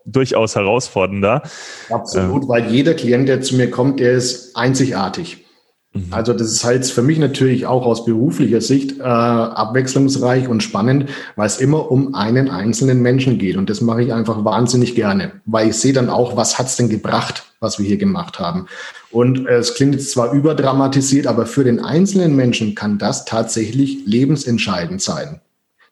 durchaus 0.06 0.56
herausfordernder. 0.56 1.44
Absolut, 1.90 2.44
ähm, 2.44 2.50
weil 2.50 2.68
jeder 2.68 2.94
Klient, 2.94 3.28
der 3.28 3.42
zu 3.42 3.56
mir 3.56 3.70
kommt, 3.70 4.00
der 4.00 4.14
ist 4.14 4.56
einzigartig. 4.56 5.46
Mhm. 5.94 6.08
Also 6.12 6.34
das 6.34 6.52
ist 6.52 6.64
halt 6.64 6.86
für 6.86 7.02
mich 7.02 7.20
natürlich 7.20 7.66
auch 7.66 7.86
aus 7.86 8.06
beruflicher 8.06 8.62
Sicht 8.62 9.00
äh, 9.00 9.04
abwechslungsreich 9.04 10.48
und 10.48 10.64
spannend, 10.64 11.10
weil 11.36 11.48
es 11.48 11.58
immer 11.58 11.92
um 11.92 12.16
einen 12.16 12.50
einzelnen 12.50 13.02
Menschen 13.02 13.38
geht. 13.38 13.58
Und 13.58 13.70
das 13.70 13.82
mache 13.82 14.04
ich 14.04 14.14
einfach 14.14 14.44
wahnsinnig 14.46 14.96
gerne, 14.96 15.34
weil 15.46 15.70
ich 15.70 15.76
sehe 15.76 15.94
dann 15.94 16.10
auch, 16.10 16.38
was 16.38 16.58
hat's 16.58 16.78
denn 16.78 16.90
gebracht, 16.90 17.44
was 17.60 17.80
wir 17.80 17.86
hier 17.86 17.98
gemacht 17.98 18.40
haben. 18.40 18.68
Und 19.12 19.48
äh, 19.48 19.58
es 19.58 19.74
klingt 19.76 19.96
jetzt 19.96 20.12
zwar 20.12 20.34
überdramatisiert, 20.34 21.28
aber 21.28 21.46
für 21.46 21.64
den 21.64 21.80
einzelnen 21.80 22.36
Menschen 22.36 22.76
kann 22.76 22.98
das 22.98 23.26
tatsächlich 23.26 24.06
lebensentscheidend 24.06 25.02
sein. 25.02 25.42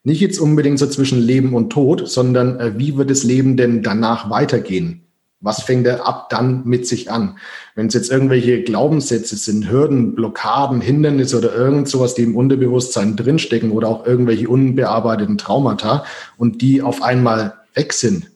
Nicht 0.04 0.22
jetzt 0.22 0.40
unbedingt 0.40 0.78
so 0.78 0.88
zwischen 0.88 1.20
Leben 1.20 1.54
und 1.54 1.72
Tod, 1.72 2.08
sondern 2.08 2.60
äh, 2.60 2.78
wie 2.78 2.96
wird 2.98 3.10
das 3.10 3.24
Leben 3.24 3.58
denn 3.58 3.82
danach 3.82 4.30
weitergehen? 4.30 5.02
Was 5.42 5.64
fängt 5.64 5.86
er 5.86 6.08
ab 6.08 6.30
dann 6.30 6.64
mit 6.66 6.88
sich 6.88 7.12
an? 7.12 7.38
Wenn 7.76 7.88
es 7.88 7.94
jetzt 7.94 8.12
irgendwelche 8.12 8.64
Glaubenssätze 8.64 9.36
sind, 9.36 9.70
Hürden, 9.70 10.16
Blockaden, 10.16 10.82
Hindernisse 10.82 11.38
oder 11.38 11.54
irgend 11.54 11.88
sowas, 11.88 12.16
die 12.16 12.24
im 12.24 12.36
Unterbewusstsein 12.36 13.16
drinstecken 13.16 13.72
oder 13.72 13.88
auch 13.88 14.06
irgendwelche 14.06 14.48
unbearbeiteten 14.48 15.38
Traumata 15.38 16.06
und 16.38 16.62
die 16.62 16.82
auf 16.82 17.04
einmal 17.04 17.54
weg 17.74 17.94
sind, 17.94 18.32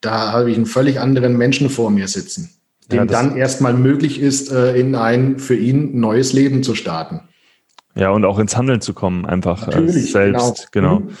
da 0.00 0.32
habe 0.32 0.50
ich 0.50 0.56
einen 0.56 0.66
völlig 0.66 1.00
anderen 1.00 1.36
Menschen 1.36 1.70
vor 1.70 1.90
mir 1.90 2.08
sitzen, 2.08 2.50
dem 2.90 2.98
ja, 2.98 3.04
dann 3.04 3.36
erstmal 3.36 3.74
möglich 3.74 4.20
ist, 4.20 4.50
äh, 4.50 4.78
in 4.78 4.94
ein 4.94 5.38
für 5.38 5.56
ihn 5.56 6.00
neues 6.00 6.32
Leben 6.32 6.62
zu 6.62 6.74
starten. 6.74 7.20
Ja, 7.94 8.10
und 8.10 8.24
auch 8.24 8.38
ins 8.38 8.56
Handeln 8.56 8.80
zu 8.80 8.94
kommen, 8.94 9.26
einfach 9.26 9.66
Natürlich, 9.66 10.12
selbst. 10.12 10.72
Genau. 10.72 10.98
genau. 11.00 11.12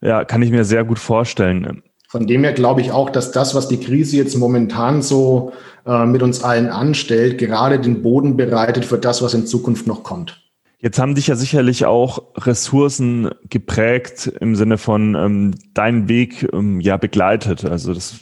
Ja, 0.00 0.24
kann 0.24 0.42
ich 0.42 0.50
mir 0.50 0.64
sehr 0.64 0.84
gut 0.84 0.98
vorstellen. 0.98 1.82
Von 2.08 2.26
dem 2.26 2.44
her 2.44 2.52
glaube 2.52 2.80
ich 2.80 2.92
auch, 2.92 3.08
dass 3.10 3.30
das, 3.30 3.54
was 3.54 3.68
die 3.68 3.78
Krise 3.78 4.16
jetzt 4.16 4.36
momentan 4.36 5.00
so 5.00 5.52
äh, 5.86 6.04
mit 6.04 6.22
uns 6.22 6.42
allen 6.42 6.68
anstellt, 6.68 7.38
gerade 7.38 7.78
den 7.78 8.02
Boden 8.02 8.36
bereitet 8.36 8.84
für 8.84 8.98
das, 8.98 9.22
was 9.22 9.34
in 9.34 9.46
Zukunft 9.46 9.86
noch 9.86 10.02
kommt. 10.02 10.42
Jetzt 10.78 10.98
haben 10.98 11.14
dich 11.14 11.28
ja 11.28 11.36
sicherlich 11.36 11.86
auch 11.86 12.24
Ressourcen 12.36 13.30
geprägt 13.48 14.32
im 14.40 14.56
Sinne 14.56 14.78
von 14.78 15.14
ähm, 15.14 15.54
deinen 15.74 16.08
Weg 16.08 16.48
ähm, 16.52 16.80
ja 16.80 16.96
begleitet. 16.96 17.64
Also 17.64 17.94
das, 17.94 18.16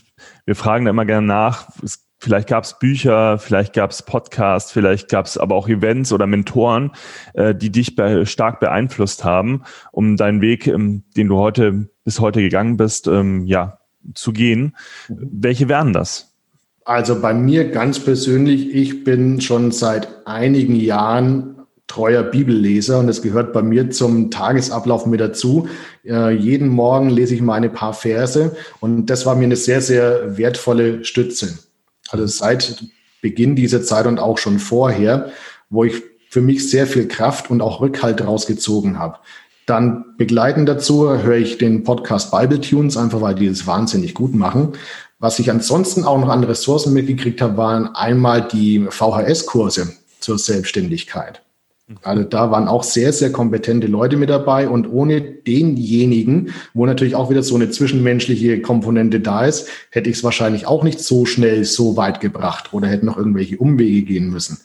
wir 0.44 0.55
fragen 0.55 0.85
da 0.85 0.90
immer 0.90 1.07
gerne 1.07 1.27
nach. 1.27 1.68
Es, 1.83 2.10
vielleicht 2.20 2.48
gab 2.48 2.64
es 2.64 2.78
Bücher, 2.78 3.38
vielleicht 3.38 3.72
gab 3.72 3.90
es 3.90 4.02
Podcasts, 4.02 4.70
vielleicht 4.70 5.09
gab 5.09 5.26
es 5.26 5.38
aber 5.38 5.56
auch 5.56 5.68
Events 5.68 6.12
oder 6.12 6.26
Mentoren, 6.26 6.92
äh, 7.35 7.54
die 7.54 7.70
dich 7.70 7.96
be 7.96 8.26
stark 8.26 8.61
beeinflusst 8.61 9.24
haben, 9.24 9.62
um 9.90 10.16
deinen 10.16 10.40
Weg, 10.40 10.66
ähm, 10.66 11.02
den 11.16 11.28
du 11.28 11.37
heute 11.38 11.88
bis 12.04 12.20
heute 12.20 12.40
gegangen 12.40 12.76
bist, 12.76 13.09
ähm, 13.09 13.46
ja 13.46 13.78
zu 14.14 14.33
gehen. 14.33 14.76
Welche 15.09 15.68
wären 15.68 15.92
das? 15.92 16.35
Also 16.85 17.20
bei 17.20 17.35
mir 17.35 17.70
ganz 17.70 18.00
persönlich, 18.00 18.74
ich 18.74 19.04
bin 19.04 19.40
schon 19.40 19.70
seit 19.70 20.09
einigen 20.26 20.74
Jahren 20.74 21.56
treuer 21.87 22.22
Bibelleser 22.22 23.00
und 23.00 23.09
es 23.09 23.20
gehört 23.20 23.52
bei 23.52 23.62
mir 23.62 23.90
zum 23.90 24.30
Tagesablauf 24.30 25.06
mit 25.06 25.20
dazu. 25.20 25.68
Äh, 26.04 26.35
jeden 26.37 26.68
Morgen 26.68 27.11
lese 27.11 27.35
ich 27.35 27.42
meine 27.42 27.68
paar 27.68 27.94
Verse 27.94 28.56
und 28.78 29.06
das 29.06 29.26
war 29.26 29.35
mir 29.35 29.44
eine 29.44 29.56
sehr, 29.56 29.80
sehr 29.80 30.38
wertvolle 30.38 31.04
Stütze. 31.04 31.59
Also 32.11 32.27
seit 32.27 32.85
Beginn 33.20 33.57
dieser 33.57 33.83
Zeit 33.83 34.07
und 34.07 34.18
auch 34.18 34.38
schon 34.38 34.59
vorher, 34.59 35.31
wo 35.68 35.85
ich 35.85 36.03
für 36.29 36.40
mich 36.40 36.70
sehr 36.70 36.87
viel 36.87 37.09
Kraft 37.09 37.51
und 37.51 37.61
auch 37.61 37.81
Rückhalt 37.81 38.25
rausgezogen 38.25 38.99
habe. 38.99 39.18
Dann 39.66 40.16
begleitend 40.16 40.68
dazu 40.68 41.09
höre 41.11 41.37
ich 41.37 41.59
den 41.59 41.85
Podcast 41.85 42.31
Bible 42.31 42.61
Tunes, 42.61 42.96
einfach 42.96 43.20
weil 43.20 43.35
die 43.35 43.46
es 43.46 43.66
wahnsinnig 43.66 44.14
gut 44.14 44.35
machen. 44.35 44.73
Was 45.18 45.38
ich 45.38 45.51
ansonsten 45.51 46.05
auch 46.05 46.18
noch 46.18 46.31
an 46.31 46.44
Ressourcen 46.44 46.92
mitgekriegt 46.92 47.42
habe, 47.42 47.57
waren 47.57 47.94
einmal 47.94 48.46
die 48.49 48.87
VHS-Kurse 48.88 49.92
zur 50.18 50.38
Selbstständigkeit. 50.38 51.42
Also 52.03 52.22
da 52.22 52.53
waren 52.53 52.68
auch 52.68 52.85
sehr, 52.85 53.12
sehr 53.12 53.33
kompetente 53.33 53.88
Leute 53.88 54.16
mit 54.16 54.31
dabei 54.31 54.68
und 54.68 54.87
ohne 54.92 55.20
denjenigen, 55.20 56.53
wo 56.72 56.87
natürlich 56.87 57.16
auch 57.16 57.31
wieder 57.31 57.42
so 57.42 57.57
eine 57.57 57.70
zwischenmenschliche 57.70 58.62
Komponente 58.62 59.18
da 59.18 59.44
ist, 59.44 59.68
hätte 59.90 60.09
ich 60.09 60.16
es 60.16 60.24
wahrscheinlich 60.24 60.66
auch 60.66 60.85
nicht 60.85 61.00
so 61.00 61.26
schnell 61.26 61.64
so 61.64 61.96
weit 61.96 62.20
gebracht 62.20 62.72
oder 62.72 62.87
hätte 62.87 63.07
noch 63.07 63.16
irgendwelche 63.16 63.59
Umwege 63.59 64.03
gehen 64.03 64.31
müssen. 64.31 64.59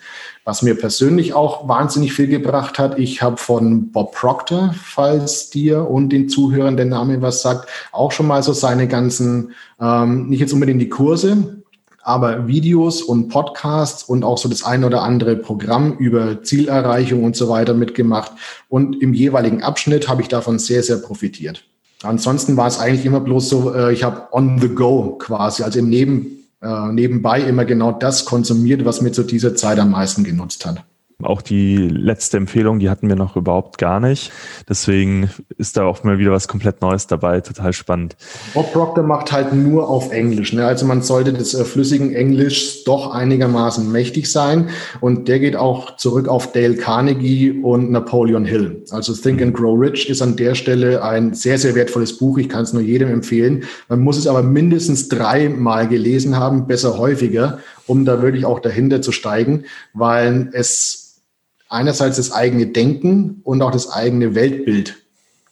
Was 0.43 0.61
mir 0.61 0.75
persönlich 0.75 1.33
auch 1.33 1.67
wahnsinnig 1.67 2.13
viel 2.13 2.27
gebracht 2.27 2.77
hat, 2.77 2.99
ich 2.99 3.23
habe 3.23 3.37
von 3.37 3.91
Bob 3.91 4.13
Proctor, 4.13 4.75
falls 4.79 5.49
dir 5.49 5.89
und 5.89 6.09
den 6.09 6.29
Zuhörern 6.29 6.77
der 6.77 6.85
Name 6.85 7.23
was 7.23 7.41
sagt, 7.41 7.67
auch 7.91 8.11
schon 8.11 8.27
mal 8.27 8.43
so 8.43 8.53
seine 8.53 8.87
ganzen, 8.87 9.53
ähm, 9.81 10.29
nicht 10.29 10.41
jetzt 10.41 10.53
unbedingt 10.53 10.81
die 10.81 10.89
Kurse, 10.89 11.63
aber 12.05 12.47
Videos 12.47 13.01
und 13.01 13.29
Podcasts 13.29 14.03
und 14.03 14.23
auch 14.23 14.37
so 14.37 14.47
das 14.47 14.63
ein 14.63 14.83
oder 14.83 15.01
andere 15.01 15.35
Programm 15.35 15.97
über 15.97 16.43
Zielerreichung 16.43 17.23
und 17.23 17.35
so 17.35 17.49
weiter 17.49 17.73
mitgemacht. 17.73 18.31
Und 18.69 19.01
im 19.01 19.15
jeweiligen 19.15 19.63
Abschnitt 19.63 20.07
habe 20.07 20.21
ich 20.21 20.27
davon 20.27 20.59
sehr, 20.59 20.83
sehr 20.83 20.97
profitiert. 20.97 21.63
Ansonsten 22.03 22.57
war 22.57 22.67
es 22.67 22.79
eigentlich 22.79 23.07
immer 23.07 23.21
bloß 23.21 23.49
so, 23.49 23.73
äh, 23.73 23.91
ich 23.91 24.03
habe 24.03 24.27
on 24.31 24.59
the 24.59 24.69
go 24.69 25.17
quasi, 25.17 25.63
also 25.63 25.79
im 25.79 25.89
Neben, 25.89 26.45
äh, 26.61 26.91
nebenbei 26.91 27.41
immer 27.41 27.65
genau 27.65 27.91
das 27.91 28.25
konsumiert, 28.25 28.85
was 28.85 29.01
mir 29.01 29.11
zu 29.11 29.23
dieser 29.23 29.55
Zeit 29.55 29.79
am 29.79 29.89
meisten 29.89 30.23
genutzt 30.23 30.63
hat. 30.67 30.83
Auch 31.23 31.41
die 31.41 31.77
letzte 31.77 32.35
Empfehlung, 32.35 32.79
die 32.79 32.89
hatten 32.89 33.07
wir 33.07 33.15
noch 33.15 33.37
überhaupt 33.37 33.77
gar 33.77 34.01
nicht. 34.01 34.33
Deswegen 34.67 35.29
ist 35.57 35.77
da 35.77 35.85
auch 35.85 36.03
mal 36.03 36.19
wieder 36.19 36.31
was 36.31 36.49
komplett 36.49 36.81
Neues 36.81 37.07
dabei. 37.07 37.39
Total 37.39 37.71
spannend. 37.71 38.17
Bob 38.53 38.73
Proctor 38.73 39.05
macht 39.05 39.31
halt 39.31 39.53
nur 39.53 39.87
auf 39.87 40.11
Englisch. 40.11 40.51
Ne? 40.51 40.65
Also 40.65 40.85
man 40.85 41.01
sollte 41.01 41.31
des 41.31 41.53
äh, 41.53 41.63
flüssigen 41.63 42.13
Englischs 42.13 42.83
doch 42.83 43.13
einigermaßen 43.13 43.89
mächtig 43.89 44.29
sein. 44.29 44.69
Und 44.99 45.29
der 45.29 45.39
geht 45.39 45.55
auch 45.55 45.95
zurück 45.95 46.27
auf 46.27 46.51
Dale 46.51 46.75
Carnegie 46.75 47.51
und 47.51 47.91
Napoleon 47.91 48.43
Hill. 48.43 48.83
Also 48.89 49.13
Think 49.13 49.41
and 49.41 49.53
Grow 49.53 49.79
Rich 49.79 50.09
ist 50.09 50.21
an 50.21 50.35
der 50.35 50.53
Stelle 50.53 51.01
ein 51.01 51.33
sehr, 51.33 51.57
sehr 51.57 51.75
wertvolles 51.75 52.17
Buch. 52.17 52.37
Ich 52.39 52.49
kann 52.49 52.63
es 52.63 52.73
nur 52.73 52.81
jedem 52.81 53.09
empfehlen. 53.09 53.63
Man 53.87 54.01
muss 54.01 54.17
es 54.17 54.27
aber 54.27 54.43
mindestens 54.43 55.07
dreimal 55.07 55.87
gelesen 55.87 56.37
haben, 56.37 56.67
besser 56.67 56.97
häufiger, 56.97 57.59
um 57.87 58.05
da 58.05 58.21
wirklich 58.21 58.45
auch 58.45 58.59
dahinter 58.59 59.01
zu 59.01 59.11
steigen, 59.11 59.65
weil 59.93 60.49
es 60.53 61.21
einerseits 61.69 62.17
das 62.17 62.31
eigene 62.31 62.67
Denken 62.67 63.41
und 63.43 63.61
auch 63.61 63.71
das 63.71 63.91
eigene 63.91 64.35
Weltbild 64.35 64.95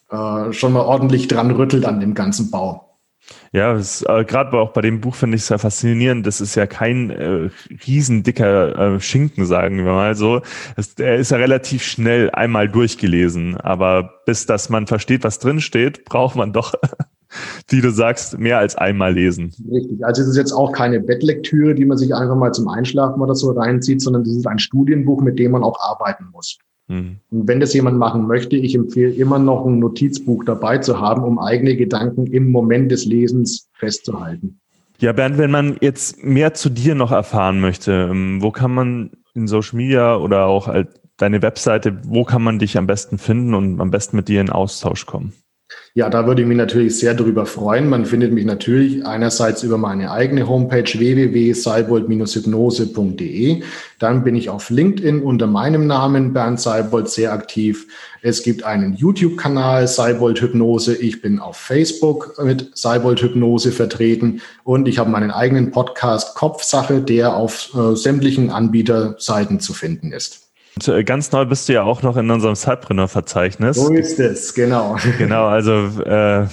äh, 0.09 0.53
schon 0.53 0.73
mal 0.73 0.81
ordentlich 0.81 1.27
dran 1.27 1.51
rüttelt 1.51 1.85
an 1.85 1.99
dem 1.99 2.13
ganzen 2.13 2.51
Bau. 2.51 2.93
Ja, 3.51 3.77
äh, 3.77 4.25
gerade 4.25 4.57
auch 4.57 4.73
bei 4.73 4.81
dem 4.81 4.99
Buch 4.99 5.15
finde 5.15 5.35
ich 5.35 5.43
es 5.43 5.47
sehr 5.47 5.59
faszinierend. 5.59 6.25
Das 6.27 6.41
ist 6.41 6.55
ja 6.55 6.65
kein 6.67 7.09
äh, 7.09 7.49
riesendicker 7.85 8.95
äh, 8.95 8.99
Schinken, 8.99 9.45
sagen 9.45 9.77
wir 9.77 9.93
mal 9.93 10.15
so. 10.15 10.41
Das, 10.75 10.93
er 10.97 11.15
ist 11.15 11.31
ja 11.31 11.37
relativ 11.37 11.83
schnell 11.83 12.31
einmal 12.31 12.67
durchgelesen, 12.67 13.57
aber 13.57 14.21
bis 14.25 14.45
dass 14.45 14.69
man 14.69 14.87
versteht, 14.87 15.23
was 15.23 15.39
drin 15.39 15.61
steht, 15.61 16.05
braucht 16.05 16.35
man 16.35 16.51
doch 16.51 16.73
wie 17.69 17.81
du 17.81 17.91
sagst, 17.91 18.37
mehr 18.39 18.59
als 18.59 18.75
einmal 18.75 19.13
lesen. 19.13 19.53
Richtig. 19.71 20.03
Also 20.05 20.21
es 20.21 20.29
ist 20.29 20.37
jetzt 20.37 20.51
auch 20.51 20.71
keine 20.71 20.99
Bettlektüre, 20.99 21.75
die 21.75 21.85
man 21.85 21.97
sich 21.97 22.13
einfach 22.13 22.35
mal 22.35 22.51
zum 22.51 22.67
Einschlafen 22.67 23.21
oder 23.21 23.35
so 23.35 23.51
reinzieht, 23.51 24.01
sondern 24.01 24.23
das 24.23 24.33
ist 24.33 24.47
ein 24.47 24.59
Studienbuch, 24.59 25.21
mit 25.21 25.39
dem 25.39 25.51
man 25.51 25.63
auch 25.63 25.79
arbeiten 25.79 26.25
muss. 26.31 26.57
Mhm. 26.87 27.17
Und 27.31 27.47
wenn 27.47 27.59
das 27.59 27.73
jemand 27.73 27.97
machen 27.97 28.27
möchte, 28.27 28.55
ich 28.55 28.75
empfehle 28.75 29.13
immer 29.13 29.39
noch 29.39 29.65
ein 29.65 29.79
Notizbuch 29.79 30.43
dabei 30.43 30.77
zu 30.79 30.99
haben, 30.99 31.23
um 31.23 31.39
eigene 31.39 31.75
Gedanken 31.75 32.27
im 32.27 32.51
Moment 32.51 32.91
des 32.91 33.05
Lesens 33.05 33.69
festzuhalten. 33.73 34.59
Ja, 34.99 35.11
Bernd, 35.11 35.37
wenn 35.37 35.51
man 35.51 35.77
jetzt 35.81 36.23
mehr 36.23 36.53
zu 36.53 36.69
dir 36.69 36.95
noch 36.95 37.11
erfahren 37.11 37.59
möchte, 37.59 38.09
ähm, 38.11 38.41
wo 38.41 38.51
kann 38.51 38.71
man 38.71 39.11
in 39.33 39.47
Social 39.47 39.77
Media 39.77 40.15
oder 40.15 40.45
auch 40.45 40.69
deine 41.17 41.41
Webseite, 41.41 41.99
wo 42.05 42.23
kann 42.23 42.43
man 42.43 42.59
dich 42.59 42.77
am 42.77 42.87
besten 42.87 43.17
finden 43.17 43.53
und 43.53 43.81
am 43.81 43.91
besten 43.91 44.15
mit 44.15 44.27
dir 44.27 44.41
in 44.41 44.49
Austausch 44.49 45.05
kommen? 45.05 45.33
Ja, 45.95 46.09
da 46.09 46.25
würde 46.25 46.41
ich 46.41 46.47
mich 46.47 46.57
natürlich 46.57 46.97
sehr 46.97 47.13
darüber 47.13 47.45
freuen. 47.45 47.87
Man 47.87 48.07
findet 48.07 48.33
mich 48.33 48.45
natürlich 48.45 49.05
einerseits 49.05 49.61
über 49.61 49.77
meine 49.77 50.09
eigene 50.09 50.49
Homepage 50.49 50.91
www.seibold-hypnose.de. 50.91 53.61
Dann 53.99 54.23
bin 54.23 54.35
ich 54.35 54.49
auf 54.49 54.71
LinkedIn 54.71 55.21
unter 55.21 55.45
meinem 55.45 55.85
Namen 55.85 56.33
Bernd 56.33 56.59
Seibold 56.59 57.09
sehr 57.09 57.31
aktiv. 57.31 57.85
Es 58.23 58.41
gibt 58.41 58.63
einen 58.63 58.95
YouTube-Kanal 58.95 59.87
Seibold 59.87 60.41
Hypnose. 60.41 60.95
Ich 60.95 61.21
bin 61.21 61.37
auf 61.37 61.57
Facebook 61.57 62.43
mit 62.43 62.75
Seibold 62.75 63.21
Hypnose 63.21 63.71
vertreten 63.71 64.41
und 64.63 64.87
ich 64.87 64.97
habe 64.97 65.11
meinen 65.11 65.29
eigenen 65.29 65.69
Podcast 65.69 66.33
Kopfsache, 66.33 67.01
der 67.01 67.35
auf 67.35 67.69
äh, 67.75 67.95
sämtlichen 67.95 68.49
Anbieterseiten 68.49 69.59
zu 69.59 69.73
finden 69.73 70.11
ist. 70.11 70.42
Und 70.75 70.87
äh, 70.87 71.03
ganz 71.03 71.31
neu 71.31 71.45
bist 71.45 71.69
du 71.69 71.73
ja 71.73 71.83
auch 71.83 72.01
noch 72.01 72.17
in 72.17 72.29
unserem 72.31 72.55
Cypreneur-Verzeichnis. 72.55 73.77
So 73.77 73.93
ist 73.93 74.19
es, 74.19 74.53
genau. 74.53 74.97
Genau, 75.17 75.45
also 75.45 76.01
äh, 76.01 76.47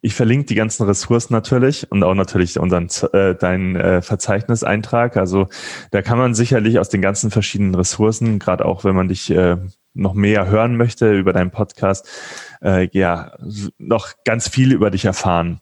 ich 0.00 0.14
verlinke 0.14 0.46
die 0.46 0.54
ganzen 0.54 0.86
Ressourcen 0.86 1.34
natürlich 1.34 1.90
und 1.90 2.02
auch 2.02 2.14
natürlich 2.14 2.58
unseren 2.58 2.88
äh, 3.12 3.34
deinen 3.34 3.76
äh, 3.76 4.00
Verzeichniseintrag. 4.00 5.16
Also 5.16 5.48
da 5.90 6.02
kann 6.02 6.18
man 6.18 6.34
sicherlich 6.34 6.78
aus 6.78 6.88
den 6.88 7.02
ganzen 7.02 7.30
verschiedenen 7.30 7.74
Ressourcen, 7.74 8.38
gerade 8.38 8.64
auch 8.64 8.84
wenn 8.84 8.94
man 8.94 9.08
dich 9.08 9.30
äh, 9.30 9.56
noch 9.94 10.14
mehr 10.14 10.46
hören 10.48 10.76
möchte 10.76 11.12
über 11.12 11.32
deinen 11.32 11.50
Podcast, 11.50 12.08
äh, 12.62 12.88
ja, 12.92 13.32
noch 13.78 14.14
ganz 14.24 14.48
viel 14.48 14.72
über 14.72 14.90
dich 14.90 15.04
erfahren. 15.04 15.60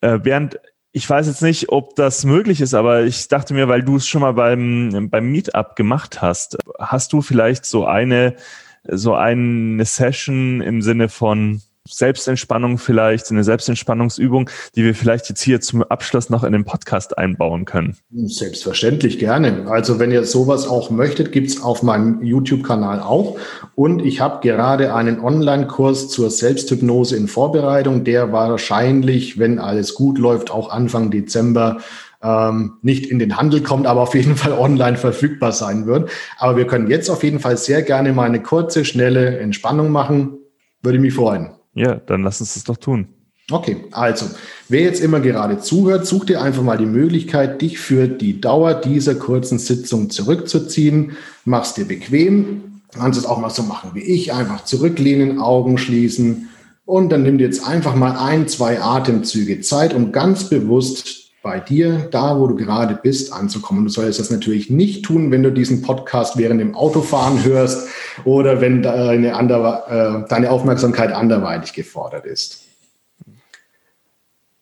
Äh, 0.00 0.18
Bernd, 0.18 0.60
ich 0.92 1.08
weiß 1.08 1.26
jetzt 1.26 1.42
nicht, 1.42 1.68
ob 1.68 1.94
das 1.96 2.24
möglich 2.24 2.60
ist, 2.60 2.74
aber 2.74 3.02
ich 3.04 3.28
dachte 3.28 3.54
mir, 3.54 3.68
weil 3.68 3.82
du 3.82 3.96
es 3.96 4.06
schon 4.08 4.22
mal 4.22 4.32
beim, 4.32 5.08
beim 5.10 5.30
Meetup 5.30 5.76
gemacht 5.76 6.22
hast, 6.22 6.56
hast 6.78 7.12
du 7.12 7.20
vielleicht 7.20 7.66
so 7.66 7.84
eine, 7.86 8.36
so 8.84 9.14
eine 9.14 9.84
Session 9.84 10.60
im 10.60 10.82
Sinne 10.82 11.08
von 11.08 11.60
Selbstentspannung 11.88 12.78
vielleicht, 12.78 13.30
eine 13.30 13.44
Selbstentspannungsübung, 13.44 14.50
die 14.76 14.84
wir 14.84 14.94
vielleicht 14.94 15.28
jetzt 15.28 15.42
hier 15.42 15.60
zum 15.60 15.82
Abschluss 15.82 16.30
noch 16.30 16.44
in 16.44 16.52
den 16.52 16.64
Podcast 16.64 17.16
einbauen 17.18 17.64
können? 17.64 17.96
Selbstverständlich 18.12 19.18
gerne. 19.18 19.66
Also 19.68 19.98
wenn 19.98 20.10
ihr 20.10 20.24
sowas 20.24 20.66
auch 20.66 20.90
möchtet, 20.90 21.32
gibt's 21.32 21.62
auf 21.62 21.82
meinem 21.82 22.22
YouTube-Kanal 22.22 23.00
auch. 23.00 23.38
Und 23.74 24.04
ich 24.04 24.20
habe 24.20 24.46
gerade 24.46 24.94
einen 24.94 25.20
Online-Kurs 25.20 26.08
zur 26.08 26.30
Selbsthypnose 26.30 27.16
in 27.16 27.28
Vorbereitung, 27.28 28.04
der 28.04 28.32
wahrscheinlich, 28.32 29.38
wenn 29.38 29.58
alles 29.58 29.94
gut 29.94 30.18
läuft, 30.18 30.50
auch 30.50 30.70
Anfang 30.70 31.10
Dezember 31.10 31.78
ähm, 32.22 32.74
nicht 32.82 33.06
in 33.06 33.18
den 33.18 33.36
Handel 33.36 33.62
kommt, 33.62 33.86
aber 33.86 34.00
auf 34.00 34.14
jeden 34.14 34.36
Fall 34.36 34.52
online 34.52 34.96
verfügbar 34.96 35.52
sein 35.52 35.86
wird. 35.86 36.10
Aber 36.38 36.56
wir 36.56 36.66
können 36.66 36.90
jetzt 36.90 37.10
auf 37.10 37.22
jeden 37.22 37.40
Fall 37.40 37.56
sehr 37.56 37.82
gerne 37.82 38.12
mal 38.12 38.24
eine 38.24 38.42
kurze, 38.42 38.84
schnelle 38.84 39.38
Entspannung 39.38 39.90
machen. 39.90 40.38
Würde 40.82 40.98
mich 40.98 41.14
freuen. 41.14 41.57
Ja, 41.74 41.94
dann 41.94 42.22
lass 42.22 42.40
uns 42.40 42.54
das 42.54 42.64
doch 42.64 42.76
tun. 42.76 43.08
Okay, 43.50 43.78
also, 43.92 44.26
wer 44.68 44.82
jetzt 44.82 45.00
immer 45.00 45.20
gerade 45.20 45.58
zuhört, 45.58 46.06
such 46.06 46.26
dir 46.26 46.42
einfach 46.42 46.62
mal 46.62 46.76
die 46.76 46.84
Möglichkeit, 46.84 47.62
dich 47.62 47.78
für 47.78 48.06
die 48.06 48.42
Dauer 48.42 48.74
dieser 48.74 49.14
kurzen 49.14 49.58
Sitzung 49.58 50.10
zurückzuziehen. 50.10 51.16
Mach's 51.46 51.72
dir 51.72 51.86
bequem. 51.86 52.82
Kannst 52.92 53.18
es 53.18 53.26
auch 53.26 53.38
mal 53.38 53.50
so 53.50 53.62
machen 53.62 53.92
wie 53.94 54.02
ich. 54.02 54.34
Einfach 54.34 54.64
zurücklehnen, 54.64 55.38
Augen 55.40 55.78
schließen. 55.78 56.48
Und 56.84 57.10
dann 57.10 57.22
nimm 57.22 57.38
dir 57.38 57.44
jetzt 57.44 57.66
einfach 57.66 57.94
mal 57.94 58.18
ein, 58.18 58.48
zwei 58.48 58.82
Atemzüge 58.82 59.60
Zeit, 59.60 59.94
um 59.94 60.12
ganz 60.12 60.50
bewusst 60.50 61.27
bei 61.48 61.60
dir, 61.60 62.08
da 62.10 62.38
wo 62.38 62.46
du 62.46 62.56
gerade 62.56 62.94
bist, 63.02 63.32
anzukommen. 63.32 63.84
Du 63.84 63.88
solltest 63.88 64.20
das 64.20 64.30
natürlich 64.30 64.68
nicht 64.68 65.02
tun, 65.02 65.30
wenn 65.30 65.42
du 65.42 65.50
diesen 65.50 65.80
Podcast 65.80 66.36
während 66.36 66.60
dem 66.60 66.74
Autofahren 66.74 67.42
hörst 67.42 67.88
oder 68.26 68.60
wenn 68.60 68.82
deine, 68.82 69.34
ander, 69.34 70.24
äh, 70.26 70.28
deine 70.28 70.50
Aufmerksamkeit 70.50 71.10
anderweitig 71.10 71.72
gefordert 71.72 72.26
ist. 72.26 72.66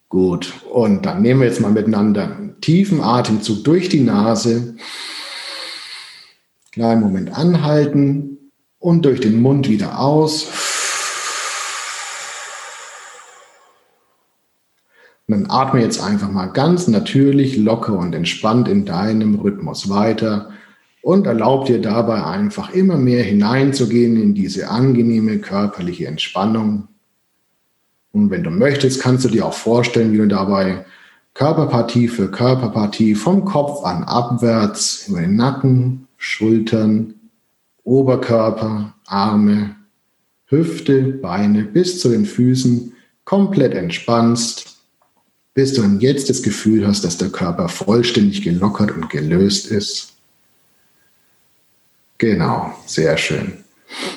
Gut, 0.09 0.53
und 0.73 1.07
dann 1.07 1.23
nehmen 1.23 1.41
wir 1.41 1.49
jetzt 1.49 1.61
mal 1.61 1.73
miteinander 1.73 2.37
einen 2.37 2.61
tiefen 2.61 3.01
Atemzug 3.01 3.65
durch 3.65 3.89
die 3.89 4.03
Nase. 4.03 4.77
Kleinen 6.71 7.01
Moment 7.01 7.37
anhalten 7.37 8.53
und 8.79 9.05
durch 9.05 9.19
den 9.19 9.43
Mund 9.43 9.69
wieder 9.69 9.99
aus. 9.99 10.76
Und 15.29 15.41
dann 15.41 15.51
atme 15.51 15.81
jetzt 15.81 16.01
einfach 16.01 16.31
mal 16.31 16.47
ganz 16.47 16.87
natürlich, 16.87 17.57
locker 17.57 17.99
und 17.99 18.15
entspannt 18.15 18.69
in 18.69 18.85
deinem 18.85 19.35
Rhythmus 19.35 19.89
weiter 19.89 20.51
und 21.03 21.27
erlaub 21.27 21.67
dir 21.67 21.81
dabei 21.81 22.25
einfach 22.25 22.71
immer 22.71 22.97
mehr 22.97 23.25
hineinzugehen 23.25 24.21
in 24.21 24.35
diese 24.35 24.71
angenehme 24.71 25.39
körperliche 25.39 26.07
Entspannung. 26.07 26.89
Und 28.13 28.31
wenn 28.31 28.45
du 28.45 28.51
möchtest, 28.51 29.01
kannst 29.01 29.25
du 29.25 29.29
dir 29.29 29.47
auch 29.47 29.53
vorstellen, 29.53 30.13
wie 30.13 30.19
du 30.19 30.29
dabei 30.29 30.85
Körperpartie 31.35 32.09
für 32.09 32.31
Körperpartie 32.31 33.15
vom 33.15 33.45
Kopf 33.45 33.85
an 33.85 34.05
abwärts 34.05 35.09
über 35.09 35.21
den 35.21 35.37
Nacken, 35.37 36.07
Schultern, 36.17 37.15
Oberkörper, 37.83 38.95
Arme, 39.07 39.77
Hüfte, 40.47 41.03
Beine 41.03 41.65
bis 41.65 42.01
zu 42.01 42.09
den 42.09 42.27
Füßen 42.27 42.93
komplett 43.25 43.75
entspannst 43.75 44.76
bis 45.57 45.73
du 45.73 45.83
jetzt 46.01 46.29
das 46.29 46.43
Gefühl 46.43 46.87
hast, 46.87 47.03
dass 47.03 47.17
der 47.17 47.31
Körper 47.31 47.71
vollständig 47.71 48.43
gelockert 48.43 48.91
und 48.91 49.09
gelöst 49.09 49.69
ist. 49.69 50.13
Genau, 52.19 52.75
sehr 52.85 53.17
schön. 53.17 53.55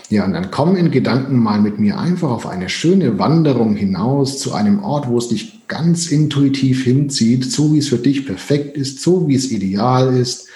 Ja, 0.10 0.26
und 0.26 0.34
dann 0.34 0.52
komm 0.52 0.76
in 0.76 0.92
Gedanken 0.92 1.38
mal 1.38 1.62
mit 1.62 1.80
mir 1.80 1.98
einfach 1.98 2.30
auf 2.30 2.46
eine 2.46 2.68
schöne 2.68 3.20
Wanderung 3.20 3.78
hinaus 3.78 4.38
zu 4.38 4.54
einem 4.54 4.84
Ort, 4.84 5.08
wo 5.08 5.18
es 5.18 5.30
dich 5.30 5.66
ganz 5.70 6.12
intuitiv 6.12 6.84
hinzieht, 6.84 7.50
so 7.50 7.74
wie 7.74 7.78
es 7.78 7.88
für 7.88 8.00
dich 8.00 8.26
perfekt 8.26 8.76
ist, 8.76 9.02
so 9.02 9.30
wie 9.30 9.36
es 9.36 9.50
ideal 9.50 10.18
ist, 10.18 10.50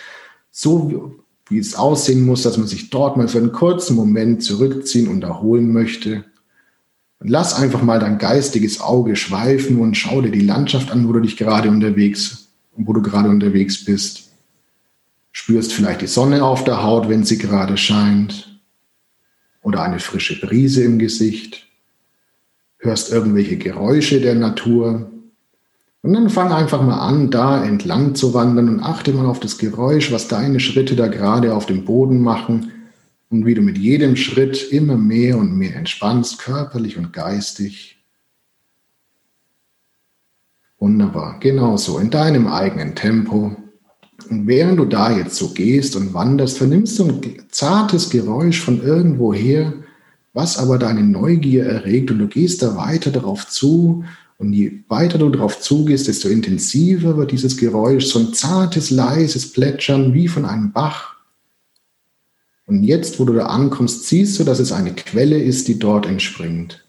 so 0.52 1.16
wie 1.48 1.60
es 1.60 1.76
aussehen 1.76 2.26
muss, 2.26 2.42
dass 2.42 2.58
man 2.58 2.68
sich 2.68 2.90
dort 2.90 3.16
mal 3.16 3.30
für 3.30 3.38
einen 3.38 3.54
kurzen 3.54 3.96
Moment 3.96 4.44
zurückziehen 4.44 5.08
und 5.08 5.24
erholen 5.24 5.72
möchte. 5.72 6.26
Lass 7.26 7.54
einfach 7.56 7.82
mal 7.82 8.00
dein 8.00 8.18
geistiges 8.18 8.82
Auge 8.82 9.16
schweifen 9.16 9.80
und 9.80 9.96
schau 9.96 10.22
dir 10.22 10.32
die 10.32 10.42
Landschaft 10.42 10.92
an, 10.92 11.08
wo 11.08 11.14
du 11.14 11.22
dich 11.22 11.38
gerade 11.38 11.70
unterwegs, 11.70 12.50
wo 12.76 12.92
du 12.92 13.02
gerade 13.02 13.30
unterwegs 13.30 13.86
bist. 13.86 14.32
Spürst 15.32 15.72
vielleicht 15.72 16.02
die 16.02 16.08
Sonne 16.08 16.44
auf 16.44 16.66
der 16.66 16.84
Haut, 16.84 17.08
wenn 17.08 17.24
sie 17.24 17.38
gerade 17.38 17.78
scheint. 17.78 18.60
Oder 19.62 19.84
eine 19.84 20.00
frische 20.00 20.40
Brise 20.42 20.84
im 20.84 21.00
Gesicht. 21.00 21.66
Hörst 22.78 23.10
irgendwelche 23.10 23.58
Geräusche 23.58 24.20
der 24.20 24.36
Natur. 24.36 25.10
Und 26.02 26.12
dann 26.12 26.30
fang 26.30 26.52
einfach 26.52 26.82
mal 26.82 27.00
an, 27.00 27.32
da 27.32 27.64
entlang 27.64 28.16
zu 28.16 28.34
wandern 28.34 28.68
und 28.68 28.80
achte 28.82 29.14
mal 29.14 29.26
auf 29.26 29.40
das 29.40 29.58
Geräusch, 29.58 30.12
was 30.12 30.28
deine 30.28 30.60
Schritte 30.60 30.98
da 30.98 31.08
gerade 31.08 31.56
auf 31.56 31.66
dem 31.68 31.86
Boden 31.86 32.22
machen 32.22 32.73
und 33.34 33.48
wie 33.48 33.56
du 33.56 33.64
mit 33.64 33.80
jedem 33.80 34.16
Schritt 34.16 34.72
immer 34.72 34.96
mehr 34.96 35.40
und 35.40 35.58
mehr 35.58 35.76
entspannst, 35.76 36.38
körperlich 36.38 37.00
und 37.00 37.12
geistig. 37.14 37.98
Wunderbar, 40.78 41.40
genauso 41.40 41.98
in 41.98 42.12
deinem 42.12 42.46
eigenen 42.46 42.94
Tempo. 42.94 43.56
Und 44.30 44.46
während 44.46 44.78
du 44.78 44.86
da 44.86 45.18
jetzt 45.18 45.36
so 45.36 45.50
gehst 45.50 45.96
und 45.96 46.14
wanderst, 46.14 46.60
vernimmst 46.60 47.00
du 47.00 47.08
ein 47.08 47.22
zartes 47.50 48.12
Geräusch 48.12 48.62
von 48.62 48.84
irgendwoher, 48.84 49.74
was 50.34 50.60
aber 50.60 50.78
deine 50.78 51.02
Neugier 51.02 51.66
erregt. 51.66 52.12
Und 52.12 52.20
du 52.20 52.28
gehst 52.28 52.62
da 52.62 52.76
weiter 52.76 53.10
darauf 53.10 53.48
zu. 53.48 54.04
Und 54.38 54.54
je 54.54 54.84
weiter 54.90 55.18
du 55.18 55.30
darauf 55.30 55.60
zugehst, 55.60 56.08
desto 56.08 56.30
intensiver 56.30 57.18
wird 57.18 57.32
dieses 57.32 57.58
Geräusch, 57.58 58.06
so 58.06 58.20
ein 58.20 58.34
zartes, 58.36 58.92
leises 58.92 59.52
Plätschern 59.54 60.14
wie 60.14 60.28
von 60.28 60.46
einem 60.46 60.72
Bach 60.72 61.14
und 62.66 62.84
jetzt, 62.84 63.20
wo 63.20 63.26
du 63.26 63.34
da 63.34 63.48
ankommst, 63.48 64.08
siehst 64.08 64.40
du, 64.40 64.44
dass 64.44 64.60
es 64.60 64.72
eine 64.72 64.94
Quelle 64.94 65.38
ist, 65.38 65.68
die 65.68 65.80
dort 65.80 66.06
entspringt. 66.06 66.86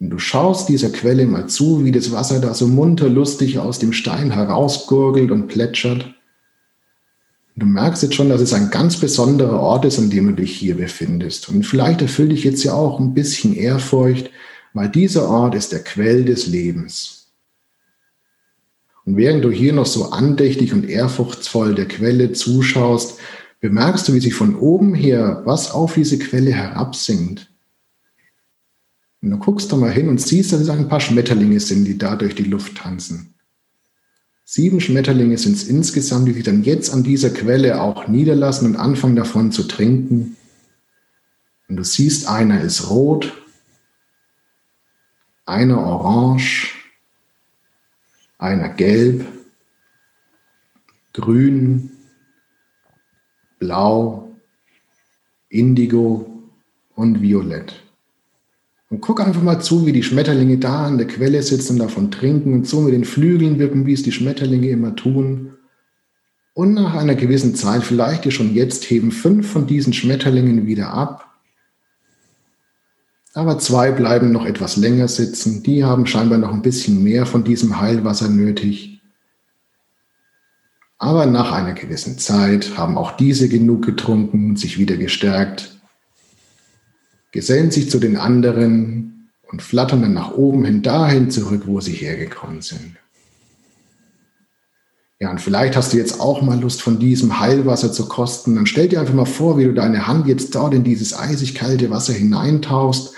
Und 0.00 0.10
du 0.10 0.18
schaust 0.18 0.68
dieser 0.68 0.90
Quelle 0.90 1.26
mal 1.26 1.48
zu, 1.48 1.84
wie 1.84 1.92
das 1.92 2.12
Wasser 2.12 2.40
da 2.40 2.54
so 2.54 2.66
munter 2.66 3.08
lustig 3.08 3.58
aus 3.58 3.78
dem 3.78 3.92
Stein 3.92 4.30
herausgurgelt 4.30 5.30
und 5.30 5.48
plätschert. 5.48 6.04
Und 7.54 7.62
du 7.62 7.66
merkst 7.66 8.04
jetzt 8.04 8.14
schon, 8.14 8.28
dass 8.28 8.40
es 8.40 8.52
ein 8.52 8.70
ganz 8.70 8.96
besonderer 8.96 9.60
Ort 9.60 9.84
ist, 9.84 9.98
an 9.98 10.10
dem 10.10 10.28
du 10.28 10.42
dich 10.42 10.56
hier 10.56 10.76
befindest. 10.76 11.48
Und 11.48 11.64
vielleicht 11.64 12.00
erfüllt 12.02 12.32
dich 12.32 12.44
jetzt 12.44 12.62
ja 12.62 12.74
auch 12.74 13.00
ein 13.00 13.14
bisschen 13.14 13.54
Ehrfurcht, 13.54 14.30
weil 14.72 14.88
dieser 14.88 15.28
Ort 15.28 15.54
ist 15.54 15.72
der 15.72 15.82
Quell 15.82 16.24
des 16.24 16.46
Lebens. 16.46 17.32
Und 19.04 19.16
während 19.16 19.42
du 19.42 19.50
hier 19.50 19.72
noch 19.72 19.86
so 19.86 20.10
andächtig 20.10 20.72
und 20.72 20.88
ehrfurchtsvoll 20.88 21.74
der 21.74 21.88
Quelle 21.88 22.32
zuschaust, 22.32 23.18
bemerkst 23.60 24.08
du, 24.08 24.14
wie 24.14 24.20
sich 24.20 24.34
von 24.34 24.56
oben 24.56 24.94
her 24.94 25.42
was 25.44 25.70
auf 25.70 25.94
diese 25.94 26.18
Quelle 26.18 26.52
herabsinkt. 26.52 27.50
Und 29.20 29.30
du 29.30 29.38
guckst 29.38 29.72
da 29.72 29.76
mal 29.76 29.90
hin 29.90 30.08
und 30.08 30.20
siehst, 30.20 30.52
dass 30.52 30.60
es 30.60 30.70
ein 30.70 30.88
paar 30.88 31.00
Schmetterlinge 31.00 31.58
sind, 31.58 31.84
die 31.84 31.98
da 31.98 32.14
durch 32.14 32.34
die 32.34 32.44
Luft 32.44 32.76
tanzen. 32.76 33.34
Sieben 34.44 34.80
Schmetterlinge 34.80 35.36
sind 35.36 35.56
es 35.56 35.64
insgesamt, 35.64 36.28
die 36.28 36.32
sich 36.32 36.44
dann 36.44 36.62
jetzt 36.62 36.90
an 36.90 37.02
dieser 37.02 37.30
Quelle 37.30 37.82
auch 37.82 38.08
niederlassen 38.08 38.66
und 38.66 38.76
anfangen 38.76 39.16
davon 39.16 39.52
zu 39.52 39.64
trinken. 39.64 40.36
Und 41.68 41.76
du 41.76 41.84
siehst, 41.84 42.28
einer 42.28 42.62
ist 42.62 42.88
rot, 42.88 43.34
einer 45.44 45.78
orange, 45.78 46.74
einer 48.38 48.68
gelb, 48.70 49.26
grün, 51.12 51.90
Blau, 53.58 54.34
Indigo 55.48 56.26
und 56.94 57.22
Violett. 57.22 57.74
Und 58.90 59.00
guck 59.02 59.20
einfach 59.20 59.42
mal 59.42 59.60
zu, 59.60 59.86
wie 59.86 59.92
die 59.92 60.02
Schmetterlinge 60.02 60.58
da 60.58 60.86
an 60.86 60.98
der 60.98 61.06
Quelle 61.06 61.42
sitzen 61.42 61.74
und 61.74 61.78
davon 61.80 62.10
trinken 62.10 62.54
und 62.54 62.66
so 62.66 62.80
mit 62.80 62.94
den 62.94 63.04
Flügeln 63.04 63.58
wippen, 63.58 63.84
wie 63.86 63.92
es 63.92 64.02
die 64.02 64.12
Schmetterlinge 64.12 64.70
immer 64.70 64.96
tun. 64.96 65.52
Und 66.54 66.74
nach 66.74 66.94
einer 66.94 67.14
gewissen 67.14 67.54
Zeit, 67.54 67.84
vielleicht 67.84 68.24
dir 68.24 68.30
schon 68.30 68.54
jetzt, 68.54 68.90
heben 68.90 69.12
fünf 69.12 69.50
von 69.50 69.66
diesen 69.66 69.92
Schmetterlingen 69.92 70.66
wieder 70.66 70.88
ab. 70.92 71.28
Aber 73.34 73.58
zwei 73.58 73.92
bleiben 73.92 74.32
noch 74.32 74.46
etwas 74.46 74.76
länger 74.76 75.06
sitzen. 75.06 75.62
Die 75.62 75.84
haben 75.84 76.06
scheinbar 76.06 76.38
noch 76.38 76.52
ein 76.52 76.62
bisschen 76.62 77.04
mehr 77.04 77.26
von 77.26 77.44
diesem 77.44 77.78
Heilwasser 77.80 78.28
nötig. 78.28 78.97
Aber 80.98 81.26
nach 81.26 81.52
einer 81.52 81.74
gewissen 81.74 82.18
Zeit 82.18 82.76
haben 82.76 82.98
auch 82.98 83.12
diese 83.12 83.48
genug 83.48 83.86
getrunken, 83.86 84.56
sich 84.56 84.78
wieder 84.78 84.96
gestärkt, 84.96 85.78
gesellen 87.30 87.70
sich 87.70 87.88
zu 87.88 88.00
den 88.00 88.16
anderen 88.16 89.30
und 89.50 89.62
flattern 89.62 90.02
dann 90.02 90.14
nach 90.14 90.32
oben 90.32 90.64
hin 90.64 90.82
dahin 90.82 91.30
zurück, 91.30 91.62
wo 91.66 91.80
sie 91.80 91.92
hergekommen 91.92 92.62
sind. 92.62 92.96
Ja, 95.20 95.30
und 95.30 95.40
vielleicht 95.40 95.76
hast 95.76 95.92
du 95.92 95.96
jetzt 95.96 96.20
auch 96.20 96.42
mal 96.42 96.60
Lust, 96.60 96.80
von 96.80 97.00
diesem 97.00 97.40
Heilwasser 97.40 97.92
zu 97.92 98.06
kosten. 98.06 98.54
Dann 98.54 98.66
stell 98.66 98.88
dir 98.88 99.00
einfach 99.00 99.14
mal 99.14 99.24
vor, 99.24 99.58
wie 99.58 99.64
du 99.64 99.74
deine 99.74 100.06
Hand 100.06 100.28
jetzt 100.28 100.54
dort 100.54 100.74
in 100.74 100.84
dieses 100.84 101.16
eisig 101.16 101.56
kalte 101.56 101.90
Wasser 101.90 102.12
hineintauchst 102.12 103.14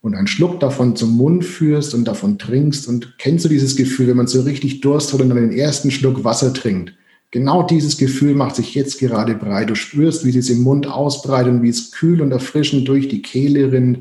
und 0.00 0.14
einen 0.14 0.26
Schluck 0.26 0.60
davon 0.60 0.96
zum 0.96 1.14
Mund 1.16 1.44
führst 1.44 1.94
und 1.94 2.06
davon 2.06 2.38
trinkst. 2.38 2.88
Und 2.88 3.18
kennst 3.18 3.44
du 3.44 3.50
dieses 3.50 3.76
Gefühl, 3.76 4.08
wenn 4.08 4.16
man 4.16 4.28
so 4.28 4.40
richtig 4.42 4.80
Durst 4.80 5.12
hat 5.12 5.20
und 5.20 5.28
dann 5.28 5.36
den 5.36 5.52
ersten 5.52 5.90
Schluck 5.90 6.24
Wasser 6.24 6.54
trinkt? 6.54 6.94
Genau 7.32 7.62
dieses 7.62 7.96
Gefühl 7.96 8.34
macht 8.34 8.56
sich 8.56 8.74
jetzt 8.74 9.00
gerade 9.00 9.34
breit. 9.34 9.70
Du 9.70 9.74
spürst, 9.74 10.26
wie 10.26 10.36
es 10.36 10.50
im 10.50 10.62
Mund 10.62 10.86
ausbreitet 10.86 11.50
und 11.50 11.62
wie 11.62 11.70
es 11.70 11.90
kühl 11.90 12.20
und 12.20 12.30
erfrischend 12.30 12.86
durch 12.86 13.08
die 13.08 13.22
Kehle 13.22 13.72
rinnt 13.72 14.00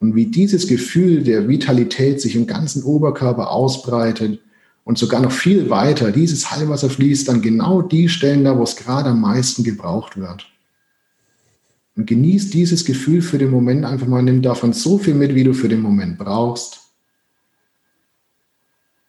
und 0.00 0.16
wie 0.16 0.26
dieses 0.26 0.66
Gefühl 0.66 1.22
der 1.22 1.48
Vitalität 1.48 2.20
sich 2.20 2.34
im 2.34 2.48
ganzen 2.48 2.82
Oberkörper 2.82 3.52
ausbreitet 3.52 4.40
und 4.82 4.98
sogar 4.98 5.20
noch 5.22 5.30
viel 5.30 5.70
weiter. 5.70 6.10
Dieses 6.10 6.50
Heilwasser 6.50 6.90
fließt 6.90 7.30
an 7.30 7.42
genau 7.42 7.80
die 7.80 8.08
Stellen 8.08 8.42
da, 8.42 8.58
wo 8.58 8.64
es 8.64 8.74
gerade 8.74 9.10
am 9.10 9.20
meisten 9.20 9.62
gebraucht 9.62 10.16
wird. 10.16 10.46
Und 11.96 12.06
genieß 12.08 12.50
dieses 12.50 12.84
Gefühl 12.84 13.22
für 13.22 13.38
den 13.38 13.50
Moment 13.50 13.84
einfach 13.84 14.08
mal, 14.08 14.20
nimm 14.20 14.42
davon 14.42 14.72
so 14.72 14.98
viel 14.98 15.14
mit, 15.14 15.36
wie 15.36 15.44
du 15.44 15.54
für 15.54 15.68
den 15.68 15.80
Moment 15.80 16.18
brauchst. 16.18 16.83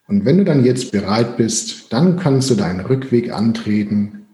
Und 0.07 0.25
wenn 0.25 0.37
du 0.37 0.45
dann 0.45 0.63
jetzt 0.63 0.91
bereit 0.91 1.37
bist, 1.37 1.91
dann 1.91 2.17
kannst 2.17 2.49
du 2.49 2.55
deinen 2.55 2.81
Rückweg 2.81 3.31
antreten. 3.31 4.25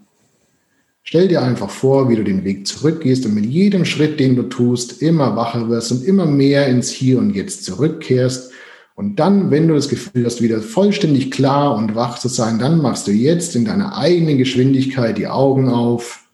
Stell 1.03 1.27
dir 1.27 1.41
einfach 1.41 1.69
vor, 1.69 2.09
wie 2.09 2.15
du 2.15 2.23
den 2.23 2.43
Weg 2.43 2.67
zurückgehst 2.67 3.25
und 3.25 3.33
mit 3.33 3.45
jedem 3.45 3.85
Schritt, 3.85 4.19
den 4.19 4.35
du 4.35 4.43
tust, 4.43 5.01
immer 5.01 5.35
wacher 5.35 5.69
wirst 5.69 5.91
und 5.91 6.03
immer 6.03 6.25
mehr 6.25 6.67
ins 6.67 6.89
Hier 6.89 7.19
und 7.19 7.35
Jetzt 7.35 7.65
zurückkehrst. 7.65 8.51
Und 8.95 9.19
dann, 9.19 9.49
wenn 9.49 9.67
du 9.67 9.73
das 9.73 9.89
Gefühl 9.89 10.25
hast, 10.25 10.41
wieder 10.41 10.61
vollständig 10.61 11.31
klar 11.31 11.75
und 11.75 11.95
wach 11.95 12.19
zu 12.19 12.27
sein, 12.27 12.59
dann 12.59 12.81
machst 12.81 13.07
du 13.07 13.11
jetzt 13.11 13.55
in 13.55 13.65
deiner 13.65 13.97
eigenen 13.97 14.37
Geschwindigkeit 14.37 15.17
die 15.17 15.27
Augen 15.27 15.69
auf 15.69 16.25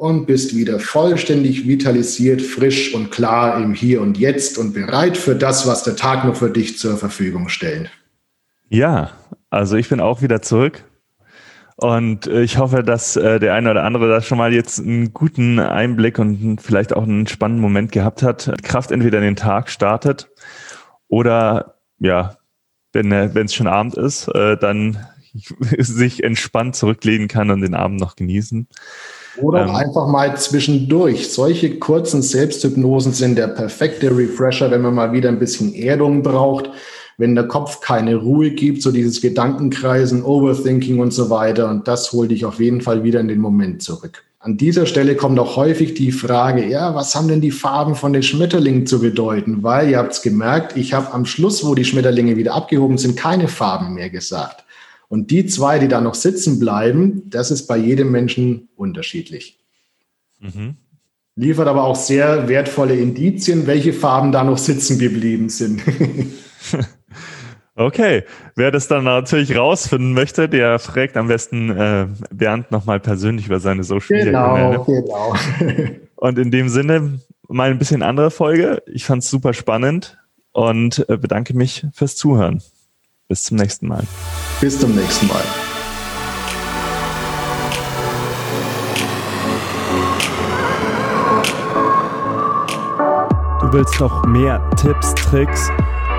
und 0.00 0.24
bist 0.24 0.56
wieder 0.56 0.80
vollständig 0.80 1.68
vitalisiert, 1.68 2.40
frisch 2.40 2.94
und 2.94 3.10
klar 3.10 3.62
im 3.62 3.74
Hier 3.74 4.00
und 4.00 4.16
Jetzt 4.16 4.56
und 4.56 4.72
bereit 4.72 5.18
für 5.18 5.36
das, 5.36 5.66
was 5.66 5.82
der 5.82 5.94
Tag 5.94 6.24
noch 6.24 6.36
für 6.36 6.48
dich 6.48 6.78
zur 6.78 6.96
Verfügung 6.96 7.50
stellt. 7.50 7.90
Ja, 8.70 9.10
also 9.50 9.76
ich 9.76 9.90
bin 9.90 10.00
auch 10.00 10.22
wieder 10.22 10.40
zurück 10.40 10.84
und 11.76 12.26
ich 12.28 12.56
hoffe, 12.56 12.82
dass 12.82 13.16
äh, 13.16 13.38
der 13.40 13.52
eine 13.52 13.72
oder 13.72 13.84
andere 13.84 14.08
da 14.08 14.22
schon 14.22 14.38
mal 14.38 14.54
jetzt 14.54 14.80
einen 14.80 15.12
guten 15.12 15.58
Einblick 15.58 16.18
und 16.18 16.62
vielleicht 16.62 16.94
auch 16.96 17.02
einen 17.02 17.26
spannenden 17.26 17.60
Moment 17.60 17.92
gehabt 17.92 18.22
hat. 18.22 18.50
Kraft 18.62 18.92
entweder 18.92 19.18
in 19.18 19.24
den 19.24 19.36
Tag 19.36 19.68
startet 19.68 20.30
oder 21.08 21.74
ja, 21.98 22.38
wenn 22.94 23.12
es 23.12 23.52
schon 23.52 23.66
Abend 23.66 23.98
ist, 23.98 24.28
äh, 24.28 24.56
dann 24.56 24.96
sich 25.78 26.24
entspannt 26.24 26.74
zurücklehnen 26.74 27.28
kann 27.28 27.50
und 27.50 27.60
den 27.60 27.74
Abend 27.74 28.00
noch 28.00 28.16
genießen. 28.16 28.66
Oder 29.42 29.62
ähm, 29.62 29.74
einfach 29.74 30.06
mal 30.06 30.36
zwischendurch. 30.36 31.30
Solche 31.30 31.78
kurzen 31.78 32.22
Selbsthypnosen 32.22 33.12
sind 33.12 33.36
der 33.36 33.48
perfekte 33.48 34.16
Refresher, 34.16 34.70
wenn 34.70 34.82
man 34.82 34.94
mal 34.94 35.12
wieder 35.12 35.28
ein 35.28 35.38
bisschen 35.38 35.74
Erdung 35.74 36.22
braucht, 36.22 36.70
wenn 37.18 37.34
der 37.34 37.48
Kopf 37.48 37.80
keine 37.80 38.16
Ruhe 38.16 38.50
gibt, 38.50 38.82
so 38.82 38.92
dieses 38.92 39.20
Gedankenkreisen, 39.20 40.24
Overthinking 40.24 41.00
und 41.00 41.12
so 41.12 41.30
weiter. 41.30 41.70
Und 41.70 41.86
das 41.86 42.12
holt 42.12 42.30
dich 42.30 42.44
auf 42.44 42.60
jeden 42.60 42.80
Fall 42.80 43.04
wieder 43.04 43.20
in 43.20 43.28
den 43.28 43.40
Moment 43.40 43.82
zurück. 43.82 44.24
An 44.42 44.56
dieser 44.56 44.86
Stelle 44.86 45.16
kommt 45.16 45.38
auch 45.38 45.56
häufig 45.56 45.92
die 45.92 46.12
Frage, 46.12 46.66
ja, 46.66 46.94
was 46.94 47.14
haben 47.14 47.28
denn 47.28 47.42
die 47.42 47.50
Farben 47.50 47.94
von 47.94 48.14
den 48.14 48.22
Schmetterlingen 48.22 48.86
zu 48.86 48.98
bedeuten? 48.98 49.62
Weil 49.62 49.90
ihr 49.90 49.98
habt 49.98 50.12
es 50.12 50.22
gemerkt, 50.22 50.78
ich 50.78 50.94
habe 50.94 51.12
am 51.12 51.26
Schluss, 51.26 51.62
wo 51.62 51.74
die 51.74 51.84
Schmetterlinge 51.84 52.38
wieder 52.38 52.54
abgehoben 52.54 52.96
sind, 52.96 53.18
keine 53.18 53.48
Farben 53.48 53.92
mehr 53.92 54.08
gesagt. 54.08 54.64
Und 55.10 55.32
die 55.32 55.44
zwei, 55.46 55.80
die 55.80 55.88
da 55.88 56.00
noch 56.00 56.14
sitzen 56.14 56.60
bleiben, 56.60 57.28
das 57.28 57.50
ist 57.50 57.66
bei 57.66 57.76
jedem 57.76 58.12
Menschen 58.12 58.68
unterschiedlich. 58.76 59.58
Mhm. 60.38 60.76
Liefert 61.34 61.66
aber 61.66 61.82
auch 61.82 61.96
sehr 61.96 62.46
wertvolle 62.48 62.94
Indizien, 62.94 63.66
welche 63.66 63.92
Farben 63.92 64.30
da 64.30 64.44
noch 64.44 64.56
sitzen 64.56 65.00
geblieben 65.00 65.48
sind. 65.48 65.82
okay, 67.74 68.22
wer 68.54 68.70
das 68.70 68.86
dann 68.86 69.02
natürlich 69.02 69.56
rausfinden 69.56 70.12
möchte, 70.12 70.48
der 70.48 70.78
fragt 70.78 71.16
am 71.16 71.26
besten 71.26 71.70
äh, 71.70 72.06
Bernd 72.32 72.70
nochmal 72.70 73.00
persönlich 73.00 73.46
über 73.46 73.58
seine 73.58 73.82
Social 73.82 74.16
Media 74.16 74.70
Genau, 74.70 74.84
genau. 74.84 75.34
Und 76.14 76.38
in 76.38 76.52
dem 76.52 76.68
Sinne 76.68 77.18
mal 77.48 77.72
ein 77.72 77.78
bisschen 77.78 78.02
andere 78.02 78.30
Folge. 78.30 78.80
Ich 78.86 79.06
fand 79.06 79.24
es 79.24 79.30
super 79.30 79.54
spannend 79.54 80.18
und 80.52 81.04
äh, 81.08 81.16
bedanke 81.16 81.52
mich 81.54 81.84
fürs 81.92 82.14
Zuhören. 82.14 82.62
Bis 83.30 83.44
zum 83.44 83.58
nächsten 83.58 83.86
Mal. 83.86 84.02
Bis 84.60 84.80
zum 84.80 84.92
nächsten 84.96 85.28
Mal. 85.28 85.44
Du 93.60 93.72
willst 93.72 94.00
noch 94.00 94.26
mehr 94.26 94.60
Tipps, 94.74 95.14
Tricks 95.14 95.70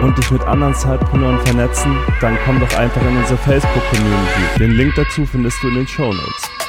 und 0.01 0.17
dich 0.17 0.31
mit 0.31 0.41
anderen 0.43 0.73
Zeitpreneuren 0.73 1.45
vernetzen? 1.45 1.97
Dann 2.21 2.37
komm 2.45 2.61
doch 2.61 2.73
einfach 2.77 3.01
in 3.01 3.17
unsere 3.17 3.37
Facebook-Community. 3.39 4.59
Den 4.59 4.71
Link 4.71 4.93
dazu 4.95 5.25
findest 5.25 5.61
du 5.61 5.67
in 5.67 5.75
den 5.75 5.87
Show 5.89 6.13
Notes. 6.13 6.60